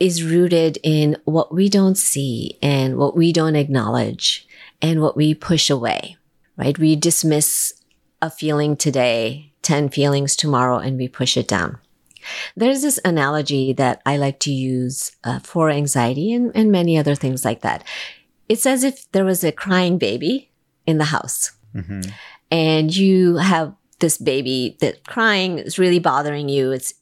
is 0.00 0.24
rooted 0.24 0.78
in 0.82 1.16
what 1.24 1.54
we 1.54 1.68
don't 1.68 1.96
see 1.96 2.58
and 2.60 2.96
what 2.96 3.16
we 3.16 3.32
don't 3.32 3.56
acknowledge 3.56 4.46
and 4.82 5.00
what 5.00 5.16
we 5.16 5.34
push 5.34 5.70
away, 5.70 6.16
right? 6.56 6.78
We 6.78 6.96
dismiss 6.96 7.73
a 8.24 8.30
feeling 8.30 8.76
today, 8.76 9.52
10 9.62 9.90
feelings 9.90 10.36
tomorrow, 10.36 10.78
and 10.78 10.96
we 10.96 11.08
push 11.08 11.36
it 11.36 11.48
down. 11.48 11.78
There's 12.56 12.82
this 12.82 12.98
analogy 13.04 13.72
that 13.74 14.00
I 14.06 14.16
like 14.16 14.40
to 14.40 14.52
use 14.52 15.12
uh, 15.24 15.40
for 15.40 15.68
anxiety 15.70 16.32
and, 16.32 16.50
and 16.54 16.72
many 16.72 16.96
other 16.98 17.14
things 17.14 17.44
like 17.44 17.60
that. 17.60 17.84
It's 18.48 18.66
as 18.66 18.82
if 18.82 19.10
there 19.12 19.24
was 19.24 19.44
a 19.44 19.52
crying 19.52 19.98
baby 19.98 20.50
in 20.86 20.98
the 20.98 21.04
house 21.04 21.52
hmm 21.72 22.02
and 22.50 22.94
you 22.94 23.36
have 23.36 23.74
this 23.98 24.16
baby 24.16 24.76
that 24.80 25.04
crying 25.06 25.58
is 25.58 25.78
really 25.78 25.98
bothering 25.98 26.48
you. 26.48 26.70
It's 26.70 26.94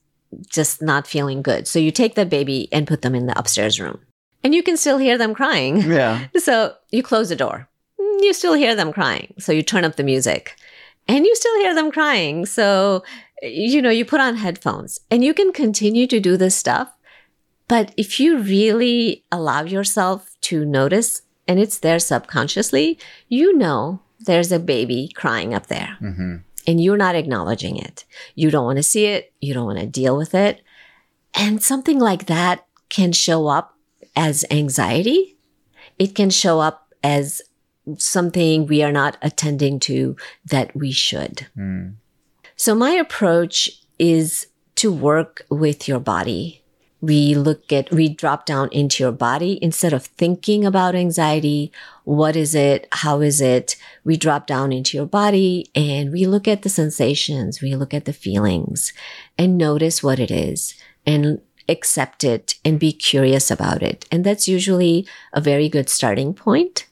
just 0.48 0.80
not 0.80 1.06
feeling 1.06 1.42
good. 1.42 1.68
So 1.68 1.78
you 1.78 1.90
take 1.90 2.14
that 2.14 2.30
baby 2.30 2.68
and 2.72 2.86
put 2.86 3.02
them 3.02 3.14
in 3.14 3.26
the 3.26 3.38
upstairs 3.38 3.78
room. 3.78 4.00
And 4.42 4.54
you 4.54 4.62
can 4.62 4.78
still 4.78 4.96
hear 4.98 5.18
them 5.18 5.34
crying. 5.34 5.82
Yeah. 5.82 6.26
So 6.38 6.74
you 6.90 7.02
close 7.02 7.28
the 7.28 7.36
door. 7.36 7.68
You 7.98 8.32
still 8.32 8.54
hear 8.54 8.74
them 8.74 8.92
crying. 8.92 9.34
So 9.38 9.52
you 9.52 9.62
turn 9.62 9.84
up 9.84 9.96
the 9.96 10.04
music 10.04 10.56
and 11.08 11.26
you 11.26 11.34
still 11.34 11.58
hear 11.60 11.74
them 11.74 11.90
crying. 11.90 12.46
So, 12.46 13.04
you 13.42 13.82
know, 13.82 13.90
you 13.90 14.04
put 14.04 14.20
on 14.20 14.36
headphones 14.36 15.00
and 15.10 15.24
you 15.24 15.34
can 15.34 15.52
continue 15.52 16.06
to 16.06 16.20
do 16.20 16.36
this 16.36 16.56
stuff. 16.56 16.92
But 17.68 17.94
if 17.96 18.20
you 18.20 18.38
really 18.38 19.24
allow 19.32 19.62
yourself 19.62 20.36
to 20.42 20.64
notice 20.64 21.22
and 21.48 21.58
it's 21.58 21.78
there 21.78 21.98
subconsciously, 21.98 22.98
you 23.28 23.56
know 23.56 24.00
there's 24.20 24.52
a 24.52 24.58
baby 24.58 25.10
crying 25.14 25.52
up 25.52 25.66
there 25.66 25.96
hmm 25.98 26.36
and 26.66 26.82
you're 26.82 26.96
not 26.96 27.16
acknowledging 27.16 27.76
it. 27.76 28.04
You 28.34 28.50
don't 28.50 28.64
want 28.64 28.76
to 28.76 28.82
see 28.82 29.06
it. 29.06 29.32
You 29.40 29.54
don't 29.54 29.66
want 29.66 29.80
to 29.80 29.86
deal 29.86 30.16
with 30.16 30.34
it. 30.34 30.62
And 31.34 31.62
something 31.62 31.98
like 31.98 32.26
that 32.26 32.66
can 32.88 33.12
show 33.12 33.48
up 33.48 33.76
as 34.14 34.44
anxiety. 34.50 35.36
It 35.98 36.14
can 36.14 36.30
show 36.30 36.60
up 36.60 36.94
as 37.02 37.42
something 37.98 38.66
we 38.66 38.82
are 38.82 38.92
not 38.92 39.16
attending 39.22 39.80
to 39.80 40.16
that 40.46 40.74
we 40.76 40.92
should. 40.92 41.46
Mm. 41.56 41.94
So 42.56 42.74
my 42.74 42.92
approach 42.92 43.70
is 43.98 44.46
to 44.76 44.92
work 44.92 45.42
with 45.50 45.88
your 45.88 46.00
body. 46.00 46.62
We 47.00 47.34
look 47.34 47.72
at, 47.72 47.90
we 47.90 48.08
drop 48.08 48.46
down 48.46 48.68
into 48.70 49.02
your 49.02 49.12
body 49.12 49.58
instead 49.60 49.92
of 49.92 50.04
thinking 50.04 50.64
about 50.64 50.94
anxiety. 50.94 51.72
What 52.04 52.36
is 52.36 52.54
it? 52.54 52.86
How 52.92 53.20
is 53.20 53.40
it? 53.40 53.74
We 54.04 54.16
drop 54.16 54.46
down 54.46 54.72
into 54.72 54.96
your 54.96 55.06
body 55.06 55.66
and 55.74 56.12
we 56.12 56.26
look 56.26 56.46
at 56.46 56.62
the 56.62 56.68
sensations. 56.68 57.60
We 57.60 57.74
look 57.74 57.92
at 57.92 58.04
the 58.04 58.12
feelings 58.12 58.92
and 59.36 59.58
notice 59.58 60.02
what 60.02 60.20
it 60.20 60.30
is 60.30 60.74
and 61.04 61.40
accept 61.68 62.22
it 62.22 62.54
and 62.64 62.78
be 62.78 62.92
curious 62.92 63.50
about 63.50 63.82
it. 63.82 64.06
And 64.12 64.22
that's 64.24 64.46
usually 64.46 65.06
a 65.32 65.40
very 65.40 65.68
good 65.68 65.88
starting 65.88 66.34
point 66.34 66.86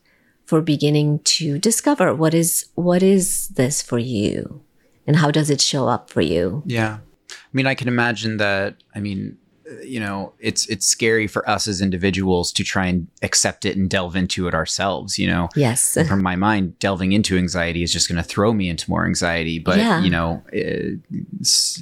for 0.50 0.60
beginning 0.60 1.20
to 1.20 1.58
discover 1.58 2.12
what 2.14 2.34
is, 2.34 2.66
what 2.74 3.02
is 3.02 3.48
this 3.60 3.80
for 3.80 3.98
you? 3.98 4.60
And 5.06 5.16
how 5.16 5.30
does 5.30 5.48
it 5.48 5.60
show 5.60 5.88
up 5.88 6.10
for 6.10 6.20
you? 6.20 6.62
Yeah. 6.66 6.98
I 7.30 7.52
mean, 7.52 7.66
I 7.66 7.74
can 7.74 7.88
imagine 7.88 8.36
that. 8.38 8.74
I 8.94 8.98
mean, 9.00 9.36
you 9.84 10.00
know, 10.00 10.32
it's 10.40 10.66
it's 10.66 10.84
scary 10.84 11.28
for 11.28 11.48
us 11.48 11.68
as 11.68 11.80
individuals 11.80 12.50
to 12.54 12.64
try 12.64 12.86
and 12.86 13.06
accept 13.22 13.64
it 13.64 13.76
and 13.76 13.88
delve 13.88 14.16
into 14.16 14.48
it 14.48 14.54
ourselves. 14.54 15.16
You 15.16 15.28
know, 15.28 15.48
Yes. 15.54 15.96
from 16.08 16.22
my 16.24 16.34
mind, 16.34 16.76
delving 16.80 17.12
into 17.12 17.38
anxiety 17.38 17.84
is 17.84 17.92
just 17.92 18.08
going 18.08 18.20
to 18.22 18.28
throw 18.28 18.52
me 18.52 18.68
into 18.68 18.90
more 18.90 19.06
anxiety. 19.06 19.60
But 19.60 19.78
Yeah. 19.78 20.02
you 20.02 20.10
know, 20.10 20.42
uh, 20.52 20.96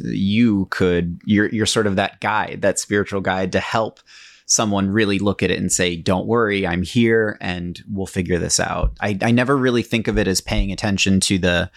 you 0.04 0.66
could 0.70 1.18
you're 1.24 1.48
you're 1.48 1.66
sort 1.66 1.86
of 1.86 1.96
that 1.96 2.20
guide, 2.20 2.58
that 2.62 2.78
spiritual 2.78 3.22
guide 3.22 3.52
to 3.52 3.60
help 3.60 4.00
someone 4.48 4.90
really 4.90 5.20
look 5.20 5.42
at 5.42 5.50
it 5.50 5.58
and 5.58 5.70
say, 5.70 5.94
"Don't 5.94 6.26
worry, 6.26 6.66
I'm 6.66 6.82
here, 6.82 7.38
and 7.40 7.80
we'll 7.88 8.06
figure 8.06 8.38
this 8.38 8.58
out." 8.58 8.92
I 9.00 9.16
I 9.22 9.30
never 9.30 9.56
really 9.56 9.82
think 9.82 10.08
of 10.08 10.18
it 10.18 10.26
as 10.26 10.40
paying 10.40 10.72
attention 10.72 11.20
to 11.20 11.38
the 11.38 11.70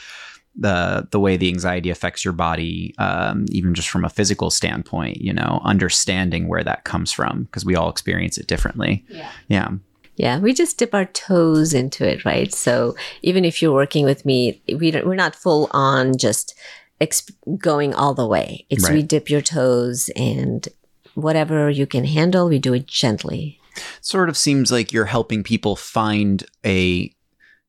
the 0.55 1.07
the 1.11 1.19
way 1.19 1.37
the 1.37 1.49
anxiety 1.49 1.89
affects 1.89 2.25
your 2.25 2.33
body, 2.33 2.95
um, 2.97 3.45
even 3.51 3.73
just 3.73 3.89
from 3.89 4.03
a 4.03 4.09
physical 4.09 4.49
standpoint. 4.49 5.17
You 5.17 5.33
know, 5.33 5.61
understanding 5.63 6.47
where 6.47 6.63
that 6.63 6.85
comes 6.85 7.11
from 7.11 7.43
because 7.43 7.65
we 7.65 7.75
all 7.75 7.89
experience 7.89 8.37
it 8.37 8.47
differently. 8.47 9.05
Yeah. 9.09 9.31
Yeah. 9.47 9.69
Yeah, 10.17 10.39
we 10.39 10.53
just 10.53 10.77
dip 10.77 10.93
our 10.93 11.05
toes 11.05 11.73
into 11.73 12.07
it, 12.07 12.25
right? 12.25 12.53
So 12.53 12.95
even 13.21 13.45
if 13.45 13.61
you're 13.61 13.73
working 13.73 14.05
with 14.05 14.25
me, 14.25 14.61
we 14.77 14.91
don't, 14.91 15.07
we're 15.07 15.15
not 15.15 15.35
full 15.35 15.67
on 15.71 16.17
just 16.17 16.53
exp- 16.99 17.31
going 17.57 17.93
all 17.95 18.13
the 18.13 18.27
way. 18.27 18.65
It's 18.69 18.87
we 18.89 19.01
dip 19.01 19.29
your 19.29 19.41
toes 19.41 20.09
and 20.15 20.67
whatever 21.15 21.69
you 21.69 21.85
can 21.85 22.05
handle, 22.05 22.47
we 22.47 22.59
do 22.59 22.73
it 22.73 22.87
gently. 22.87 23.59
sort 24.01 24.29
of 24.29 24.37
seems 24.37 24.71
like 24.71 24.91
you're 24.91 25.05
helping 25.05 25.43
people 25.43 25.75
find 25.75 26.43
a 26.65 27.13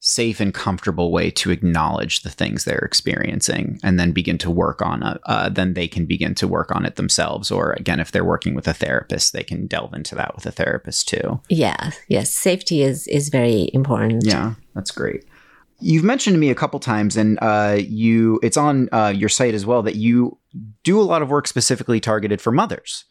safe 0.05 0.41
and 0.41 0.53
comfortable 0.53 1.13
way 1.13 1.31
to 1.31 1.53
acknowledge 1.53 2.23
the 2.23 2.29
things 2.29 2.65
they're 2.65 2.79
experiencing 2.79 3.79
and 3.85 4.01
then 4.01 4.11
begin 4.11 4.37
to 4.37 4.51
work 4.51 4.83
on 4.83 5.01
it. 5.05 5.21
Uh, 5.27 5.49
then 5.49 5.75
they 5.75 5.87
can 5.87 6.07
begin 6.07 6.35
to 6.35 6.49
work 6.49 6.75
on 6.75 6.85
it 6.85 6.97
themselves. 6.97 7.53
Or 7.53 7.73
again, 7.75 8.01
if 8.01 8.11
they're 8.11 8.25
working 8.25 8.57
with 8.57 8.67
a 8.67 8.75
therapist, 8.75 9.33
they 9.33 9.45
can 9.45 9.69
delve 9.69 9.95
into 9.95 10.17
that 10.17 10.35
with 10.35 10.45
a 10.45 10.51
therapist 10.51 11.09
too. 11.09 11.41
Yeah, 11.49 11.93
yes, 12.09 12.35
safety 12.35 12.83
is 12.83 13.07
is 13.07 13.29
very 13.29 13.71
important. 13.73 14.25
Yeah, 14.27 14.55
that's 14.75 14.91
great. 14.91 15.25
You've 15.79 16.05
mentioned 16.05 16.35
to 16.35 16.39
me 16.39 16.51
a 16.51 16.55
couple 16.57 16.81
times, 16.81 17.17
and 17.17 17.39
uh, 17.41 17.79
you 17.79 18.41
it's 18.43 18.57
on 18.57 18.89
uh, 18.91 19.13
your 19.15 19.29
site 19.29 19.55
as 19.55 19.65
well 19.65 19.83
that 19.85 19.95
you 19.95 20.37
do 20.83 21.01
a 21.01 21.03
lot 21.03 21.23
of 21.23 21.31
work 21.31 21.47
specifically 21.47 22.01
targeted 22.01 22.41
for 22.41 22.51
mothers. 22.51 23.05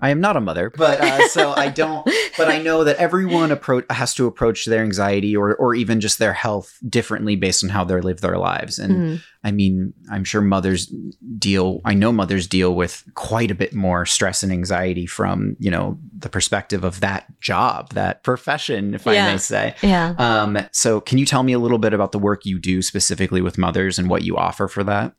I 0.00 0.10
am 0.10 0.20
not 0.20 0.36
a 0.36 0.40
mother, 0.40 0.70
but 0.76 1.00
uh, 1.00 1.28
so 1.28 1.52
I 1.56 1.68
don't. 1.82 2.08
But 2.36 2.48
I 2.48 2.58
know 2.62 2.84
that 2.84 2.96
everyone 2.96 3.50
approach 3.50 3.84
has 3.90 4.14
to 4.14 4.26
approach 4.26 4.64
their 4.66 4.82
anxiety 4.82 5.36
or 5.36 5.54
or 5.56 5.74
even 5.74 6.00
just 6.00 6.18
their 6.18 6.32
health 6.32 6.78
differently 6.88 7.36
based 7.36 7.64
on 7.64 7.70
how 7.70 7.84
they 7.84 8.00
live 8.00 8.20
their 8.20 8.38
lives. 8.38 8.78
And 8.78 8.92
Mhm. 8.94 9.22
I 9.44 9.50
mean, 9.52 9.94
I'm 10.10 10.24
sure 10.24 10.40
mothers 10.40 10.92
deal. 11.38 11.80
I 11.84 11.94
know 11.94 12.12
mothers 12.12 12.46
deal 12.46 12.74
with 12.74 13.04
quite 13.14 13.50
a 13.50 13.54
bit 13.54 13.72
more 13.74 14.04
stress 14.06 14.42
and 14.42 14.52
anxiety 14.52 15.06
from 15.06 15.56
you 15.58 15.70
know 15.70 15.98
the 16.16 16.28
perspective 16.28 16.84
of 16.84 17.00
that 17.00 17.26
job, 17.40 17.92
that 17.94 18.22
profession, 18.24 18.94
if 18.94 19.06
I 19.06 19.12
may 19.32 19.38
say. 19.38 19.74
Yeah. 19.82 20.14
Um, 20.18 20.58
so 20.72 21.00
can 21.00 21.18
you 21.18 21.26
tell 21.26 21.42
me 21.42 21.52
a 21.52 21.58
little 21.58 21.78
bit 21.78 21.92
about 21.92 22.12
the 22.12 22.18
work 22.18 22.44
you 22.46 22.58
do 22.58 22.82
specifically 22.82 23.40
with 23.40 23.58
mothers 23.58 23.98
and 23.98 24.08
what 24.10 24.22
you 24.22 24.36
offer 24.36 24.68
for 24.68 24.84
that? 24.84 25.14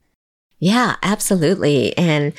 Yeah, 0.60 0.98
absolutely. 1.02 1.98
And 1.98 2.34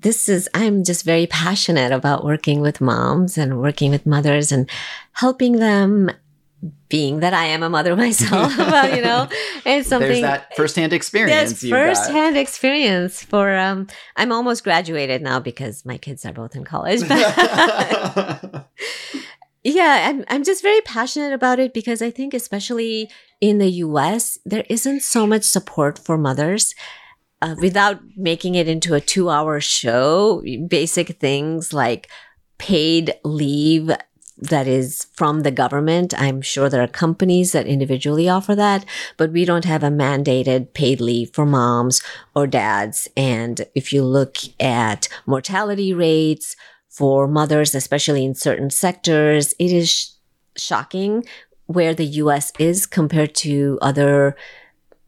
this 0.00 0.28
is, 0.28 0.48
I'm 0.54 0.84
just 0.84 1.04
very 1.04 1.26
passionate 1.26 1.92
about 1.92 2.24
working 2.24 2.60
with 2.60 2.80
moms 2.80 3.38
and 3.38 3.60
working 3.60 3.90
with 3.90 4.06
mothers 4.06 4.52
and 4.52 4.68
helping 5.12 5.58
them. 5.58 6.10
Being 6.88 7.20
that 7.20 7.34
I 7.34 7.44
am 7.46 7.62
a 7.62 7.68
mother 7.68 7.94
myself, 8.04 8.56
well, 8.56 8.96
you 8.96 9.02
know, 9.02 9.28
it's 9.66 9.88
something 9.88 10.08
There's 10.08 10.22
that 10.22 10.56
firsthand 10.56 10.94
experience. 10.94 11.50
That's 11.50 11.62
you've 11.62 11.72
got. 11.72 11.94
firsthand 11.94 12.38
experience 12.38 13.22
for 13.22 13.54
um 13.54 13.86
I'm 14.16 14.32
almost 14.32 14.64
graduated 14.64 15.20
now 15.20 15.40
because 15.40 15.84
my 15.84 15.98
kids 15.98 16.24
are 16.24 16.32
both 16.32 16.56
in 16.56 16.64
college. 16.64 17.06
But 17.06 17.18
yeah, 19.64 20.08
I'm 20.08 20.24
I'm 20.28 20.42
just 20.42 20.62
very 20.62 20.80
passionate 20.82 21.34
about 21.34 21.58
it 21.58 21.74
because 21.74 22.00
I 22.00 22.10
think 22.10 22.32
especially 22.32 23.10
in 23.42 23.58
the 23.58 23.70
US, 23.84 24.38
there 24.46 24.64
isn't 24.70 25.02
so 25.02 25.26
much 25.26 25.42
support 25.42 25.98
for 25.98 26.16
mothers. 26.16 26.74
Uh, 27.44 27.54
without 27.60 28.00
making 28.16 28.54
it 28.54 28.66
into 28.66 28.94
a 28.94 29.00
two 29.02 29.28
hour 29.28 29.60
show, 29.60 30.42
basic 30.66 31.20
things 31.20 31.74
like 31.74 32.08
paid 32.56 33.12
leave 33.22 33.90
that 34.38 34.66
is 34.66 35.08
from 35.12 35.42
the 35.42 35.50
government. 35.50 36.14
I'm 36.18 36.40
sure 36.40 36.70
there 36.70 36.82
are 36.82 36.88
companies 36.88 37.52
that 37.52 37.66
individually 37.66 38.30
offer 38.30 38.54
that, 38.54 38.86
but 39.18 39.30
we 39.30 39.44
don't 39.44 39.66
have 39.66 39.82
a 39.82 39.90
mandated 39.90 40.72
paid 40.72 41.02
leave 41.02 41.34
for 41.34 41.44
moms 41.44 42.00
or 42.34 42.46
dads. 42.46 43.08
And 43.14 43.66
if 43.74 43.92
you 43.92 44.04
look 44.04 44.38
at 44.58 45.08
mortality 45.26 45.92
rates 45.92 46.56
for 46.88 47.28
mothers, 47.28 47.74
especially 47.74 48.24
in 48.24 48.34
certain 48.34 48.70
sectors, 48.70 49.52
it 49.58 49.70
is 49.70 49.90
sh- 49.90 50.08
shocking 50.56 51.24
where 51.66 51.92
the 51.92 52.06
US 52.06 52.52
is 52.58 52.86
compared 52.86 53.34
to 53.36 53.78
other 53.82 54.34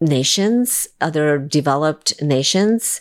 nations, 0.01 0.89
other 1.01 1.39
developed 1.39 2.21
nations. 2.23 3.01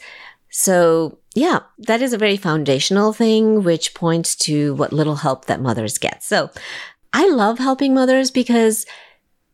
So, 0.49 1.19
yeah, 1.33 1.59
that 1.79 2.01
is 2.01 2.13
a 2.13 2.17
very 2.17 2.37
foundational 2.37 3.11
thing, 3.11 3.63
which 3.63 3.93
points 3.93 4.35
to 4.37 4.73
what 4.75 4.93
little 4.93 5.17
help 5.17 5.45
that 5.45 5.61
mothers 5.61 5.97
get. 5.97 6.23
So, 6.23 6.49
I 7.11 7.29
love 7.29 7.59
helping 7.59 7.93
mothers 7.93 8.31
because 8.31 8.85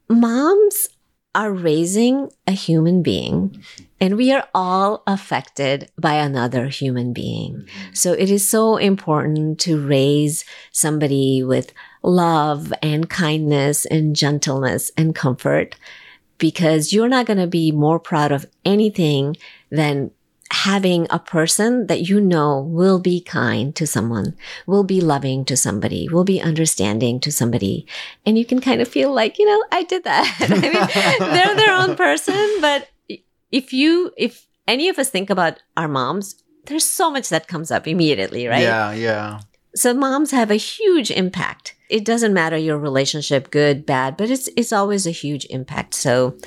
moms 0.09 0.87
are 1.33 1.51
raising 1.51 2.29
a 2.45 2.51
human 2.51 3.01
being 3.01 3.63
and 3.99 4.17
we 4.17 4.31
are 4.33 4.47
all 4.53 5.03
affected 5.07 5.89
by 5.97 6.15
another 6.15 6.67
human 6.67 7.13
being. 7.13 7.65
So 7.93 8.11
it 8.13 8.29
is 8.29 8.47
so 8.49 8.77
important 8.77 9.59
to 9.61 9.79
raise 9.79 10.43
somebody 10.71 11.43
with 11.43 11.71
love 12.03 12.73
and 12.81 13.09
kindness 13.09 13.85
and 13.85 14.15
gentleness 14.15 14.91
and 14.97 15.15
comfort 15.15 15.75
because 16.41 16.91
you're 16.91 17.07
not 17.07 17.27
going 17.27 17.37
to 17.37 17.45
be 17.45 17.71
more 17.71 17.99
proud 17.99 18.31
of 18.31 18.47
anything 18.65 19.37
than 19.69 20.09
having 20.51 21.05
a 21.09 21.19
person 21.19 21.85
that 21.85 22.09
you 22.09 22.19
know 22.19 22.59
will 22.59 22.99
be 22.99 23.21
kind 23.21 23.75
to 23.75 23.85
someone, 23.85 24.35
will 24.65 24.83
be 24.83 24.99
loving 24.99 25.45
to 25.45 25.55
somebody, 25.55 26.09
will 26.09 26.25
be 26.25 26.41
understanding 26.41 27.19
to 27.21 27.31
somebody. 27.31 27.85
And 28.25 28.37
you 28.37 28.43
can 28.43 28.59
kind 28.59 28.81
of 28.81 28.87
feel 28.87 29.13
like, 29.13 29.37
you 29.37 29.45
know, 29.45 29.63
I 29.71 29.83
did 29.83 30.03
that. 30.03 30.35
I 30.41 30.47
mean, 30.49 31.31
they're 31.31 31.55
their 31.55 31.77
own 31.77 31.95
person, 31.95 32.57
but 32.59 32.89
if 33.51 33.71
you, 33.71 34.11
if 34.17 34.47
any 34.67 34.89
of 34.89 34.97
us 34.97 35.09
think 35.09 35.29
about 35.29 35.61
our 35.77 35.87
moms, 35.87 36.35
there's 36.65 36.85
so 36.85 37.11
much 37.11 37.29
that 37.29 37.47
comes 37.47 37.69
up 37.69 37.87
immediately, 37.87 38.47
right? 38.47 38.63
Yeah, 38.63 38.91
yeah. 38.93 39.39
So 39.75 39.93
moms 39.93 40.31
have 40.31 40.49
a 40.51 40.55
huge 40.55 41.11
impact. 41.11 41.75
It 41.91 42.05
doesn't 42.05 42.33
matter 42.33 42.57
your 42.57 42.77
relationship, 42.77 43.51
good, 43.51 43.85
bad, 43.85 44.17
but 44.17 44.31
it's 44.31 44.49
it's 44.55 44.73
always 44.73 45.05
a 45.05 45.11
huge 45.11 45.45
impact. 45.49 45.93
So 45.93 46.37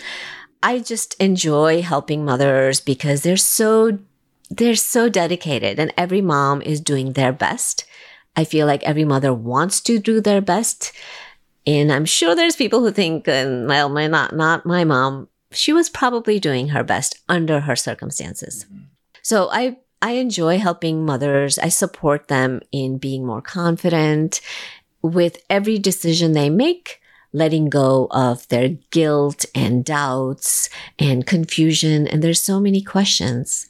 I 0.62 0.78
just 0.78 1.14
enjoy 1.20 1.82
helping 1.82 2.24
mothers 2.24 2.80
because 2.80 3.22
they're 3.22 3.36
so 3.36 3.98
they're 4.50 4.74
so 4.74 5.08
dedicated 5.08 5.78
and 5.78 5.92
every 5.96 6.22
mom 6.22 6.62
is 6.62 6.80
doing 6.80 7.12
their 7.12 7.32
best. 7.32 7.84
I 8.36 8.44
feel 8.44 8.66
like 8.66 8.82
every 8.82 9.04
mother 9.04 9.32
wants 9.32 9.80
to 9.82 9.98
do 9.98 10.20
their 10.20 10.40
best. 10.40 10.92
And 11.66 11.92
I'm 11.92 12.04
sure 12.04 12.34
there's 12.34 12.56
people 12.56 12.80
who 12.80 12.90
think, 12.90 13.26
well, 13.26 13.88
my 13.88 14.06
not 14.06 14.34
not 14.34 14.66
my 14.66 14.84
mom. 14.84 15.28
She 15.52 15.72
was 15.72 15.88
probably 15.88 16.40
doing 16.40 16.68
her 16.68 16.82
best 16.82 17.20
under 17.28 17.60
her 17.60 17.76
circumstances. 17.76 18.64
Mm-hmm. 18.64 18.84
So 19.22 19.48
I 19.50 19.76
I 20.02 20.12
enjoy 20.12 20.58
helping 20.58 21.04
mothers. 21.04 21.58
I 21.58 21.68
support 21.68 22.28
them 22.28 22.60
in 22.72 22.98
being 22.98 23.24
more 23.24 23.40
confident 23.40 24.40
with 25.04 25.36
every 25.50 25.78
decision 25.78 26.32
they 26.32 26.48
make, 26.48 26.98
letting 27.34 27.68
go 27.68 28.08
of 28.10 28.48
their 28.48 28.70
guilt 28.90 29.44
and 29.54 29.84
doubts 29.84 30.70
and 30.98 31.26
confusion. 31.26 32.08
And 32.08 32.22
there's 32.22 32.40
so 32.42 32.58
many 32.58 32.80
questions. 32.80 33.68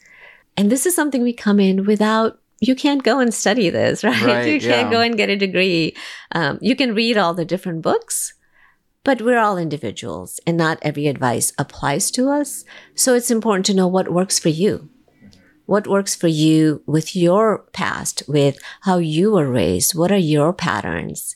And 0.57 0.70
this 0.70 0.87
is 0.87 0.95
something 0.95 1.22
we 1.22 1.32
come 1.32 1.59
in 1.59 1.87
without 1.87 2.39
you 2.61 2.76
can't 2.76 3.03
go 3.03 3.18
and 3.18 3.35
study 3.35 3.68
this, 3.68 4.05
right? 4.05 4.22
right 4.22 4.47
you 4.47 4.61
can't 4.61 4.87
yeah. 4.87 4.91
go 4.91 5.01
and 5.01 5.16
get 5.16 5.28
a 5.28 5.37
degree. 5.37 5.97
Um, 6.32 6.59
you 6.62 6.76
can 6.76 6.95
read 6.95 7.18
all 7.18 7.35
the 7.35 7.45
different 7.45 7.82
books, 7.82 8.35
but 9.03 9.20
we're 9.20 9.41
all 9.41 9.59
individuals 9.59 10.39
and 10.47 10.57
not 10.57 10.78
every 10.82 11.09
advice 11.09 11.53
applies 11.59 12.12
to 12.12 12.30
us. 12.30 12.64
So 12.95 13.14
it's 13.14 13.30
important 13.30 13.66
to 13.66 13.74
know 13.74 13.89
what 13.89 14.12
works 14.12 14.39
for 14.39 14.51
you 14.51 14.89
what 15.66 15.86
works 15.86 16.14
for 16.14 16.28
you 16.28 16.82
with 16.86 17.16
your 17.16 17.58
past, 17.72 18.22
with 18.28 18.58
how 18.82 18.98
you 18.98 19.32
were 19.32 19.50
raised. 19.50 19.94
What 19.94 20.12
are 20.12 20.16
your 20.16 20.52
patterns? 20.52 21.34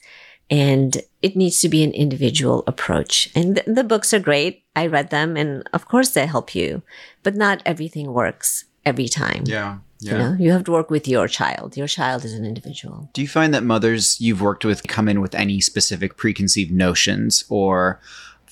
And 0.51 1.03
it 1.21 1.37
needs 1.37 1.61
to 1.61 1.69
be 1.69 1.83
an 1.83 1.93
individual 1.93 2.65
approach. 2.67 3.31
And 3.35 3.57
th- 3.57 3.67
the 3.67 3.85
books 3.85 4.15
are 4.15 4.21
great. 4.21 4.65
I 4.75 4.87
read 4.87 5.11
them 5.11 5.37
and 5.37 5.69
of 5.73 5.89
course 5.89 6.11
they 6.11 6.27
help 6.27 6.55
you, 6.55 6.83
but 7.23 7.35
not 7.35 7.63
everything 7.67 8.13
works 8.13 8.65
every 8.85 9.09
time. 9.09 9.45
Yeah. 9.47 9.79
Yeah. 10.01 10.13
You 10.13 10.19
know, 10.19 10.37
you 10.39 10.53
have 10.53 10.65
to 10.65 10.71
work 10.71 10.91
with 10.91 11.09
your 11.09 11.27
child. 11.27 11.77
Your 11.77 11.89
child 11.89 12.25
is 12.25 12.33
an 12.33 12.45
individual. 12.45 13.11
Do 13.15 13.21
you 13.21 13.27
find 13.27 13.53
that 13.53 13.65
mothers 13.65 14.21
you've 14.21 14.41
worked 14.41 14.65
with 14.65 14.87
come 14.87 15.09
in 15.09 15.21
with 15.21 15.35
any 15.35 15.61
specific 15.61 16.17
preconceived 16.17 16.71
notions 16.71 17.45
or 17.49 18.01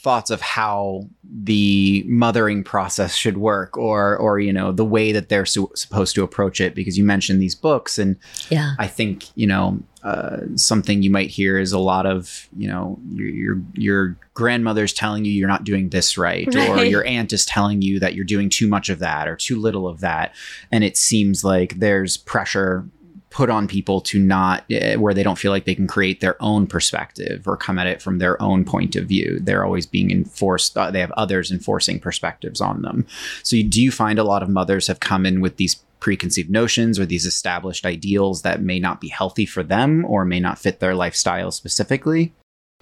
thoughts 0.06 0.30
of 0.30 0.40
how 0.40 1.04
the 1.24 2.04
mothering 2.06 2.62
process 2.62 3.16
should 3.16 3.38
work 3.38 3.76
or 3.76 4.16
or 4.18 4.38
you 4.38 4.52
know 4.52 4.70
the 4.70 4.84
way 4.84 5.10
that 5.10 5.28
they're 5.28 5.44
su- 5.44 5.68
supposed 5.74 6.14
to 6.14 6.22
approach 6.22 6.60
it 6.60 6.76
because 6.76 6.96
you 6.96 7.02
mentioned 7.02 7.42
these 7.42 7.56
books 7.56 7.98
and 7.98 8.16
yeah. 8.48 8.74
I 8.78 8.86
think 8.86 9.24
you 9.34 9.48
know 9.48 9.80
uh, 10.04 10.42
something 10.54 11.02
you 11.02 11.10
might 11.10 11.28
hear 11.28 11.58
is 11.58 11.72
a 11.72 11.80
lot 11.80 12.06
of 12.06 12.48
you 12.56 12.68
know 12.68 13.00
your, 13.10 13.28
your 13.28 13.62
your 13.74 14.16
grandmother's 14.34 14.92
telling 14.92 15.24
you 15.24 15.32
you're 15.32 15.48
not 15.48 15.64
doing 15.64 15.88
this 15.88 16.16
right, 16.16 16.46
right, 16.54 16.68
or 16.68 16.84
your 16.84 17.04
aunt 17.04 17.32
is 17.32 17.44
telling 17.44 17.82
you 17.82 17.98
that 17.98 18.14
you're 18.14 18.24
doing 18.24 18.48
too 18.48 18.68
much 18.68 18.88
of 18.88 19.00
that 19.00 19.26
or 19.26 19.34
too 19.34 19.58
little 19.58 19.88
of 19.88 19.98
that. 20.00 20.32
And 20.70 20.84
it 20.84 20.96
seems 20.96 21.42
like 21.42 21.80
there's 21.80 22.16
pressure 22.16 22.88
put 23.36 23.50
on 23.50 23.68
people 23.68 24.00
to 24.00 24.18
not 24.18 24.64
uh, 24.72 24.94
where 24.94 25.12
they 25.12 25.22
don't 25.22 25.38
feel 25.38 25.52
like 25.52 25.66
they 25.66 25.74
can 25.74 25.86
create 25.86 26.22
their 26.22 26.42
own 26.42 26.66
perspective 26.66 27.46
or 27.46 27.54
come 27.54 27.78
at 27.78 27.86
it 27.86 28.00
from 28.00 28.16
their 28.16 28.40
own 28.40 28.64
point 28.64 28.96
of 28.96 29.04
view. 29.04 29.38
They're 29.42 29.62
always 29.62 29.84
being 29.84 30.10
enforced 30.10 30.74
uh, 30.78 30.90
they 30.90 31.00
have 31.00 31.12
others 31.12 31.52
enforcing 31.52 32.00
perspectives 32.00 32.62
on 32.62 32.80
them. 32.80 33.06
So 33.42 33.56
you, 33.56 33.64
do 33.64 33.82
you 33.82 33.92
find 33.92 34.18
a 34.18 34.24
lot 34.24 34.42
of 34.42 34.48
mothers 34.48 34.86
have 34.86 35.00
come 35.00 35.26
in 35.26 35.42
with 35.42 35.58
these 35.58 35.74
preconceived 36.00 36.48
notions 36.48 36.98
or 36.98 37.04
these 37.04 37.26
established 37.26 37.84
ideals 37.84 38.40
that 38.40 38.62
may 38.62 38.78
not 38.78 39.02
be 39.02 39.08
healthy 39.08 39.44
for 39.44 39.62
them 39.62 40.06
or 40.06 40.24
may 40.24 40.40
not 40.40 40.58
fit 40.58 40.80
their 40.80 40.94
lifestyle 40.94 41.50
specifically? 41.50 42.32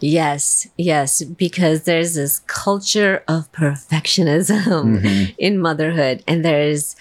Yes, 0.00 0.68
yes, 0.76 1.24
because 1.24 1.82
there's 1.82 2.14
this 2.14 2.40
culture 2.46 3.24
of 3.26 3.50
perfectionism 3.50 5.00
mm-hmm. 5.00 5.32
in 5.38 5.58
motherhood, 5.58 6.22
and 6.28 6.44
there's 6.44 6.96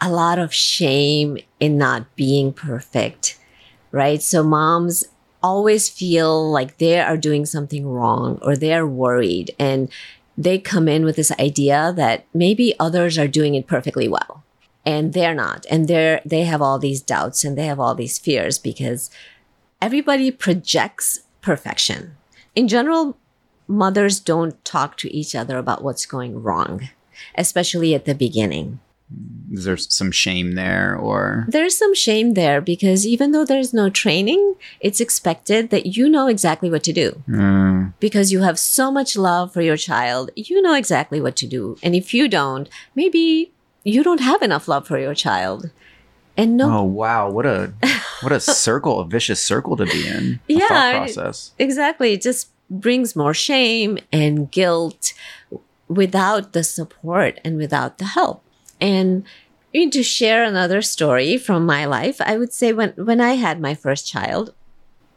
a 0.00 0.10
lot 0.10 0.38
of 0.38 0.54
shame 0.54 1.38
in 1.58 1.76
not 1.76 2.14
being 2.16 2.52
perfect, 2.52 3.38
right? 3.90 4.22
So 4.22 4.42
moms 4.42 5.04
always 5.42 5.88
feel 5.88 6.50
like 6.50 6.78
they 6.78 7.00
are 7.00 7.16
doing 7.16 7.46
something 7.46 7.86
wrong 7.86 8.38
or 8.42 8.56
they're 8.56 8.86
worried 8.86 9.54
and 9.58 9.88
they 10.36 10.58
come 10.58 10.88
in 10.88 11.04
with 11.04 11.16
this 11.16 11.32
idea 11.32 11.92
that 11.96 12.24
maybe 12.32 12.74
others 12.78 13.18
are 13.18 13.28
doing 13.28 13.54
it 13.54 13.66
perfectly 13.66 14.08
well 14.08 14.44
and 14.84 15.12
they're 15.12 15.34
not 15.34 15.66
and 15.70 15.86
they're 15.86 16.20
they 16.24 16.42
have 16.42 16.62
all 16.62 16.78
these 16.78 17.00
doubts 17.00 17.44
and 17.44 17.56
they 17.56 17.66
have 17.66 17.78
all 17.78 17.94
these 17.94 18.18
fears 18.18 18.58
because 18.58 19.10
everybody 19.80 20.30
projects 20.30 21.20
perfection 21.40 22.16
in 22.54 22.66
general 22.66 23.16
mothers 23.68 24.18
don't 24.18 24.64
talk 24.64 24.96
to 24.96 25.12
each 25.14 25.34
other 25.34 25.58
about 25.58 25.84
what's 25.84 26.06
going 26.06 26.42
wrong 26.42 26.88
especially 27.36 27.94
at 27.94 28.04
the 28.04 28.14
beginning 28.14 28.80
is 29.50 29.64
there 29.64 29.76
some 29.76 30.12
shame 30.12 30.52
there 30.52 30.96
or? 30.96 31.46
There's 31.48 31.76
some 31.76 31.94
shame 31.94 32.34
there 32.34 32.60
because 32.60 33.06
even 33.06 33.32
though 33.32 33.44
there's 33.44 33.72
no 33.72 33.88
training 33.88 34.54
it's 34.80 35.00
expected 35.00 35.70
that 35.70 35.96
you 35.96 36.08
know 36.08 36.26
exactly 36.26 36.70
what 36.70 36.82
to 36.84 36.92
do. 36.92 37.22
Mm. 37.28 37.94
because 38.00 38.32
you 38.32 38.42
have 38.42 38.58
so 38.58 38.90
much 38.90 39.16
love 39.16 39.52
for 39.52 39.60
your 39.62 39.76
child 39.76 40.30
you 40.36 40.60
know 40.60 40.74
exactly 40.74 41.20
what 41.20 41.36
to 41.36 41.46
do. 41.46 41.76
And 41.82 41.94
if 41.94 42.12
you 42.12 42.28
don't 42.28 42.68
maybe 42.94 43.52
you 43.84 44.02
don't 44.02 44.20
have 44.20 44.42
enough 44.42 44.68
love 44.68 44.86
for 44.86 44.98
your 44.98 45.14
child. 45.14 45.70
And 46.36 46.56
no 46.56 46.78
oh 46.78 46.82
wow. 46.82 47.30
What 47.30 47.46
a 47.46 47.72
what 48.20 48.32
a 48.32 48.40
circle 48.64 49.00
a 49.00 49.06
vicious 49.06 49.42
circle 49.42 49.76
to 49.76 49.86
be 49.86 50.06
in. 50.06 50.40
Yeah 50.46 50.98
process. 50.98 51.52
exactly. 51.58 52.12
It 52.12 52.22
just 52.22 52.50
brings 52.70 53.16
more 53.16 53.34
shame 53.34 53.98
and 54.12 54.50
guilt 54.50 55.14
without 55.88 56.52
the 56.52 56.62
support 56.62 57.40
and 57.44 57.56
without 57.56 57.96
the 57.96 58.04
help 58.04 58.44
and 58.80 59.24
to 59.72 60.02
share 60.02 60.44
another 60.44 60.82
story 60.82 61.36
from 61.36 61.66
my 61.66 61.84
life, 61.84 62.20
I 62.20 62.38
would 62.38 62.52
say 62.52 62.72
when, 62.72 62.90
when 62.90 63.20
I 63.20 63.34
had 63.34 63.60
my 63.60 63.74
first 63.74 64.06
child, 64.06 64.54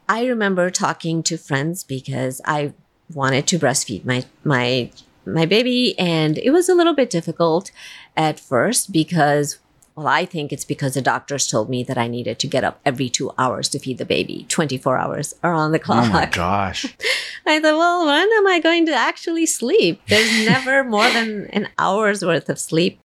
I 0.08 0.26
remember 0.26 0.70
talking 0.70 1.22
to 1.24 1.38
friends 1.38 1.82
because 1.82 2.40
I 2.44 2.74
wanted 3.12 3.46
to 3.48 3.58
breastfeed 3.58 4.04
my, 4.04 4.24
my, 4.44 4.90
my 5.24 5.46
baby. 5.46 5.98
And 5.98 6.38
it 6.38 6.50
was 6.50 6.68
a 6.68 6.74
little 6.74 6.94
bit 6.94 7.10
difficult 7.10 7.70
at 8.16 8.38
first 8.38 8.92
because 8.92 9.58
well, 9.94 10.06
I 10.06 10.24
think 10.24 10.52
it's 10.52 10.64
because 10.64 10.94
the 10.94 11.02
doctors 11.02 11.46
told 11.46 11.68
me 11.68 11.82
that 11.84 11.98
I 11.98 12.08
needed 12.08 12.38
to 12.38 12.46
get 12.46 12.64
up 12.64 12.80
every 12.84 13.10
two 13.10 13.30
hours 13.36 13.68
to 13.70 13.78
feed 13.78 13.98
the 13.98 14.06
baby, 14.06 14.46
24 14.48 14.96
hours 14.96 15.34
around 15.44 15.72
the 15.72 15.78
clock. 15.78 16.06
Oh 16.06 16.12
my 16.12 16.26
gosh. 16.26 16.86
I 17.46 17.60
thought, 17.60 17.76
well, 17.76 18.06
when 18.06 18.32
am 18.32 18.46
I 18.46 18.58
going 18.58 18.86
to 18.86 18.94
actually 18.94 19.44
sleep? 19.44 20.00
There's 20.08 20.46
never 20.46 20.82
more 20.82 21.10
than 21.10 21.46
an 21.48 21.68
hour's 21.78 22.24
worth 22.24 22.48
of 22.48 22.58
sleep. 22.58 23.01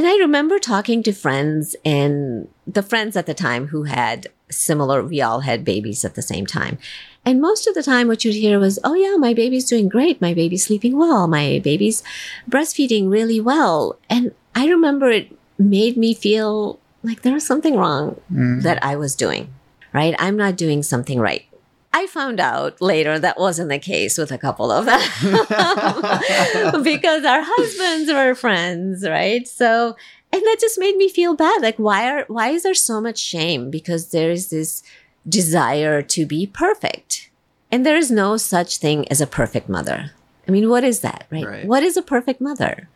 And 0.00 0.08
I 0.08 0.16
remember 0.16 0.58
talking 0.58 1.02
to 1.02 1.12
friends 1.12 1.76
and 1.84 2.48
the 2.66 2.82
friends 2.82 3.16
at 3.16 3.26
the 3.26 3.34
time 3.34 3.66
who 3.66 3.82
had 3.82 4.28
similar, 4.50 5.02
we 5.02 5.20
all 5.20 5.40
had 5.40 5.62
babies 5.62 6.06
at 6.06 6.14
the 6.14 6.22
same 6.22 6.46
time. 6.46 6.78
And 7.22 7.38
most 7.38 7.66
of 7.66 7.74
the 7.74 7.82
time, 7.82 8.08
what 8.08 8.24
you'd 8.24 8.34
hear 8.34 8.58
was, 8.58 8.78
oh, 8.82 8.94
yeah, 8.94 9.18
my 9.18 9.34
baby's 9.34 9.68
doing 9.68 9.90
great. 9.90 10.18
My 10.18 10.32
baby's 10.32 10.64
sleeping 10.64 10.96
well. 10.96 11.28
My 11.28 11.60
baby's 11.62 12.02
breastfeeding 12.48 13.10
really 13.10 13.42
well. 13.42 13.98
And 14.08 14.34
I 14.54 14.68
remember 14.68 15.10
it 15.10 15.36
made 15.58 15.98
me 15.98 16.14
feel 16.14 16.80
like 17.02 17.20
there 17.20 17.34
was 17.34 17.44
something 17.44 17.76
wrong 17.76 18.18
mm. 18.32 18.62
that 18.62 18.82
I 18.82 18.96
was 18.96 19.14
doing, 19.14 19.52
right? 19.92 20.14
I'm 20.18 20.38
not 20.38 20.56
doing 20.56 20.82
something 20.82 21.20
right. 21.20 21.44
I 21.92 22.06
found 22.06 22.38
out 22.38 22.80
later 22.80 23.18
that 23.18 23.38
wasn't 23.38 23.68
the 23.68 23.78
case 23.78 24.16
with 24.16 24.30
a 24.30 24.38
couple 24.38 24.70
of 24.70 24.86
them 24.86 25.00
because 26.84 27.24
our 27.24 27.42
husbands 27.44 28.12
were 28.12 28.34
friends, 28.34 29.06
right? 29.06 29.46
So, 29.46 29.96
and 30.32 30.42
that 30.42 30.56
just 30.60 30.78
made 30.78 30.96
me 30.96 31.08
feel 31.08 31.34
bad. 31.34 31.62
Like, 31.62 31.78
why 31.78 32.08
are, 32.08 32.24
why 32.28 32.50
is 32.50 32.62
there 32.62 32.74
so 32.74 33.00
much 33.00 33.18
shame? 33.18 33.70
Because 33.70 34.10
there 34.10 34.30
is 34.30 34.50
this 34.50 34.84
desire 35.28 36.00
to 36.02 36.26
be 36.26 36.46
perfect. 36.46 37.30
And 37.72 37.84
there 37.84 37.96
is 37.96 38.10
no 38.10 38.36
such 38.36 38.78
thing 38.78 39.06
as 39.10 39.20
a 39.20 39.26
perfect 39.26 39.68
mother. 39.68 40.12
I 40.46 40.52
mean, 40.52 40.68
what 40.68 40.84
is 40.84 41.00
that, 41.00 41.26
right? 41.30 41.46
right. 41.46 41.66
What 41.66 41.82
is 41.82 41.96
a 41.96 42.02
perfect 42.02 42.40
mother? 42.40 42.88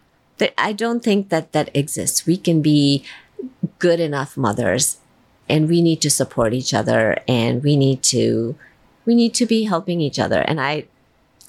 I 0.59 0.73
don't 0.73 1.03
think 1.03 1.29
that 1.29 1.53
that 1.53 1.71
exists. 1.75 2.27
We 2.27 2.37
can 2.37 2.63
be 2.63 3.05
good 3.79 4.01
enough 4.01 4.37
mothers 4.37 4.99
and 5.49 5.69
we 5.69 5.83
need 5.83 6.01
to 6.03 6.11
support 6.11 6.55
each 6.55 6.73
other 6.73 7.19
and 7.29 7.63
we 7.63 7.77
need 7.77 8.03
to 8.05 8.57
we 9.05 9.15
need 9.15 9.35
to 9.35 9.47
be 9.47 9.65
helping 9.65 10.01
each 10.01 10.19
other. 10.19 10.41
And 10.41 10.61
I, 10.61 10.87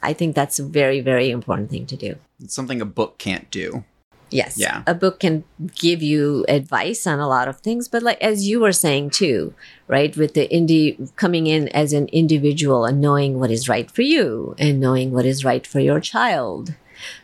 I 0.02 0.14
think 0.14 0.36
that's 0.36 0.60
a 0.60 0.64
very, 0.64 1.02
very 1.02 1.30
important 1.30 1.70
thing 1.70 1.86
to 1.88 1.96
do. 1.96 2.16
It's 2.44 2.54
something 2.54 2.82
a 2.82 2.86
book 2.86 3.18
can't 3.18 3.50
do. 3.50 3.84
Yes. 4.32 4.58
Yeah. 4.58 4.84
A 4.88 4.94
book 4.94 5.20
can 5.20 5.44
give 5.76 6.02
you 6.02 6.46
advice 6.50 7.06
on 7.08 7.20
a 7.20 7.28
lot 7.28 7.48
of 7.48 7.60
things, 7.60 7.88
but 7.88 8.04
like 8.04 8.22
as 8.22 8.48
you 8.48 8.60
were 8.60 8.72
saying 8.72 9.12
too, 9.12 9.54
right? 9.88 10.16
With 10.18 10.34
the 10.34 10.48
indie 10.48 11.16
coming 11.16 11.48
in 11.48 11.70
as 11.70 11.94
an 11.94 12.08
individual 12.08 12.86
and 12.86 13.00
knowing 13.00 13.40
what 13.40 13.52
is 13.52 13.70
right 13.70 13.90
for 13.90 14.02
you 14.02 14.56
and 14.58 14.80
knowing 14.80 15.12
what 15.12 15.26
is 15.26 15.46
right 15.46 15.66
for 15.66 15.80
your 15.80 16.00
child. 16.00 16.74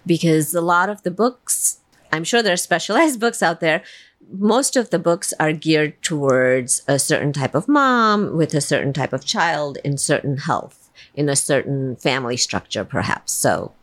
Because 0.06 0.54
a 0.54 0.62
lot 0.62 0.90
of 0.90 1.04
the 1.04 1.12
books, 1.12 1.80
I'm 2.12 2.24
sure 2.24 2.44
there 2.44 2.54
are 2.54 2.58
specialized 2.58 3.20
books 3.26 3.42
out 3.42 3.60
there. 3.60 3.84
Most 4.32 4.76
of 4.76 4.90
the 4.90 5.00
books 5.00 5.34
are 5.40 5.52
geared 5.52 6.02
towards 6.02 6.84
a 6.88 6.98
certain 6.98 7.34
type 7.34 7.54
of 7.54 7.68
mom 7.68 8.36
with 8.36 8.54
a 8.54 8.62
certain 8.62 8.94
type 8.94 9.14
of 9.14 9.26
child 9.26 9.78
in 9.84 9.98
certain 9.98 10.38
health, 10.38 10.90
in 11.16 11.28
a 11.30 11.36
certain 11.36 11.96
family 11.98 12.38
structure, 12.38 12.86
perhaps. 12.86 13.34
So 13.34 13.74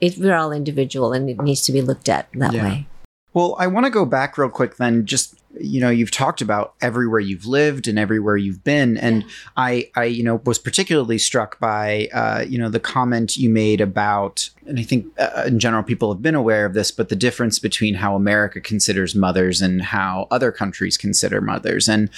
it, 0.00 0.16
we're 0.18 0.34
all 0.34 0.52
individual 0.52 1.12
and 1.12 1.28
it 1.28 1.40
needs 1.42 1.60
to 1.62 1.72
be 1.72 1.82
looked 1.82 2.08
at 2.08 2.28
that 2.34 2.52
Yeah. 2.54 2.62
way. 2.64 2.86
Well, 3.34 3.56
I 3.58 3.66
want 3.66 3.86
to 3.86 3.90
go 3.90 4.04
back 4.04 4.36
real 4.36 4.50
quick 4.50 4.76
then. 4.76 5.06
Just 5.06 5.36
you 5.60 5.80
know, 5.80 5.90
you've 5.90 6.10
talked 6.10 6.40
about 6.40 6.74
everywhere 6.80 7.20
you've 7.20 7.46
lived 7.46 7.86
and 7.86 7.98
everywhere 7.98 8.36
you've 8.36 8.64
been, 8.64 8.96
and 8.96 9.24
I, 9.56 9.90
I, 9.94 10.04
you 10.04 10.22
know, 10.22 10.40
was 10.44 10.58
particularly 10.58 11.18
struck 11.18 11.58
by, 11.60 12.08
uh, 12.12 12.44
you 12.48 12.58
know, 12.58 12.68
the 12.68 12.80
comment 12.80 13.36
you 13.36 13.50
made 13.50 13.80
about, 13.80 14.48
and 14.66 14.78
I 14.78 14.82
think 14.82 15.06
uh, 15.18 15.44
in 15.46 15.58
general 15.58 15.82
people 15.82 16.12
have 16.12 16.22
been 16.22 16.34
aware 16.34 16.64
of 16.64 16.74
this, 16.74 16.90
but 16.90 17.08
the 17.08 17.16
difference 17.16 17.58
between 17.58 17.94
how 17.94 18.16
America 18.16 18.60
considers 18.60 19.14
mothers 19.14 19.60
and 19.60 19.82
how 19.82 20.26
other 20.30 20.52
countries 20.52 20.96
consider 20.96 21.40
mothers, 21.40 21.88
and 21.88 22.08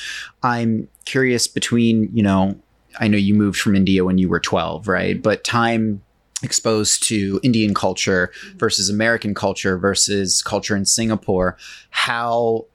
I'm 0.42 0.88
curious 1.04 1.48
between, 1.48 2.10
you 2.12 2.22
know, 2.22 2.56
I 3.00 3.08
know 3.08 3.18
you 3.18 3.34
moved 3.34 3.58
from 3.58 3.74
India 3.74 4.04
when 4.04 4.18
you 4.18 4.28
were 4.28 4.40
12, 4.40 4.86
right? 4.86 5.20
But 5.20 5.42
time 5.42 6.02
exposed 6.44 7.02
to 7.04 7.40
Indian 7.42 7.74
culture 7.74 8.30
versus 8.56 8.90
American 8.90 9.34
culture 9.34 9.78
versus 9.78 10.42
culture 10.42 10.76
in 10.76 10.84
Singapore, 10.84 11.56
how 11.90 12.66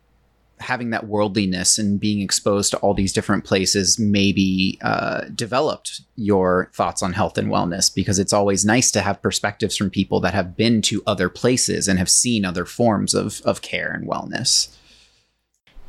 having 0.60 0.90
that 0.90 1.08
worldliness 1.08 1.78
and 1.78 2.00
being 2.00 2.22
exposed 2.22 2.72
to 2.72 2.78
all 2.78 2.94
these 2.94 3.14
different 3.14 3.46
places 3.46 3.98
maybe 3.98 4.78
uh, 4.82 5.22
developed 5.34 6.02
your 6.16 6.70
thoughts 6.74 7.02
on 7.02 7.14
health 7.14 7.38
and 7.38 7.50
wellness 7.50 7.94
because 7.94 8.20
it's 8.20 8.34
always 8.34 8.66
nice 8.66 8.92
to 8.92 9.02
have 9.02 9.22
perspectives 9.22 9.78
from 9.78 9.90
people 9.90 10.20
that 10.20 10.34
have 10.34 10.58
been 10.58 10.82
to 10.82 11.02
other 11.08 11.30
places 11.30 11.88
and 11.88 11.98
have 11.98 12.10
seen 12.10 12.46
other 12.46 12.66
forms 12.66 13.14
of, 13.14 13.42
of 13.46 13.62
care 13.62 13.92
and 13.92 14.08
wellness. 14.08 14.76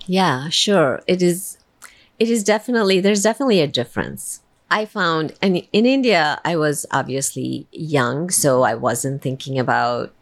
Yeah, 0.07 0.49
sure. 0.49 1.03
It 1.07 1.23
is 1.23 1.59
it 2.19 2.29
is 2.29 2.45
definitely 2.45 3.01
there's 3.01 3.23
definitely 3.23 3.61
a 3.61 3.67
difference. 3.67 4.41
I 4.71 4.85
found 4.85 5.35
and 5.43 5.57
in 5.73 5.87
India 5.87 6.41
I 6.45 6.57
was 6.57 6.87
obviously 6.91 7.67
young, 7.73 8.31
so 8.31 8.63
I 8.63 8.75
wasn't 8.75 9.23
thinking 9.23 9.59
about 9.59 10.15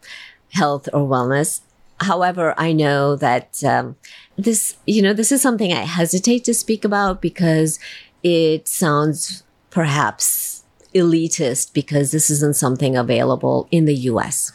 health 0.52 0.88
or 0.92 1.08
wellness. 1.08 1.60
However, 2.00 2.54
I 2.56 2.72
know 2.72 3.16
that 3.16 3.62
um, 3.64 3.96
this, 4.38 4.76
you 4.86 5.02
know, 5.02 5.12
this 5.12 5.32
is 5.32 5.42
something 5.42 5.72
I 5.72 5.82
hesitate 5.82 6.44
to 6.44 6.54
speak 6.54 6.84
about 6.84 7.20
because 7.20 7.78
it 8.22 8.68
sounds 8.68 9.42
perhaps 9.70 10.64
elitist 10.94 11.74
because 11.74 12.12
this 12.12 12.30
isn't 12.30 12.56
something 12.56 12.96
available 12.96 13.68
in 13.70 13.84
the 13.84 13.94
US. 13.94 14.52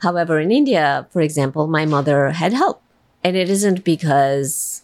However, 0.00 0.38
in 0.38 0.52
India, 0.52 1.08
for 1.10 1.22
example, 1.22 1.66
my 1.66 1.86
mother 1.86 2.30
had 2.30 2.52
help. 2.52 2.82
And 3.24 3.36
it 3.36 3.48
isn't 3.48 3.84
because 3.84 4.82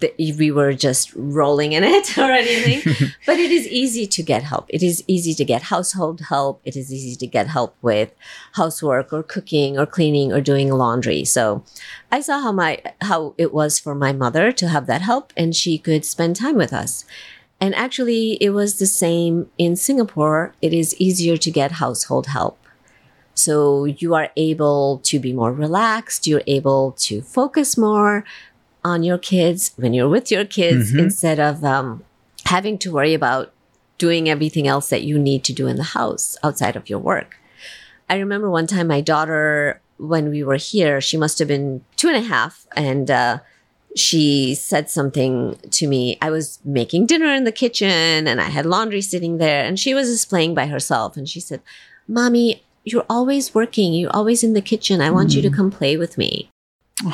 th- 0.00 0.14
we 0.38 0.50
were 0.50 0.72
just 0.72 1.12
rolling 1.14 1.72
in 1.72 1.84
it 1.84 2.18
or 2.18 2.30
anything, 2.30 3.08
but 3.26 3.38
it 3.38 3.50
is 3.50 3.66
easy 3.68 4.06
to 4.06 4.22
get 4.22 4.42
help. 4.42 4.66
It 4.68 4.82
is 4.82 5.04
easy 5.06 5.34
to 5.34 5.44
get 5.44 5.62
household 5.62 6.20
help. 6.28 6.60
It 6.64 6.76
is 6.76 6.92
easy 6.92 7.16
to 7.16 7.26
get 7.26 7.48
help 7.48 7.76
with 7.82 8.14
housework 8.54 9.12
or 9.12 9.22
cooking 9.22 9.78
or 9.78 9.86
cleaning 9.86 10.32
or 10.32 10.40
doing 10.40 10.70
laundry. 10.70 11.24
So 11.24 11.64
I 12.10 12.20
saw 12.20 12.40
how 12.40 12.52
my 12.52 12.82
how 13.02 13.34
it 13.38 13.52
was 13.52 13.78
for 13.78 13.94
my 13.94 14.12
mother 14.12 14.52
to 14.52 14.68
have 14.68 14.86
that 14.86 15.02
help 15.02 15.32
and 15.36 15.54
she 15.54 15.78
could 15.78 16.04
spend 16.04 16.36
time 16.36 16.56
with 16.56 16.72
us. 16.72 17.04
And 17.60 17.74
actually 17.74 18.38
it 18.40 18.50
was 18.50 18.78
the 18.78 18.86
same 18.86 19.50
in 19.58 19.76
Singapore. 19.76 20.54
It 20.62 20.72
is 20.72 20.94
easier 21.00 21.36
to 21.36 21.50
get 21.50 21.72
household 21.72 22.26
help. 22.28 22.58
So 23.38 23.84
you 23.84 24.14
are 24.14 24.30
able 24.36 24.98
to 25.04 25.20
be 25.20 25.32
more 25.32 25.52
relaxed. 25.52 26.26
You're 26.26 26.42
able 26.48 26.90
to 27.06 27.22
focus 27.22 27.78
more 27.78 28.24
on 28.84 29.02
your 29.02 29.18
kids 29.18 29.72
when 29.76 29.92
you're 29.94 30.08
with 30.08 30.30
your 30.30 30.44
kids 30.44 30.92
Mhm. 30.92 30.98
instead 31.00 31.38
of 31.40 31.64
um, 31.64 32.04
having 32.46 32.78
to 32.78 32.92
worry 32.92 33.14
about 33.14 33.52
doing 33.98 34.28
everything 34.28 34.66
else 34.68 34.88
that 34.90 35.02
you 35.02 35.18
need 35.18 35.42
to 35.44 35.52
do 35.52 35.66
in 35.66 35.76
the 35.76 35.82
house 35.98 36.36
outside 36.44 36.76
of 36.76 36.88
your 36.88 36.98
work. 37.00 37.36
I 38.08 38.16
remember 38.18 38.48
one 38.50 38.66
time 38.66 38.86
my 38.86 39.00
daughter, 39.00 39.80
when 39.98 40.30
we 40.30 40.42
were 40.44 40.56
here, 40.56 41.00
she 41.00 41.16
must 41.16 41.38
have 41.40 41.48
been 41.48 41.84
two 41.96 42.08
and 42.08 42.16
a 42.16 42.20
half, 42.28 42.66
and 42.76 43.10
uh, 43.10 43.38
she 43.96 44.54
said 44.54 44.88
something 44.88 45.58
to 45.72 45.86
me. 45.88 46.16
I 46.22 46.30
was 46.30 46.58
making 46.64 47.06
dinner 47.06 47.34
in 47.34 47.44
the 47.44 47.52
kitchen 47.52 48.28
and 48.28 48.40
I 48.40 48.44
had 48.44 48.64
laundry 48.64 49.00
sitting 49.02 49.38
there, 49.38 49.64
and 49.64 49.78
she 49.78 49.92
was 49.94 50.08
just 50.08 50.28
playing 50.28 50.54
by 50.54 50.66
herself. 50.66 51.16
And 51.16 51.28
she 51.28 51.40
said, 51.40 51.60
Mommy, 52.06 52.62
you're 52.84 53.04
always 53.10 53.54
working. 53.54 53.92
You're 53.92 54.14
always 54.14 54.44
in 54.44 54.52
the 54.54 54.62
kitchen. 54.62 55.00
I 55.00 55.10
want 55.10 55.34
you 55.34 55.42
to 55.42 55.50
come 55.50 55.70
play 55.70 55.96
with 55.96 56.16
me. 56.16 56.48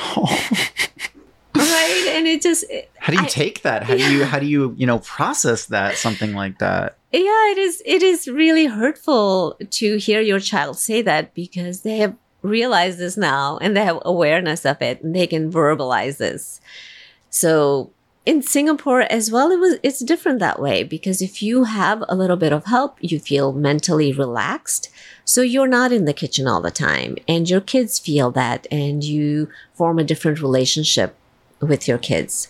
Right. 1.64 2.12
And 2.16 2.26
it 2.26 2.42
just, 2.42 2.64
it- 2.70 2.90
how 2.98 3.12
do 3.12 3.18
you 3.18 3.24
I- 3.24 3.28
take 3.28 3.62
that? 3.62 3.82
How 3.84 3.94
do 3.96 4.12
you 4.12 4.24
how 4.24 4.38
do 4.38 4.46
you 4.46 4.74
you 4.76 4.86
know 4.86 4.98
process 5.00 5.66
that 5.66 5.96
something 5.96 6.32
like 6.34 6.58
that? 6.58 6.96
yeah, 7.12 7.50
it 7.52 7.58
is, 7.58 7.80
it 7.86 8.02
is 8.02 8.26
really 8.26 8.66
hurtful 8.66 9.56
to 9.70 9.96
hear 9.98 10.20
your 10.20 10.40
child 10.40 10.76
say 10.78 11.00
that 11.02 11.32
because 11.34 11.82
they 11.82 11.98
have 11.98 12.14
realized 12.42 12.98
this 12.98 13.16
now 13.16 13.56
and 13.58 13.76
they 13.76 13.84
have 13.84 14.00
awareness 14.04 14.64
of 14.66 14.82
it 14.82 15.00
and 15.02 15.14
they 15.14 15.26
can 15.26 15.50
verbalize 15.52 16.16
this. 16.18 16.60
So 17.30 17.90
in 18.26 18.42
Singapore 18.42 19.02
as 19.02 19.30
well, 19.30 19.50
it 19.52 19.58
was, 19.60 19.76
it's 19.82 20.00
different 20.00 20.40
that 20.40 20.58
way 20.60 20.82
because 20.82 21.22
if 21.22 21.40
you 21.42 21.64
have 21.64 22.02
a 22.08 22.16
little 22.16 22.36
bit 22.36 22.52
of 22.52 22.64
help, 22.64 22.96
you 23.00 23.20
feel 23.20 23.52
mentally 23.52 24.12
relaxed. 24.12 24.88
So 25.24 25.40
you're 25.40 25.68
not 25.68 25.92
in 25.92 26.06
the 26.06 26.12
kitchen 26.12 26.46
all 26.48 26.60
the 26.62 26.70
time 26.72 27.16
and 27.28 27.48
your 27.48 27.60
kids 27.60 27.98
feel 28.00 28.30
that 28.32 28.66
and 28.72 29.04
you 29.04 29.48
form 29.74 29.98
a 30.00 30.04
different 30.04 30.40
relationship 30.40 31.14
with 31.68 31.86
your 31.88 31.98
kids. 31.98 32.48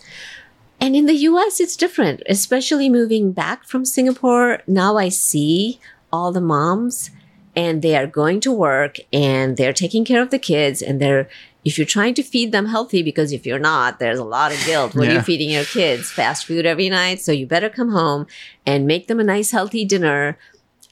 And 0.79 0.95
in 0.95 1.05
the 1.05 1.15
US, 1.29 1.59
it's 1.59 1.77
different, 1.77 2.21
especially 2.27 2.89
moving 2.89 3.31
back 3.31 3.65
from 3.65 3.85
Singapore. 3.85 4.59
Now 4.67 4.97
I 4.97 5.09
see 5.09 5.79
all 6.11 6.31
the 6.31 6.41
moms 6.41 7.11
and 7.55 7.81
they 7.81 7.95
are 7.95 8.07
going 8.07 8.39
to 8.41 8.51
work 8.51 8.97
and 9.13 9.55
they're 9.57 9.73
taking 9.73 10.03
care 10.05 10.21
of 10.21 10.29
the 10.31 10.39
kids 10.39 10.81
and 10.81 11.01
they're 11.01 11.29
if 11.63 11.79
you're 11.79 11.85
trying 11.87 12.13
to 12.13 12.21
feed 12.21 12.51
them 12.51 12.67
healthy 12.67 13.01
because 13.01 13.31
if 13.31 13.45
you're 13.45 13.57
not 13.59 13.97
there's 13.99 14.19
a 14.19 14.23
lot 14.23 14.51
of 14.51 14.63
guilt 14.65 14.93
when 14.93 15.07
Yeah. 15.07 15.13
you're 15.15 15.23
feeding 15.23 15.49
your 15.49 15.63
kids 15.63 16.11
fast 16.11 16.45
food 16.45 16.65
every 16.65 16.89
night 16.89 17.21
so 17.21 17.31
you 17.31 17.47
better 17.47 17.69
come 17.69 17.89
home 17.91 18.27
and 18.65 18.85
make 18.85 19.07
them 19.07 19.19
a 19.19 19.23
nice 19.23 19.51
healthy 19.51 19.83
dinner 19.85 20.37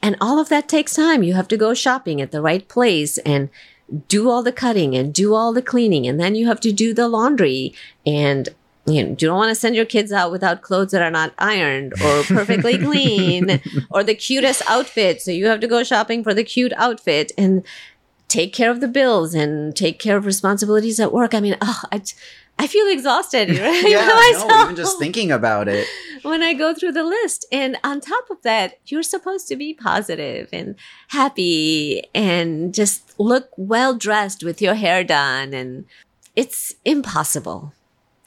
and 0.02 0.16
all 0.20 0.40
of 0.40 0.50
that 0.50 0.68
takes 0.68 0.96
time 0.96 1.22
you 1.22 1.34
have 1.34 1.48
to 1.50 1.58
go 1.58 1.74
shopping 1.74 2.20
at 2.22 2.32
the 2.32 2.42
right 2.42 2.68
place 2.68 3.18
and 3.20 3.50
do 4.08 4.30
all 4.30 4.44
the 4.44 4.52
cutting 4.52 4.96
and 4.96 5.14
do 5.14 5.34
all 5.34 5.54
the 5.54 5.62
cleaning 5.62 6.08
and 6.08 6.20
then 6.20 6.36
you 6.36 6.48
have 6.48 6.60
to 6.60 6.72
do 6.72 6.94
the 6.94 7.08
laundry 7.08 7.74
and 8.06 8.50
you, 8.86 9.02
know, 9.02 9.10
you 9.10 9.16
don't 9.16 9.38
want 9.38 9.50
to 9.50 9.56
send 9.56 9.76
your 9.76 9.86
kids 9.86 10.12
out 10.12 10.32
without 10.32 10.62
clothes 10.62 10.92
that 10.92 11.02
are 11.02 11.12
not 11.12 11.34
ironed 11.38 11.94
or 11.94 12.24
perfectly 12.24 12.78
clean 12.84 13.62
or 13.90 14.04
the 14.04 14.16
cutest 14.16 14.62
outfit. 14.68 15.22
So 15.22 15.32
you 15.32 15.48
have 15.48 15.62
to 15.62 15.68
go 15.68 15.84
shopping 15.84 16.24
for 16.24 16.34
the 16.34 16.44
cute 16.44 16.74
outfit 16.76 17.32
and 17.38 17.64
take 18.28 18.52
care 18.52 18.72
of 18.72 18.82
the 18.82 18.88
bills 18.88 19.34
and 19.34 19.76
take 19.76 20.00
care 20.00 20.18
of 20.18 20.26
responsibilities 20.26 21.00
at 21.00 21.14
work. 21.14 21.34
I 21.34 21.40
mean, 21.40 21.56
oh, 21.62 21.82
I, 21.92 22.02
I 22.60 22.68
feel 22.68 22.88
exhausted 22.88 23.49
right? 23.60 23.84
yeah, 23.86 24.08
no, 24.47 24.64
even 24.64 24.76
just 24.76 24.99
thinking 24.99 25.32
about 25.32 25.68
it. 25.68 25.88
when 26.22 26.41
I 26.41 26.54
go 26.54 26.74
through 26.74 26.93
the 26.93 27.04
list. 27.04 27.45
And 27.51 27.78
on 27.84 27.99
top 27.99 28.30
of 28.30 28.41
that, 28.43 28.80
you're 28.86 29.04
supposed 29.04 29.47
to 29.49 29.56
be 29.56 29.74
positive 29.74 30.49
and 30.54 30.76
happy 31.10 32.04
and 32.14 32.74
just 32.74 33.20
look 33.20 33.49
well 33.58 33.95
dressed 33.95 34.43
with 34.43 34.62
your 34.62 34.76
hair 34.76 35.04
done. 35.04 35.54
And 35.54 35.86
it's 36.36 36.76
impossible. 36.86 37.74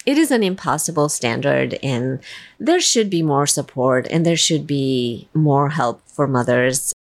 It 0.05 0.19
is 0.19 0.31
an 0.31 0.45
impossible 0.45 1.09
standard, 1.09 1.81
and 1.83 2.21
there 2.61 2.81
should 2.81 3.11
be 3.11 3.23
more 3.23 3.45
support 3.47 4.07
and 4.09 4.25
there 4.25 4.37
should 4.37 4.65
be 4.65 5.29
more 5.35 5.71
help 5.71 6.01
for 6.07 6.29
mothers. 6.29 6.93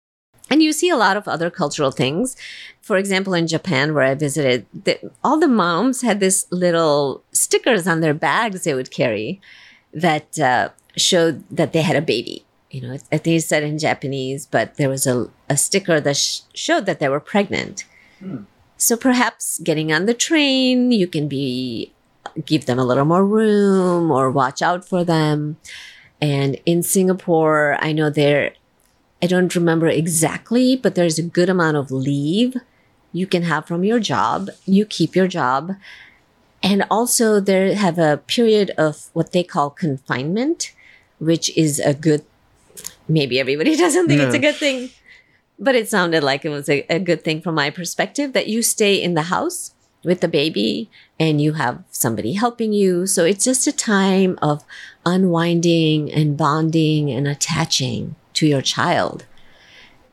And 0.50 0.62
you 0.62 0.74
see 0.74 0.89
a 0.89 0.98
lot 0.98 1.18
of 1.18 1.28
other 1.28 1.50
cultural 1.50 1.91
things. 1.91 2.36
For 2.82 2.98
example, 2.98 3.34
in 3.34 3.48
Japan, 3.48 3.93
where 3.93 4.04
I 4.04 4.14
visited, 4.14 4.68
the, 4.74 5.00
all 5.24 5.39
the 5.39 5.48
moms 5.48 6.02
had 6.02 6.20
this 6.20 6.46
little 6.52 7.24
stickers 7.32 7.88
on 7.88 8.02
their 8.02 8.14
bags 8.14 8.64
they 8.64 8.76
would 8.76 8.91
carry 8.91 9.41
that 9.91 10.38
uh, 10.38 10.70
showed 10.96 11.43
that 11.50 11.74
they 11.74 11.82
had 11.82 11.96
a 11.96 12.02
baby. 12.02 12.46
You 12.70 12.82
know, 12.82 12.93
I 13.12 13.18
think 13.18 13.38
it 13.38 13.41
said 13.41 13.64
in 13.64 13.80
Japanese, 13.80 14.46
but 14.46 14.76
there 14.76 14.89
was 14.89 15.08
a, 15.08 15.30
a 15.50 15.58
sticker 15.58 16.00
that 16.02 16.18
sh- 16.18 16.41
showed 16.54 16.86
that 16.86 17.00
they 17.00 17.10
were 17.10 17.20
pregnant. 17.20 17.86
So 18.78 18.98
perhaps 18.98 19.60
getting 19.60 19.93
on 19.93 20.06
the 20.06 20.14
train, 20.14 20.91
you 20.91 21.08
can 21.08 21.28
be 21.28 21.93
give 22.46 22.66
them 22.66 22.78
a 22.78 22.84
little 22.86 23.06
more 23.06 23.26
room 23.26 24.12
or 24.12 24.30
watch 24.30 24.62
out 24.62 24.88
for 24.88 25.04
them. 25.04 25.58
And 26.22 26.60
in 26.66 26.84
Singapore, 26.84 27.78
I 27.80 27.93
know 27.93 28.10
there, 28.10 28.54
I 29.22 29.28
don't 29.28 29.55
remember 29.55 29.88
exactly, 29.88 30.76
but 30.76 30.95
there's 30.95 31.18
a 31.18 31.24
good 31.24 31.49
amount 31.49 31.78
of 31.78 31.89
leave 31.91 32.55
you 33.11 33.26
can 33.26 33.43
have 33.43 33.66
from 33.66 33.84
your 33.84 33.99
job. 33.99 34.49
You 34.66 34.86
keep 34.86 35.16
your 35.16 35.28
job. 35.28 35.76
And 36.61 36.84
also 36.91 37.39
they 37.39 37.74
have 37.74 37.97
a 37.97 38.18
period 38.18 38.72
of 38.78 39.09
what 39.13 39.32
they 39.32 39.43
call 39.43 39.70
confinement, 39.70 40.74
which 41.20 41.55
is 41.55 41.80
a 41.80 41.93
good, 41.93 42.26
maybe 43.07 43.39
everybody 43.39 43.76
doesn't 43.86 44.07
think 44.07 44.20
No. 44.20 44.26
it's 44.28 44.36
a 44.36 44.39
good 44.39 44.55
thing, 44.55 44.89
but 45.57 45.76
it 45.76 45.88
sounded 45.88 46.24
like 46.24 46.43
it 46.43 46.49
was 46.49 46.68
a, 46.68 46.86
a 46.89 46.99
good 46.99 47.24
thing 47.24 47.41
from 47.41 47.55
my 47.55 47.70
perspective 47.70 48.34
that 48.34 48.47
you 48.47 48.61
stay 48.61 49.01
in 49.01 49.13
the 49.13 49.24
house 49.24 49.72
with 50.03 50.20
the 50.22 50.28
baby 50.28 50.89
and 51.20 51.41
you 51.41 51.53
have 51.53 51.84
somebody 51.91 52.34
helping 52.34 52.74
you. 52.74 53.07
So 53.07 53.24
it's 53.24 53.45
just 53.45 53.66
a 53.66 53.72
time 53.72 54.38
of 54.41 54.63
unwinding 55.05 56.11
and 56.11 56.36
bonding 56.36 57.09
and 57.11 57.28
attaching 57.28 58.16
to 58.36 58.47
your 58.47 58.61
child. 58.61 59.25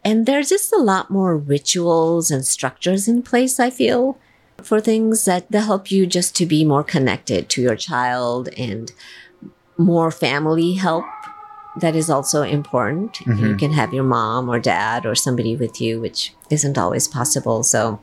And 0.05 0.27
there's 0.27 0.49
just 0.49 0.73
a 0.73 0.79
lot 0.79 1.11
more 1.11 1.37
rituals 1.37 2.31
and 2.31 2.45
structures 2.45 3.07
in 3.07 3.23
place, 3.23 3.61
I 3.61 3.71
feel, 3.71 4.19
for 4.63 4.81
things 4.81 5.25
that, 5.27 5.51
that 5.51 5.63
help 5.63 5.91
you 5.91 6.07
just 6.07 6.35
to 6.37 6.47
be 6.47 6.65
more 6.65 6.83
connected 6.85 7.49
to 7.51 7.63
your 7.63 7.77
child 7.77 8.49
and 8.57 8.91
more 9.79 10.11
family 10.11 10.75
help. 10.75 11.05
That 11.81 11.97
is 11.97 12.11
also 12.11 12.43
important. 12.43 13.21
You 13.21 13.33
Mhm. 13.33 13.59
can 13.59 13.73
have 13.73 13.95
your 13.95 14.05
mom 14.05 14.49
or 14.51 14.59
dad 14.59 15.07
or 15.07 15.15
somebody 15.15 15.57
with 15.57 15.81
you, 15.81 16.01
which 16.01 16.35
isn't 16.51 16.77
always 16.77 17.09
possible. 17.09 17.63
So 17.63 17.99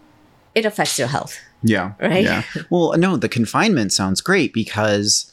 it 0.55 0.65
affects 0.65 0.97
your 0.97 1.07
health, 1.09 1.38
Yeah. 1.61 1.91
right? 2.01 2.24
Yeah. 2.24 2.43
Well, 2.72 2.97
no, 2.97 3.15
the 3.15 3.30
confinement 3.30 3.93
sounds 3.93 4.22
great 4.22 4.53
because, 4.53 5.29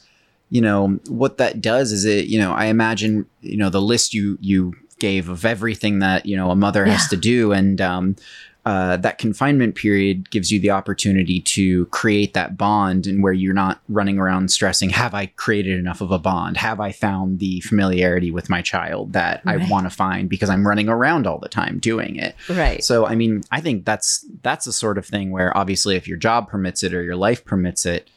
you 0.49 0.61
know, 0.61 0.99
what 1.09 1.37
that 1.37 1.61
does 1.61 1.91
is 1.91 2.05
it, 2.05 2.25
you 2.27 2.39
know, 2.39 2.53
I 2.53 2.65
imagine, 2.65 3.25
you 3.41 3.57
know, 3.57 3.69
the 3.69 3.81
list 3.81 4.13
you 4.13 4.37
you 4.41 4.73
gave 4.99 5.29
of 5.29 5.45
everything 5.45 5.99
that, 5.99 6.25
you 6.25 6.35
know, 6.35 6.49
a 6.51 6.55
mother 6.55 6.85
has 6.85 7.07
to 7.09 7.17
do 7.17 7.51
and 7.51 7.79
um 7.81 8.15
uh, 8.65 8.97
that 8.97 9.17
confinement 9.17 9.75
period 9.75 10.29
gives 10.29 10.51
you 10.51 10.59
the 10.59 10.69
opportunity 10.71 11.39
to 11.39 11.85
create 11.85 12.33
that 12.33 12.57
bond 12.57 13.07
and 13.07 13.23
where 13.23 13.31
you're 13.31 13.53
not 13.53 13.79
running 13.87 14.19
around 14.19 14.51
stressing 14.51 14.89
have 14.89 15.13
i 15.13 15.25
created 15.37 15.79
enough 15.79 16.01
of 16.01 16.11
a 16.11 16.19
bond 16.19 16.57
have 16.57 16.81
i 16.81 16.91
found 16.91 17.39
the 17.39 17.61
familiarity 17.61 18.29
with 18.29 18.49
my 18.49 18.61
child 18.61 19.13
that 19.13 19.41
Right. 19.45 19.61
i 19.61 19.69
want 19.69 19.85
to 19.85 19.89
find 19.89 20.27
because 20.27 20.49
i'm 20.49 20.67
running 20.67 20.89
around 20.89 21.25
all 21.27 21.37
the 21.39 21.47
time 21.47 21.79
doing 21.79 22.17
it 22.17 22.35
Right. 22.49 22.83
so 22.83 23.05
I 23.05 23.15
mean, 23.15 23.41
I 23.51 23.61
think 23.61 23.85
that's 23.85 24.25
that's 24.43 24.65
the 24.65 24.73
sort 24.73 24.97
of 24.97 25.05
thing 25.05 25.31
where 25.31 25.55
obviously 25.57 25.95
if 25.95 26.05
your 26.05 26.17
job 26.17 26.49
permits 26.49 26.83
it 26.83 26.93
or 26.93 27.01
your 27.01 27.15
life 27.15 27.45
permits 27.45 27.85
it, 27.85 28.09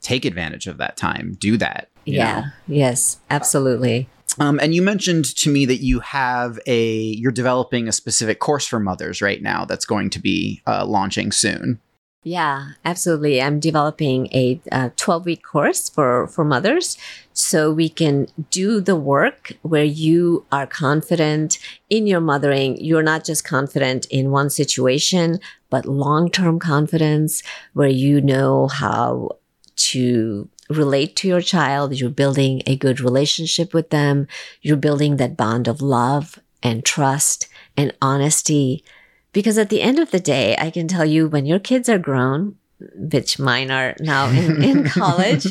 take 0.00 0.24
advantage 0.24 0.66
of 0.66 0.78
that 0.78 0.96
time. 0.96 1.36
Do 1.38 1.56
that. 1.58 1.88
yeah. 2.04 2.50
Yes, 2.66 3.18
absolutely. 3.30 4.08
Um, 4.40 4.60
and 4.62 4.74
you 4.74 4.82
mentioned 4.82 5.24
to 5.36 5.50
me 5.50 5.66
that 5.66 5.82
you 5.82 6.00
have 6.00 6.58
a 6.66 6.92
you're 6.92 7.32
developing 7.32 7.88
a 7.88 7.92
specific 7.92 8.38
course 8.38 8.66
for 8.66 8.78
mothers 8.78 9.20
right 9.20 9.42
now 9.42 9.64
that's 9.64 9.84
going 9.84 10.10
to 10.10 10.20
be 10.20 10.62
uh, 10.66 10.84
launching 10.86 11.32
soon. 11.32 11.80
Yeah, 12.24 12.72
absolutely. 12.84 13.40
I'm 13.40 13.60
developing 13.60 14.26
a 14.34 14.60
12 14.96 15.24
week 15.24 15.42
course 15.42 15.88
for, 15.88 16.26
for 16.26 16.44
mothers 16.44 16.98
so 17.32 17.72
we 17.72 17.88
can 17.88 18.26
do 18.50 18.80
the 18.80 18.96
work 18.96 19.52
where 19.62 19.84
you 19.84 20.44
are 20.50 20.66
confident 20.66 21.58
in 21.88 22.06
your 22.06 22.20
mothering. 22.20 22.76
You're 22.84 23.04
not 23.04 23.24
just 23.24 23.44
confident 23.44 24.06
in 24.06 24.32
one 24.32 24.50
situation, 24.50 25.38
but 25.70 25.86
long 25.86 26.30
term 26.30 26.58
confidence 26.58 27.42
where 27.72 27.88
you 27.88 28.20
know 28.20 28.66
how 28.66 29.30
to 29.78 30.48
relate 30.68 31.16
to 31.16 31.28
your 31.28 31.40
child. 31.40 31.98
You're 31.98 32.10
building 32.10 32.62
a 32.66 32.76
good 32.76 33.00
relationship 33.00 33.72
with 33.72 33.90
them. 33.90 34.26
You're 34.60 34.76
building 34.76 35.16
that 35.16 35.36
bond 35.36 35.68
of 35.68 35.80
love 35.80 36.38
and 36.62 36.84
trust 36.84 37.48
and 37.76 37.94
honesty. 38.02 38.84
Because 39.32 39.58
at 39.58 39.70
the 39.70 39.82
end 39.82 39.98
of 39.98 40.10
the 40.10 40.20
day, 40.20 40.56
I 40.58 40.70
can 40.70 40.88
tell 40.88 41.04
you 41.04 41.28
when 41.28 41.46
your 41.46 41.58
kids 41.58 41.88
are 41.88 41.98
grown, 41.98 42.56
which 42.94 43.38
mine 43.38 43.70
are 43.70 43.94
now 44.00 44.28
in, 44.28 44.62
in 44.62 44.84
college, 44.88 45.46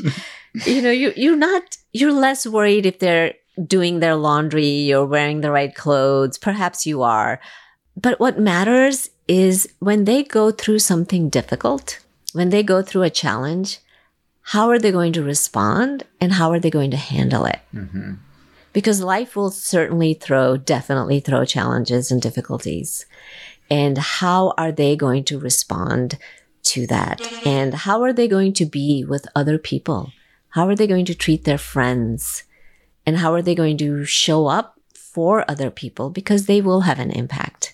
you 0.65 0.81
know, 0.81 0.91
you, 0.91 1.13
you're 1.15 1.37
not, 1.37 1.77
you're 1.93 2.13
less 2.13 2.45
worried 2.45 2.85
if 2.85 2.99
they're 2.99 3.33
doing 3.65 3.99
their 3.99 4.15
laundry 4.15 4.93
or 4.93 5.05
wearing 5.05 5.41
the 5.41 5.51
right 5.51 5.73
clothes. 5.73 6.37
Perhaps 6.37 6.85
you 6.85 7.01
are. 7.01 7.39
But 7.95 8.19
what 8.19 8.39
matters 8.39 9.09
is 9.27 9.67
when 9.79 10.05
they 10.05 10.23
go 10.23 10.51
through 10.51 10.79
something 10.79 11.29
difficult, 11.29 11.99
when 12.33 12.49
they 12.49 12.63
go 12.63 12.81
through 12.81 13.03
a 13.03 13.09
challenge, 13.09 13.79
how 14.51 14.69
are 14.69 14.79
they 14.79 14.93
going 14.93 15.11
to 15.11 15.21
respond 15.21 16.05
and 16.21 16.31
how 16.31 16.51
are 16.53 16.59
they 16.59 16.69
going 16.69 16.91
to 16.91 16.97
handle 16.97 17.43
it? 17.45 17.59
hmm 17.71 18.13
Because 18.71 19.01
life 19.01 19.35
will 19.35 19.51
certainly 19.51 20.13
throw, 20.13 20.55
definitely 20.55 21.19
throw 21.19 21.43
challenges 21.43 22.11
and 22.11 22.21
difficulties. 22.21 23.05
And 23.69 23.97
how 23.97 24.53
are 24.57 24.71
they 24.71 24.95
going 24.95 25.25
to 25.25 25.37
respond 25.37 26.17
to 26.71 26.87
that? 26.87 27.19
And 27.45 27.73
how 27.73 28.01
are 28.03 28.13
they 28.13 28.29
going 28.29 28.53
to 28.53 28.65
be 28.65 29.03
with 29.03 29.27
other 29.35 29.57
people? 29.57 30.13
How 30.51 30.65
are 30.69 30.75
they 30.75 30.87
going 30.87 31.05
to 31.05 31.15
treat 31.15 31.43
their 31.43 31.57
friends? 31.57 32.43
And 33.05 33.17
how 33.17 33.33
are 33.33 33.41
they 33.41 33.55
going 33.55 33.77
to 33.79 34.05
show 34.05 34.47
up 34.47 34.79
for 34.93 35.43
other 35.51 35.69
people? 35.69 36.09
Because 36.09 36.45
they 36.45 36.61
will 36.61 36.81
have 36.81 36.99
an 36.99 37.11
impact. 37.11 37.73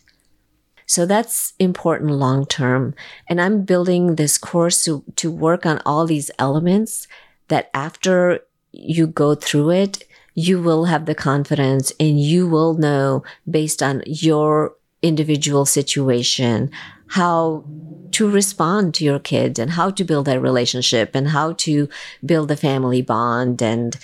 So 0.85 1.05
that's 1.05 1.53
important 1.59 2.11
long 2.11 2.45
term. 2.45 2.95
And 3.27 3.41
I'm 3.41 3.63
building 3.63 4.15
this 4.15 4.37
course 4.37 4.83
to, 4.85 5.03
to 5.15 5.31
work 5.31 5.65
on 5.65 5.81
all 5.85 6.05
these 6.05 6.31
elements 6.39 7.07
that 7.47 7.69
after 7.73 8.39
you 8.71 9.07
go 9.07 9.35
through 9.35 9.71
it, 9.71 10.07
you 10.35 10.61
will 10.61 10.85
have 10.85 11.05
the 11.05 11.15
confidence 11.15 11.91
and 11.99 12.19
you 12.19 12.47
will 12.47 12.73
know 12.73 13.23
based 13.49 13.83
on 13.83 14.01
your 14.05 14.75
individual 15.01 15.65
situation 15.65 16.71
how 17.07 17.63
to 18.11 18.29
respond 18.29 18.93
to 18.95 19.03
your 19.03 19.19
kids 19.19 19.59
and 19.59 19.71
how 19.71 19.89
to 19.91 20.03
build 20.03 20.25
that 20.25 20.41
relationship 20.41 21.13
and 21.13 21.27
how 21.29 21.53
to 21.53 21.87
build 22.25 22.47
the 22.47 22.55
family 22.55 23.01
bond 23.01 23.61
and 23.61 23.97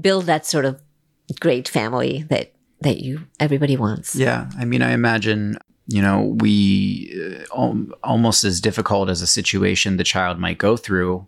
build 0.00 0.24
that 0.24 0.46
sort 0.46 0.64
of 0.64 0.80
great 1.40 1.68
family 1.68 2.24
that 2.28 2.52
that 2.80 3.00
you 3.00 3.26
everybody 3.40 3.76
wants. 3.76 4.14
Yeah, 4.14 4.48
I 4.58 4.64
mean, 4.64 4.82
I 4.82 4.92
imagine 4.92 5.58
you 5.86 6.02
know 6.02 6.36
we 6.40 7.44
uh, 7.52 7.74
almost 8.02 8.44
as 8.44 8.60
difficult 8.60 9.08
as 9.08 9.22
a 9.22 9.26
situation 9.26 9.96
the 9.96 10.04
child 10.04 10.38
might 10.38 10.58
go 10.58 10.76
through. 10.76 11.26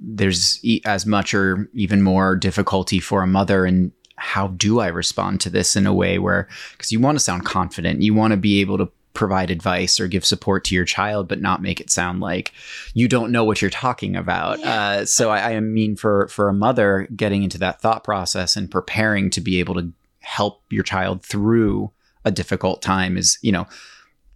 There's 0.00 0.60
as 0.84 1.06
much 1.06 1.34
or 1.34 1.68
even 1.74 2.02
more 2.02 2.36
difficulty 2.36 3.00
for 3.00 3.22
a 3.22 3.26
mother 3.26 3.64
and 3.64 3.92
how 4.16 4.48
do 4.48 4.80
I 4.80 4.88
respond 4.88 5.40
to 5.42 5.50
this 5.50 5.76
in 5.76 5.86
a 5.86 5.94
way 5.94 6.18
where 6.18 6.48
because 6.72 6.92
you 6.92 7.00
want 7.00 7.16
to 7.16 7.24
sound 7.24 7.44
confident, 7.44 8.02
you 8.02 8.14
want 8.14 8.32
to 8.32 8.36
be 8.36 8.60
able 8.60 8.78
to 8.78 8.90
provide 9.14 9.50
advice 9.50 9.98
or 9.98 10.06
give 10.06 10.24
support 10.24 10.64
to 10.64 10.74
your 10.76 10.84
child, 10.84 11.26
but 11.26 11.40
not 11.40 11.60
make 11.60 11.80
it 11.80 11.90
sound 11.90 12.20
like 12.20 12.52
you 12.94 13.08
don't 13.08 13.32
know 13.32 13.44
what 13.44 13.60
you're 13.60 13.70
talking 13.70 14.14
about. 14.14 14.60
Uh, 14.62 15.04
so 15.04 15.30
I, 15.30 15.54
I 15.54 15.60
mean, 15.60 15.96
for 15.96 16.28
for 16.28 16.48
a 16.48 16.54
mother 16.54 17.08
getting 17.14 17.42
into 17.42 17.58
that 17.58 17.80
thought 17.80 18.04
process 18.04 18.56
and 18.56 18.70
preparing 18.70 19.30
to 19.30 19.40
be 19.40 19.58
able 19.58 19.74
to 19.74 19.92
help 20.20 20.62
your 20.70 20.84
child 20.84 21.24
through 21.24 21.90
a 22.24 22.30
difficult 22.30 22.82
time 22.82 23.16
is, 23.16 23.38
you 23.42 23.52
know, 23.52 23.66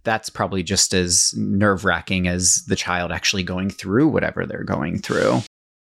that's 0.03 0.29
probably 0.29 0.63
just 0.63 0.93
as 0.93 1.33
nerve 1.37 1.85
wracking 1.85 2.27
as 2.27 2.65
the 2.67 2.75
child 2.75 3.11
actually 3.11 3.43
going 3.43 3.69
through 3.69 4.07
whatever 4.07 4.45
they're 4.45 4.63
going 4.63 4.99
through. 4.99 5.41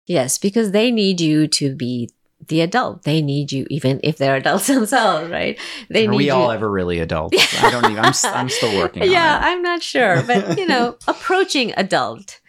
Yes, 0.07 0.37
because 0.37 0.71
they 0.71 0.91
need 0.91 1.21
you 1.21 1.47
to 1.47 1.75
be 1.75 2.09
the 2.47 2.61
adult. 2.61 3.03
They 3.03 3.21
need 3.21 3.51
you, 3.51 3.65
even 3.69 3.99
if 4.03 4.17
they're 4.17 4.35
adults 4.35 4.67
themselves, 4.75 5.29
right? 5.29 5.59
They 5.89 6.07
Are 6.07 6.11
need 6.11 6.17
we 6.17 6.25
you. 6.27 6.33
all 6.33 6.51
ever 6.51 6.69
really 6.69 6.99
adults? 6.99 7.37
I 7.63 7.69
don't 7.69 7.85
even. 7.85 7.99
I'm, 8.03 8.13
I'm 8.23 8.49
still 8.49 8.77
working. 8.77 9.03
yeah. 9.03 9.39
I'm 9.41 9.61
not 9.61 9.81
sure, 9.83 10.23
but 10.23 10.57
you 10.57 10.67
know, 10.67 10.97
approaching 11.07 11.73
adult, 11.77 12.39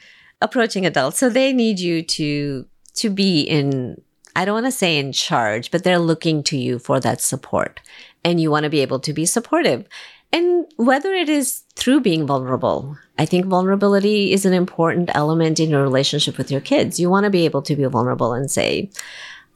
approaching 0.41 0.87
adult. 0.87 1.15
So 1.17 1.29
they 1.29 1.53
need 1.53 1.81
you 1.81 2.03
to 2.03 2.67
to 2.95 3.11
be 3.11 3.43
in. 3.43 4.01
I 4.37 4.45
don't 4.45 4.55
want 4.55 4.67
to 4.67 4.73
say 4.73 4.97
in 4.97 5.13
charge, 5.13 5.71
but 5.73 5.83
they're 5.83 5.99
looking 5.99 6.45
to 6.45 6.57
you 6.57 6.79
for 6.79 7.01
that 7.01 7.21
support, 7.21 7.81
and 8.25 8.41
you 8.41 8.51
want 8.51 8.65
to 8.65 8.71
be 8.71 8.81
able 8.81 9.01
to 9.01 9.13
be 9.13 9.27
supportive. 9.27 9.87
And 10.33 10.67
whether 10.77 11.13
it 11.13 11.29
is 11.29 11.63
through 11.75 12.01
being 12.01 12.27
vulnerable, 12.27 12.97
I 13.19 13.27
think 13.27 13.47
vulnerability 13.47 14.33
is 14.33 14.47
an 14.47 14.53
important 14.53 15.11
element 15.15 15.59
in 15.59 15.71
your 15.71 15.83
relationship 15.83 16.39
with 16.39 16.51
your 16.51 16.61
kids. 16.61 17.01
You 17.01 17.11
want 17.11 17.25
to 17.25 17.31
be 17.31 17.45
able 17.45 17.63
to 17.63 17.75
be 17.75 17.85
vulnerable 17.85 18.33
and 18.33 18.51
say, 18.51 18.91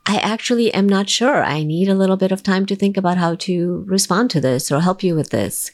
I 0.06 0.16
actually 0.16 0.74
am 0.74 0.88
not 0.88 1.08
sure. 1.08 1.42
I 1.42 1.62
need 1.62 1.88
a 1.88 1.94
little 1.94 2.16
bit 2.16 2.32
of 2.32 2.42
time 2.42 2.66
to 2.66 2.76
think 2.76 2.96
about 2.96 3.16
how 3.16 3.36
to 3.36 3.84
respond 3.86 4.30
to 4.30 4.40
this 4.40 4.70
or 4.70 4.80
help 4.80 5.02
you 5.02 5.14
with 5.14 5.30
this. 5.30 5.70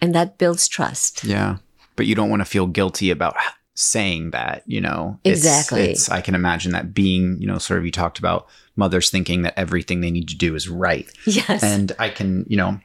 And 0.00 0.14
that 0.14 0.38
builds 0.38 0.66
trust. 0.68 1.24
Yeah, 1.24 1.58
but 1.96 2.06
you 2.06 2.14
don't 2.14 2.30
want 2.30 2.40
to 2.40 2.46
feel 2.46 2.66
guilty 2.66 3.10
about 3.10 3.36
saying 3.74 4.30
that. 4.32 4.62
You 4.66 4.80
know, 4.80 5.18
It's- 5.24 5.38
Exactly. 5.38 5.90
It's, 5.90 6.08
I 6.10 6.20
can 6.20 6.34
imagine 6.34 6.72
that 6.72 6.92
being, 6.94 7.40
you 7.40 7.46
know, 7.46 7.58
sort 7.58 7.78
of 7.78 7.84
you 7.84 7.90
talked 7.92 8.18
about 8.18 8.46
mothers 8.76 9.10
thinking 9.10 9.42
that 9.42 9.58
everything 9.58 10.00
they 10.00 10.10
need 10.10 10.28
to 10.28 10.36
do 10.36 10.54
is 10.54 10.68
right. 10.68 11.10
Yes. 11.26 11.62
and 11.62 11.92
I 11.98 12.08
can, 12.08 12.44
you 12.48 12.56
know, 12.56 12.80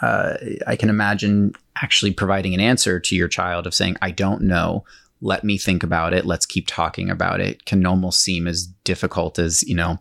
uh, 0.00 0.34
I 0.66 0.76
can 0.76 0.88
imagine 0.90 1.52
actually 1.82 2.12
providing 2.12 2.54
an 2.54 2.60
answer 2.60 3.00
to 3.00 3.16
your 3.16 3.28
child 3.28 3.66
of 3.66 3.74
saying, 3.74 3.96
"I 4.00 4.10
don't 4.12 4.42
know. 4.42 4.84
Let 5.20 5.42
me 5.44 5.58
think 5.58 5.82
about 5.82 6.12
it. 6.14 6.24
Let's 6.24 6.46
keep 6.46 6.66
talking 6.68 7.10
about 7.10 7.40
it." 7.40 7.64
Can 7.64 7.84
almost 7.84 8.20
seem 8.20 8.46
as 8.46 8.66
difficult 8.84 9.38
as 9.40 9.62
you 9.64 9.74
know, 9.74 9.98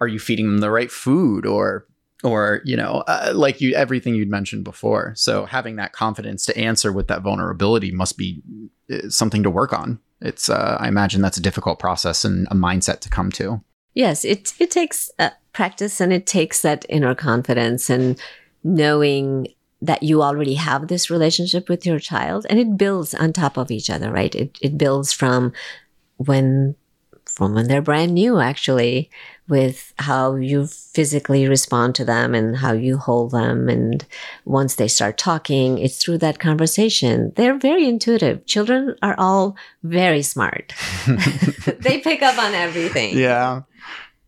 are 0.00 0.06
you 0.08 0.18
feeding 0.20 0.46
them 0.46 0.58
the 0.58 0.70
right 0.70 0.90
food 0.92 1.44
or 1.44 1.86
or 2.22 2.60
you 2.64 2.76
know 2.76 3.02
uh, 3.06 3.32
like 3.34 3.60
you 3.60 3.74
everything 3.74 4.14
you'd 4.14 4.30
mentioned 4.30 4.64
before. 4.64 5.14
So 5.16 5.46
having 5.46 5.76
that 5.76 5.92
confidence 5.92 6.44
to 6.46 6.56
answer 6.56 6.92
with 6.92 7.08
that 7.08 7.22
vulnerability 7.22 7.90
must 7.90 8.18
be 8.18 8.42
uh, 8.92 9.08
something 9.08 9.42
to 9.42 9.50
work 9.50 9.72
on. 9.72 9.98
It's 10.20 10.48
uh, 10.48 10.76
i 10.80 10.88
imagine 10.88 11.22
that's 11.22 11.38
a 11.38 11.42
difficult 11.42 11.78
process 11.78 12.24
and 12.24 12.46
a 12.50 12.54
mindset 12.54 13.00
to 13.00 13.08
come 13.08 13.30
to. 13.32 13.62
Yes 13.94 14.24
it 14.24 14.54
it 14.58 14.70
takes 14.70 15.10
uh, 15.18 15.30
practice 15.52 16.00
and 16.00 16.12
it 16.12 16.26
takes 16.26 16.62
that 16.62 16.84
inner 16.88 17.14
confidence 17.14 17.90
and 17.90 18.20
knowing 18.62 19.48
that 19.82 20.02
you 20.02 20.22
already 20.22 20.54
have 20.54 20.88
this 20.88 21.08
relationship 21.08 21.70
with 21.70 21.86
your 21.86 21.98
child 21.98 22.46
and 22.50 22.58
it 22.58 22.76
builds 22.76 23.14
on 23.14 23.32
top 23.32 23.56
of 23.56 23.70
each 23.70 23.88
other 23.88 24.12
right? 24.12 24.34
It, 24.34 24.58
it 24.60 24.76
builds 24.76 25.12
from 25.12 25.52
when 26.18 26.76
from 27.30 27.54
when 27.54 27.68
they're 27.68 27.82
brand 27.82 28.14
new 28.14 28.38
actually 28.38 29.10
with 29.48 29.92
how 29.98 30.36
you 30.36 30.66
physically 30.66 31.48
respond 31.48 31.94
to 31.96 32.04
them 32.04 32.34
and 32.34 32.56
how 32.56 32.72
you 32.72 32.96
hold 32.96 33.32
them. 33.32 33.68
And 33.68 34.06
once 34.44 34.76
they 34.76 34.86
start 34.86 35.18
talking, 35.18 35.78
it's 35.78 36.02
through 36.02 36.18
that 36.18 36.38
conversation. 36.38 37.32
They're 37.34 37.58
very 37.58 37.86
intuitive. 37.86 38.46
Children 38.46 38.94
are 39.02 39.16
all 39.18 39.56
very 39.82 40.22
smart. 40.22 40.72
they 41.06 41.98
pick 41.98 42.22
up 42.22 42.38
on 42.38 42.54
everything. 42.54 43.18
Yeah. 43.18 43.62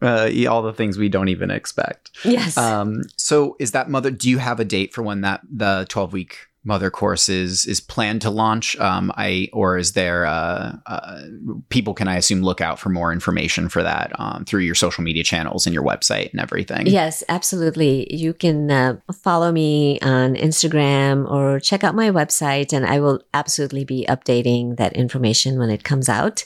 Uh, 0.02 0.28
all 0.50 0.62
the 0.62 0.72
things 0.72 0.98
we 0.98 1.08
don't 1.08 1.28
even 1.28 1.52
expect. 1.52 2.10
Yes. 2.24 2.56
Um, 2.58 3.02
so 3.16 3.54
is 3.60 3.70
that 3.70 3.88
mother, 3.88 4.10
do 4.10 4.28
you 4.28 4.38
have 4.38 4.58
a 4.58 4.64
date 4.64 4.92
for 4.92 5.02
when 5.02 5.20
that, 5.20 5.42
the 5.48 5.86
12 5.88 6.12
week 6.12 6.48
mother 6.64 6.90
course 6.90 7.28
is 7.28 7.66
is 7.66 7.80
planned 7.80 8.22
to 8.22 8.30
launch. 8.30 8.78
Um 8.78 9.12
i 9.16 9.48
or 9.52 9.76
is 9.76 9.92
there 9.92 10.26
uh, 10.26 10.76
uh, 10.86 11.22
people 11.68 11.94
can 11.94 12.08
i 12.08 12.16
assume 12.16 12.42
look 12.42 12.60
out 12.60 12.78
for 12.78 12.88
more 12.88 13.12
information 13.12 13.68
for 13.68 13.82
that 13.82 14.12
um, 14.18 14.44
through 14.44 14.60
your 14.60 14.74
social 14.74 15.02
media 15.02 15.24
channels 15.24 15.66
and 15.66 15.74
your 15.74 15.84
website 15.84 16.30
and 16.30 16.40
everything? 16.40 16.86
Yes 16.86 17.24
absolutely. 17.28 18.12
You 18.14 18.32
can 18.32 18.70
uh, 18.70 18.96
follow 19.12 19.50
me 19.52 19.98
on 20.00 20.34
instagram 20.34 21.30
or 21.30 21.58
check 21.60 21.84
out 21.84 21.94
my 21.94 22.10
website 22.10 22.72
and 22.72 22.86
i 22.86 23.00
will 23.00 23.20
absolutely 23.34 23.84
be 23.84 24.06
updating 24.08 24.76
that 24.76 24.92
information 24.94 25.58
when 25.58 25.70
it 25.70 25.84
comes 25.84 26.08
out. 26.08 26.44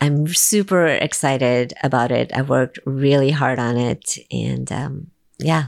I'm 0.00 0.28
super 0.28 0.86
excited 0.86 1.74
about 1.82 2.12
it. 2.12 2.32
I 2.32 2.42
worked 2.42 2.78
really 2.84 3.30
hard 3.30 3.58
on 3.58 3.76
it 3.76 4.18
and 4.30 4.70
um, 4.72 5.10
yeah 5.38 5.66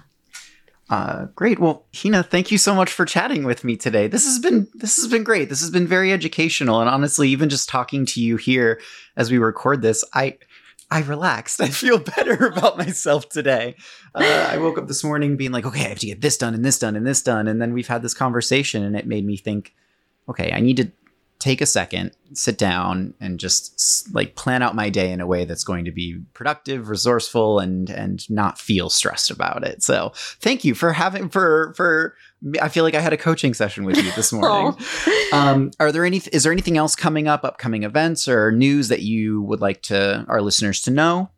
uh, 0.90 1.26
great. 1.36 1.60
Well, 1.60 1.86
Hina, 1.94 2.24
thank 2.24 2.50
you 2.50 2.58
so 2.58 2.74
much 2.74 2.90
for 2.90 3.04
chatting 3.04 3.44
with 3.44 3.62
me 3.62 3.76
today. 3.76 4.08
This 4.08 4.24
has 4.24 4.40
been 4.40 4.66
this 4.74 4.96
has 4.96 5.06
been 5.06 5.22
great. 5.22 5.48
This 5.48 5.60
has 5.60 5.70
been 5.70 5.86
very 5.86 6.12
educational, 6.12 6.80
and 6.80 6.90
honestly, 6.90 7.28
even 7.28 7.48
just 7.48 7.68
talking 7.68 8.04
to 8.06 8.20
you 8.20 8.36
here 8.36 8.80
as 9.16 9.30
we 9.30 9.38
record 9.38 9.82
this, 9.82 10.04
I 10.14 10.38
I 10.90 11.02
relaxed. 11.02 11.60
I 11.60 11.68
feel 11.68 11.98
better 12.16 12.46
about 12.46 12.76
myself 12.76 13.28
today. 13.28 13.76
Uh, 14.16 14.48
I 14.50 14.58
woke 14.58 14.78
up 14.78 14.88
this 14.88 15.04
morning 15.04 15.36
being 15.36 15.52
like, 15.52 15.64
okay, 15.64 15.84
I 15.84 15.90
have 15.90 16.00
to 16.00 16.06
get 16.06 16.22
this 16.22 16.36
done 16.36 16.54
and 16.54 16.64
this 16.64 16.80
done 16.80 16.96
and 16.96 17.06
this 17.06 17.22
done, 17.22 17.46
and 17.46 17.62
then 17.62 17.72
we've 17.72 17.86
had 17.86 18.02
this 18.02 18.14
conversation, 18.14 18.82
and 18.82 18.96
it 18.96 19.06
made 19.06 19.24
me 19.24 19.36
think, 19.36 19.72
okay, 20.28 20.52
I 20.52 20.58
need 20.58 20.78
to 20.78 20.90
take 21.40 21.60
a 21.60 21.66
second, 21.66 22.12
sit 22.34 22.58
down, 22.58 23.14
and 23.20 23.40
just 23.40 24.14
like 24.14 24.36
plan 24.36 24.62
out 24.62 24.76
my 24.76 24.90
day 24.90 25.10
in 25.10 25.20
a 25.20 25.26
way 25.26 25.44
that's 25.44 25.64
going 25.64 25.86
to 25.86 25.90
be 25.90 26.20
productive, 26.34 26.88
resourceful, 26.88 27.58
and 27.58 27.90
and 27.90 28.28
not 28.30 28.58
feel 28.58 28.88
stressed 28.88 29.30
about 29.30 29.64
it. 29.64 29.82
So 29.82 30.12
thank 30.14 30.64
you 30.64 30.74
for 30.74 30.92
having 30.92 31.28
for 31.28 31.74
for. 31.76 32.14
I 32.62 32.68
feel 32.68 32.84
like 32.84 32.94
I 32.94 33.00
had 33.00 33.12
a 33.12 33.18
coaching 33.18 33.52
session 33.52 33.84
with 33.84 33.96
you 33.96 34.10
this 34.12 34.32
morning. 34.32 34.74
um, 35.32 35.72
are 35.80 35.90
there 35.90 36.04
any? 36.04 36.18
Is 36.32 36.44
there 36.44 36.52
anything 36.52 36.76
else 36.76 36.94
coming 36.94 37.26
up? 37.26 37.44
Upcoming 37.44 37.82
events 37.82 38.28
or 38.28 38.52
news 38.52 38.88
that 38.88 39.02
you 39.02 39.42
would 39.42 39.60
like 39.60 39.82
to 39.82 40.24
our 40.28 40.40
listeners 40.40 40.80
to 40.82 40.90
know? 40.90 41.30